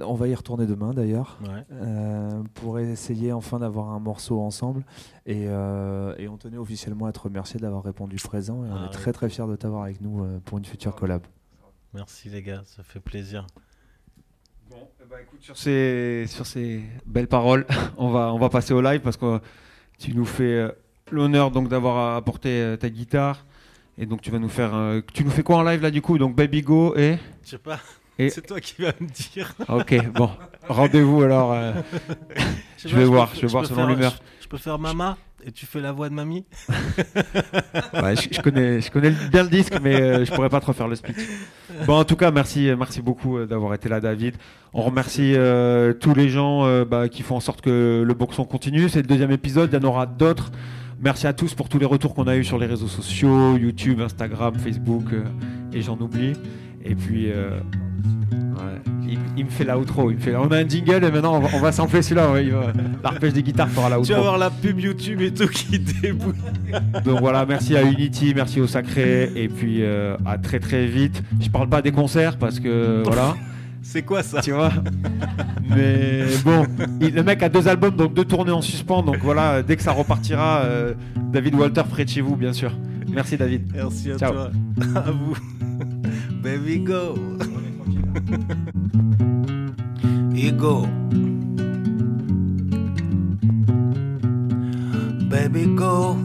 On 0.00 0.14
va 0.14 0.28
y 0.28 0.34
retourner 0.34 0.66
demain 0.66 0.92
d'ailleurs. 0.92 1.38
Ouais. 1.42 1.64
euh, 1.72 2.42
pour 2.54 2.78
essayer 2.78 3.32
enfin 3.32 3.58
d'avoir 3.58 3.90
un 3.90 3.98
morceau 4.00 4.40
ensemble 4.40 4.84
et, 5.26 5.46
euh, 5.48 6.14
et 6.18 6.28
on 6.28 6.36
tenait 6.36 6.56
officiellement 6.58 7.06
à 7.06 7.12
te 7.12 7.20
remercier 7.20 7.58
d'avoir 7.60 7.82
répondu 7.82 8.16
présent 8.16 8.64
et 8.64 8.68
on 8.68 8.74
Ah, 8.74 8.78
est 8.84 8.86
oui. 8.86 8.90
très 8.92 9.12
très 9.12 9.28
fiers 9.28 9.46
de 9.46 9.56
t'avoir 9.56 9.84
avec 9.84 10.00
nous 10.00 10.24
euh, 10.24 10.38
pour 10.44 10.58
une 10.58 10.64
future 10.64 10.94
collab. 10.94 11.22
Merci 11.94 12.28
les 12.28 12.42
gars, 12.42 12.62
ça 12.64 12.82
fait 12.82 13.00
plaisir. 13.00 13.46
Bon, 14.70 14.76
eh 15.02 15.04
ben, 15.08 15.16
écoute, 15.22 15.40
sur 15.42 15.56
ces, 15.56 16.24
sur 16.28 16.44
ces 16.46 16.82
belles 17.06 17.28
paroles, 17.28 17.66
on 17.96 18.10
va, 18.10 18.32
on 18.34 18.38
va 18.38 18.48
passer 18.50 18.74
au 18.74 18.82
live 18.82 19.00
parce 19.00 19.16
que 19.16 19.40
tu 19.98 20.14
nous 20.14 20.26
fais 20.26 20.70
l'honneur 21.10 21.50
donc 21.50 21.68
d'avoir 21.68 22.16
apporté 22.16 22.76
ta 22.78 22.90
guitare. 22.90 23.46
Et 24.00 24.06
donc 24.06 24.20
tu 24.20 24.30
vas 24.30 24.38
nous 24.38 24.48
faire. 24.48 24.74
euh, 24.76 25.00
tu 25.12 25.24
nous 25.24 25.30
fais 25.30 25.42
quoi 25.42 25.56
en 25.56 25.62
live 25.64 25.82
là 25.82 25.90
du 25.90 26.00
coup? 26.02 26.18
Donc 26.18 26.36
Baby 26.36 26.62
Go 26.62 26.94
et. 26.96 27.16
Je 27.42 27.48
sais 27.50 27.58
pas, 27.58 27.80
Et- 28.18 28.30
c'est 28.30 28.46
toi 28.46 28.60
qui 28.60 28.82
vas 28.82 28.92
me 29.00 29.06
dire. 29.06 29.54
Ok, 29.68 29.94
bon. 30.12 30.30
Rendez-vous 30.68 31.22
alors. 31.22 31.52
euh, 31.52 31.72
Je 32.84 32.94
vais 32.94 33.04
voir, 33.04 33.30
je 33.34 33.42
vais 33.42 33.46
voir 33.46 33.64
selon 33.66 33.76
faire- 33.80 33.88
l'humeur. 33.88 34.12
Je, 34.38 34.44
je 34.44 34.48
peux 34.48 34.58
faire 34.58 34.78
Mama 34.78 35.16
et 35.44 35.52
tu 35.52 35.66
fais 35.66 35.80
la 35.80 35.92
voix 35.92 36.08
de 36.08 36.14
mamie 36.14 36.44
ouais, 36.68 38.16
je, 38.16 38.28
je 38.32 38.40
connais, 38.40 38.80
je 38.80 38.90
connais 38.90 39.10
bien 39.30 39.44
le 39.44 39.48
disque, 39.48 39.74
mais 39.82 40.00
euh, 40.00 40.24
je 40.24 40.32
pourrais 40.32 40.48
pas 40.48 40.60
te 40.60 40.66
refaire 40.66 40.88
le 40.88 40.96
speech. 40.96 41.16
Bon, 41.86 41.94
en 41.98 42.04
tout 42.04 42.16
cas, 42.16 42.30
merci, 42.30 42.70
merci 42.76 43.00
beaucoup 43.02 43.38
euh, 43.38 43.46
d'avoir 43.46 43.72
été 43.74 43.88
là, 43.88 44.00
David. 44.00 44.34
On 44.72 44.82
remercie 44.82 45.34
euh, 45.36 45.92
tous 45.92 46.14
les 46.14 46.28
gens 46.28 46.66
euh, 46.66 46.84
bah, 46.84 47.08
qui 47.08 47.22
font 47.22 47.36
en 47.36 47.40
sorte 47.40 47.60
que 47.60 48.02
le 48.06 48.14
boxon 48.14 48.44
continue. 48.44 48.88
C'est 48.88 49.02
le 49.02 49.06
deuxième 49.06 49.30
épisode, 49.30 49.70
il 49.72 49.80
y 49.80 49.84
en 49.84 49.88
aura 49.88 50.06
d'autres. 50.06 50.50
Merci 51.00 51.28
à 51.28 51.32
tous 51.32 51.54
pour 51.54 51.68
tous 51.68 51.78
les 51.78 51.86
retours 51.86 52.14
qu'on 52.14 52.26
a 52.26 52.36
eu 52.36 52.42
sur 52.42 52.58
les 52.58 52.66
réseaux 52.66 52.88
sociaux, 52.88 53.56
YouTube, 53.56 54.00
Instagram, 54.00 54.54
Facebook, 54.58 55.04
euh, 55.12 55.22
et 55.72 55.80
j'en 55.82 55.96
oublie. 55.98 56.32
Et 56.84 56.94
puis, 56.94 57.30
euh, 57.30 57.58
ouais, 58.32 58.92
il, 59.06 59.18
il 59.36 59.44
me 59.44 59.50
fait 59.50 59.64
l'outro. 59.64 60.10
Il 60.10 60.16
me 60.16 60.20
fait, 60.20 60.34
on 60.36 60.50
a 60.50 60.58
un 60.58 60.68
jingle 60.68 61.04
et 61.04 61.10
maintenant 61.10 61.40
on 61.54 61.60
va, 61.60 61.72
sampler 61.72 62.02
celui-là. 62.02 62.28
L'arpège 63.02 63.32
des 63.32 63.42
guitares 63.42 63.68
fera 63.68 63.88
l'outro. 63.88 64.04
Tu 64.04 64.12
vas 64.12 64.18
avoir 64.18 64.38
la 64.38 64.50
pub 64.50 64.78
YouTube 64.80 65.20
et 65.20 65.32
tout 65.32 65.48
qui 65.48 65.78
débouille. 65.78 66.34
Donc 67.04 67.20
voilà, 67.20 67.44
merci 67.46 67.76
à 67.76 67.82
Unity, 67.82 68.32
merci 68.34 68.60
au 68.60 68.66
Sacré, 68.66 69.30
et 69.34 69.48
puis 69.48 69.82
euh, 69.82 70.16
à 70.24 70.38
très 70.38 70.60
très 70.60 70.86
vite. 70.86 71.22
Je 71.40 71.48
parle 71.50 71.68
pas 71.68 71.82
des 71.82 71.92
concerts 71.92 72.36
parce 72.38 72.60
que 72.60 73.02
voilà, 73.04 73.34
C'est 73.82 74.02
quoi 74.02 74.22
ça? 74.22 74.42
Tu 74.42 74.52
vois? 74.52 74.72
Mais 75.70 76.24
bon, 76.44 76.66
il- 77.00 77.14
le 77.14 77.22
mec 77.22 77.42
a 77.42 77.48
deux 77.48 77.68
albums, 77.68 77.94
donc 77.96 78.12
deux 78.12 78.24
tournées 78.24 78.52
en 78.52 78.60
suspens. 78.60 79.02
Donc 79.02 79.18
voilà, 79.22 79.62
dès 79.62 79.76
que 79.76 79.82
ça 79.82 79.92
repartira, 79.92 80.58
euh, 80.64 80.92
David 81.32 81.54
Walter 81.54 81.82
près 81.88 82.04
de 82.04 82.10
chez 82.10 82.20
vous, 82.20 82.36
bien 82.36 82.52
sûr. 82.52 82.72
Merci 83.10 83.36
David. 83.38 83.62
Merci 83.74 84.12
à 84.12 84.18
Ciao. 84.18 84.32
toi. 84.32 84.50
À 84.94 85.10
vous. 85.10 85.36
Baby 86.42 86.78
go. 86.78 87.14
Ego. 90.34 90.86
Baby 95.28 95.66
go. 95.74 96.16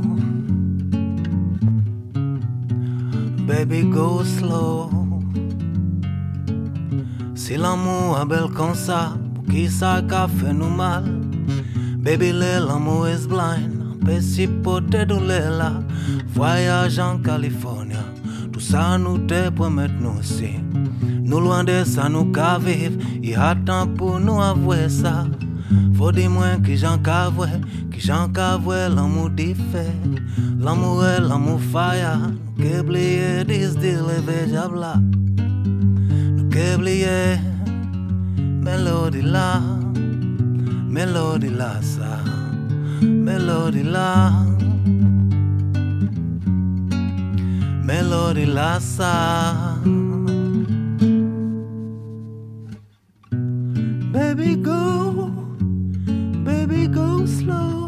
Baby 3.48 3.84
go 3.84 4.24
slow. 4.24 4.90
Si 7.36 7.58
l'amour 7.58 8.26
bel 8.26 8.50
comme 8.56 8.74
ça, 8.74 9.18
pour 9.36 9.46
qui 9.46 9.68
ça 9.68 10.02
qu'a 10.08 10.28
fait 10.28 10.54
nous 10.54 10.70
mal? 10.70 11.04
Baby 11.98 12.32
l'amour 12.32 13.08
is 13.10 13.28
blind, 13.28 14.00
Pessi 14.06 14.48
pote 14.48 15.06
doule 15.08 15.28
là. 15.28 15.74
Voyage 16.34 17.00
en 17.00 17.18
Californie, 17.20 17.83
ça 18.64 18.98
nous 18.98 19.18
te 19.28 19.50
promet 19.50 19.88
nous 20.00 20.20
aussi. 20.20 20.56
Nous 21.24 21.40
loin 21.40 21.64
de 21.64 21.84
ça 21.84 22.10
nous 22.10 22.32
qu'à 22.32 22.58
vivre, 22.58 22.98
il 23.22 23.36
attend 23.36 23.88
pour 23.88 24.20
nous 24.20 24.42
avouer 24.42 24.90
ça. 24.90 25.26
Faut 25.96 26.12
des 26.12 26.28
moins 26.28 26.60
que 26.60 26.76
j'en 26.76 26.98
cavoué, 26.98 27.48
que 27.92 28.00
j'en 28.00 28.30
cavoué 28.30 28.88
l'amour 28.90 29.30
défait. 29.30 29.94
L'amour 30.60 31.06
est 31.06 31.20
l'amour 31.20 31.60
fire. 31.60 32.20
Nous 32.58 32.64
qu'oublier 32.64 33.44
des 33.44 33.68
styles 33.68 34.00
végétables 34.26 34.80
là. 34.80 34.96
Nous 36.36 36.50
qu'oublier 36.50 37.38
mélodie 38.66 39.22
là. 39.22 39.62
Mélodie 40.90 41.50
là 41.50 41.82
ça. 41.82 42.20
Mélodie 43.02 43.84
là. 43.84 44.32
Mélodie 47.84 48.46
là 48.46 48.80
ça. 48.80 49.76
Baby 54.14 54.56
go, 54.56 55.30
baby 56.46 56.88
go 56.88 57.26
slow, 57.26 57.88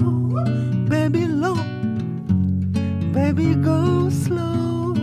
baby 0.89 1.25
low, 1.27 1.55
baby 3.13 3.55
go 3.55 4.09
slow, 4.09 4.93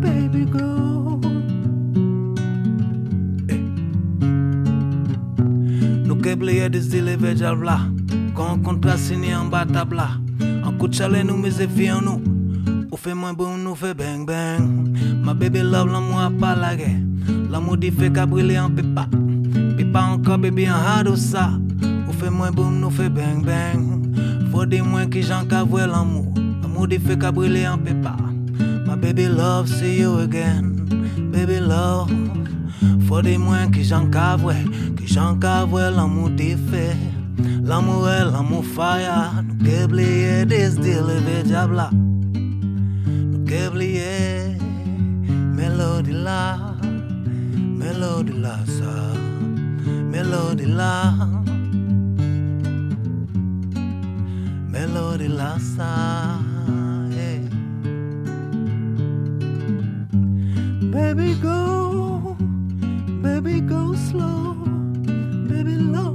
baby 0.00 0.44
go. 0.46 1.20
Nous 6.04 6.16
qu'oublier 6.16 6.68
des 6.68 6.96
îles 6.96 7.16
végétables 7.16 7.64
là, 7.64 7.80
quand 8.34 8.54
on 8.54 8.58
compte 8.58 8.84
la 8.84 8.96
signer 8.96 9.36
en 9.36 9.44
bas 9.44 9.64
chalet 10.90 11.24
nous 11.24 11.36
mais 11.36 11.90
en 11.90 12.00
nous. 12.00 12.22
Ou 12.90 12.96
fait 12.96 13.14
moins 13.14 13.32
bon, 13.32 13.56
nous 13.56 13.74
fait 13.74 13.94
bang 13.94 14.26
bang. 14.26 14.96
Ma 15.24 15.32
baby 15.32 15.60
love 15.60 15.92
l'amour 15.92 16.20
a 16.20 16.30
pas 16.30 16.56
la 16.56 16.74
guerre. 16.74 17.00
L'amour 17.50 17.76
dit 17.76 17.90
fait 17.90 18.12
qu'à 18.12 18.26
brûler 18.26 18.58
en 18.58 18.70
pépa. 18.70 19.06
Pépa 19.76 20.00
encore 20.02 20.38
baby 20.38 20.68
en 20.68 20.74
hard 20.74 21.14
ça. 21.16 21.50
Ou 22.08 22.12
fait 22.12 22.30
moins 22.30 22.50
boum, 22.50 22.80
nous 22.80 22.90
fait 22.90 23.08
bang 23.08 23.44
bang. 23.44 24.16
Faut 24.50 24.66
des 24.66 24.82
moins 24.82 25.06
qui 25.06 25.22
j'en 25.22 25.44
voir 25.64 25.86
l'amour. 25.86 26.34
L'amour 26.60 26.88
dit 26.88 26.98
fait 26.98 27.18
qu'à 27.18 27.30
brûler 27.30 27.66
en 27.66 27.78
pépa. 27.78 28.16
My 28.86 28.96
baby 28.96 29.26
love, 29.26 29.68
see 29.68 30.00
you 30.00 30.18
again. 30.18 30.74
Baby 31.32 31.60
love. 31.60 32.10
Faut 33.06 33.22
des 33.22 33.38
moins 33.38 33.70
qui 33.70 33.84
j'en 33.84 34.06
voir. 34.36 34.56
Qui 34.96 35.06
j'en 35.06 35.36
voir 35.66 35.90
l'amour 35.92 36.30
dit 36.30 36.56
fait. 36.70 36.96
L'amour 37.64 38.08
est 38.08 38.24
l'amour 38.24 38.64
fire. 38.64 39.32
Nous 39.46 39.56
qu'oublier 39.64 40.44
des 40.44 40.70
deals 40.70 41.22
et 41.38 41.42
diabla. 41.42 41.90
Nous 41.92 43.44
qu'oublier 43.44 44.56
mélodie 45.56 46.12
là. 46.12 46.56
Mélodie 47.56 48.38
là, 48.40 48.58
ça. 48.66 48.94
Mélodie 50.12 50.66
là. 50.66 51.14
Mélodie 54.72 55.28
là, 55.28 55.56
ça. 55.76 56.38
yeah. 57.10 57.38
Baby 60.92 61.34
go, 61.40 62.36
baby 63.22 63.60
go 63.60 63.94
slow, 63.94 64.54
baby 65.48 65.76
low, 65.76 66.14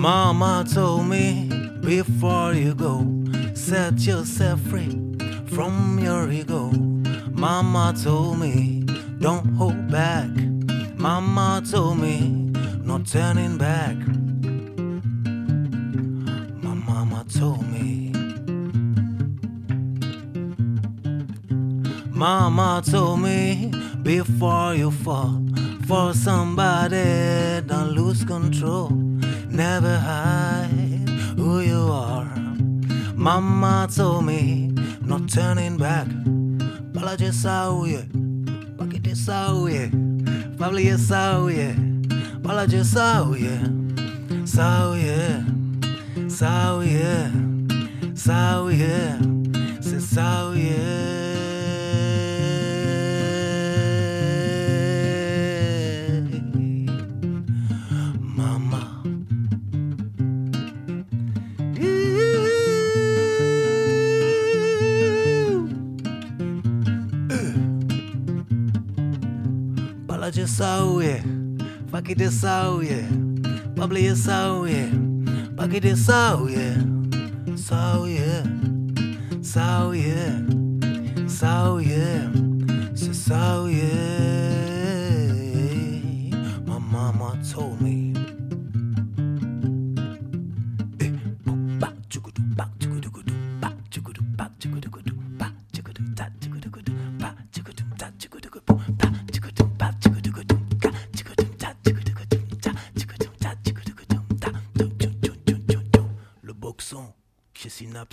Mama 0.00 0.64
told 0.66 1.08
me 1.08 1.46
before 1.82 2.54
you 2.54 2.74
go, 2.74 3.06
set 3.52 4.00
yourself 4.00 4.58
free 4.62 4.98
from 5.44 5.98
your 5.98 6.32
ego. 6.32 6.70
Mama 7.32 7.94
told 8.02 8.38
me, 8.38 8.82
don't 9.20 9.44
hold 9.56 9.90
back. 9.90 10.30
Mama 10.96 11.62
told 11.70 11.98
me, 11.98 12.30
no 12.82 13.00
turning 13.00 13.58
back. 13.58 13.94
My 16.64 16.74
mama 16.74 17.26
told 17.28 17.70
me. 17.70 18.10
Mama 22.08 22.82
told 22.90 23.20
me 23.20 23.70
before 24.02 24.74
you 24.74 24.90
fall 24.90 25.44
for 25.86 26.14
somebody, 26.14 27.60
don't 27.66 27.90
lose 27.90 28.24
control 28.24 29.09
never 29.60 29.98
hide 29.98 31.06
who 31.36 31.60
you 31.60 31.82
are. 31.92 32.32
Mama 33.14 33.86
told 33.94 34.24
me 34.24 34.72
not 35.02 35.28
turning 35.28 35.76
back. 35.76 36.08
Apologies 36.94 37.44
out 37.44 37.84
yeah. 37.84 38.06
Bucket 38.78 39.06
is 39.06 39.28
out 39.28 39.66
yeah. 39.66 39.90
Family 40.56 40.88
is 40.88 41.12
out 41.12 41.48
yeah. 41.48 41.74
saw 42.82 43.00
out 43.00 43.38
yeah. 43.38 43.64
So 44.46 44.94
yeah. 44.94 45.44
So 46.26 46.80
yeah. 46.80 47.30
So 48.14 48.68
yeah. 48.68 49.20
So 49.82 50.52
yeah. 50.56 51.19
so 70.60 71.00
yeah. 71.00 71.22
Fuck 71.90 72.10
it 72.10 72.18
this 72.18 72.38
so 72.42 72.80
yeah. 72.80 73.08
Bubbly 73.74 74.04
is 74.04 74.22
so 74.22 74.64
yeah. 74.64 74.90
Fuck 75.56 75.72
it 75.72 75.84
this 75.84 76.04
so 76.04 76.48
yeah. 76.50 76.76
So 77.56 78.04
yeah. 78.04 78.44
So 79.40 79.92
yeah. 79.92 80.36
So 81.28 81.78
yeah. 81.78 82.30
So 82.94 83.66
yeah. 83.68 84.10
Yeah. 84.10 84.19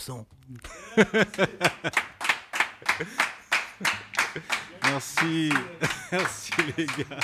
Merci. 4.84 5.50
Merci 6.12 6.52
les 6.78 6.86
gars. 6.86 7.20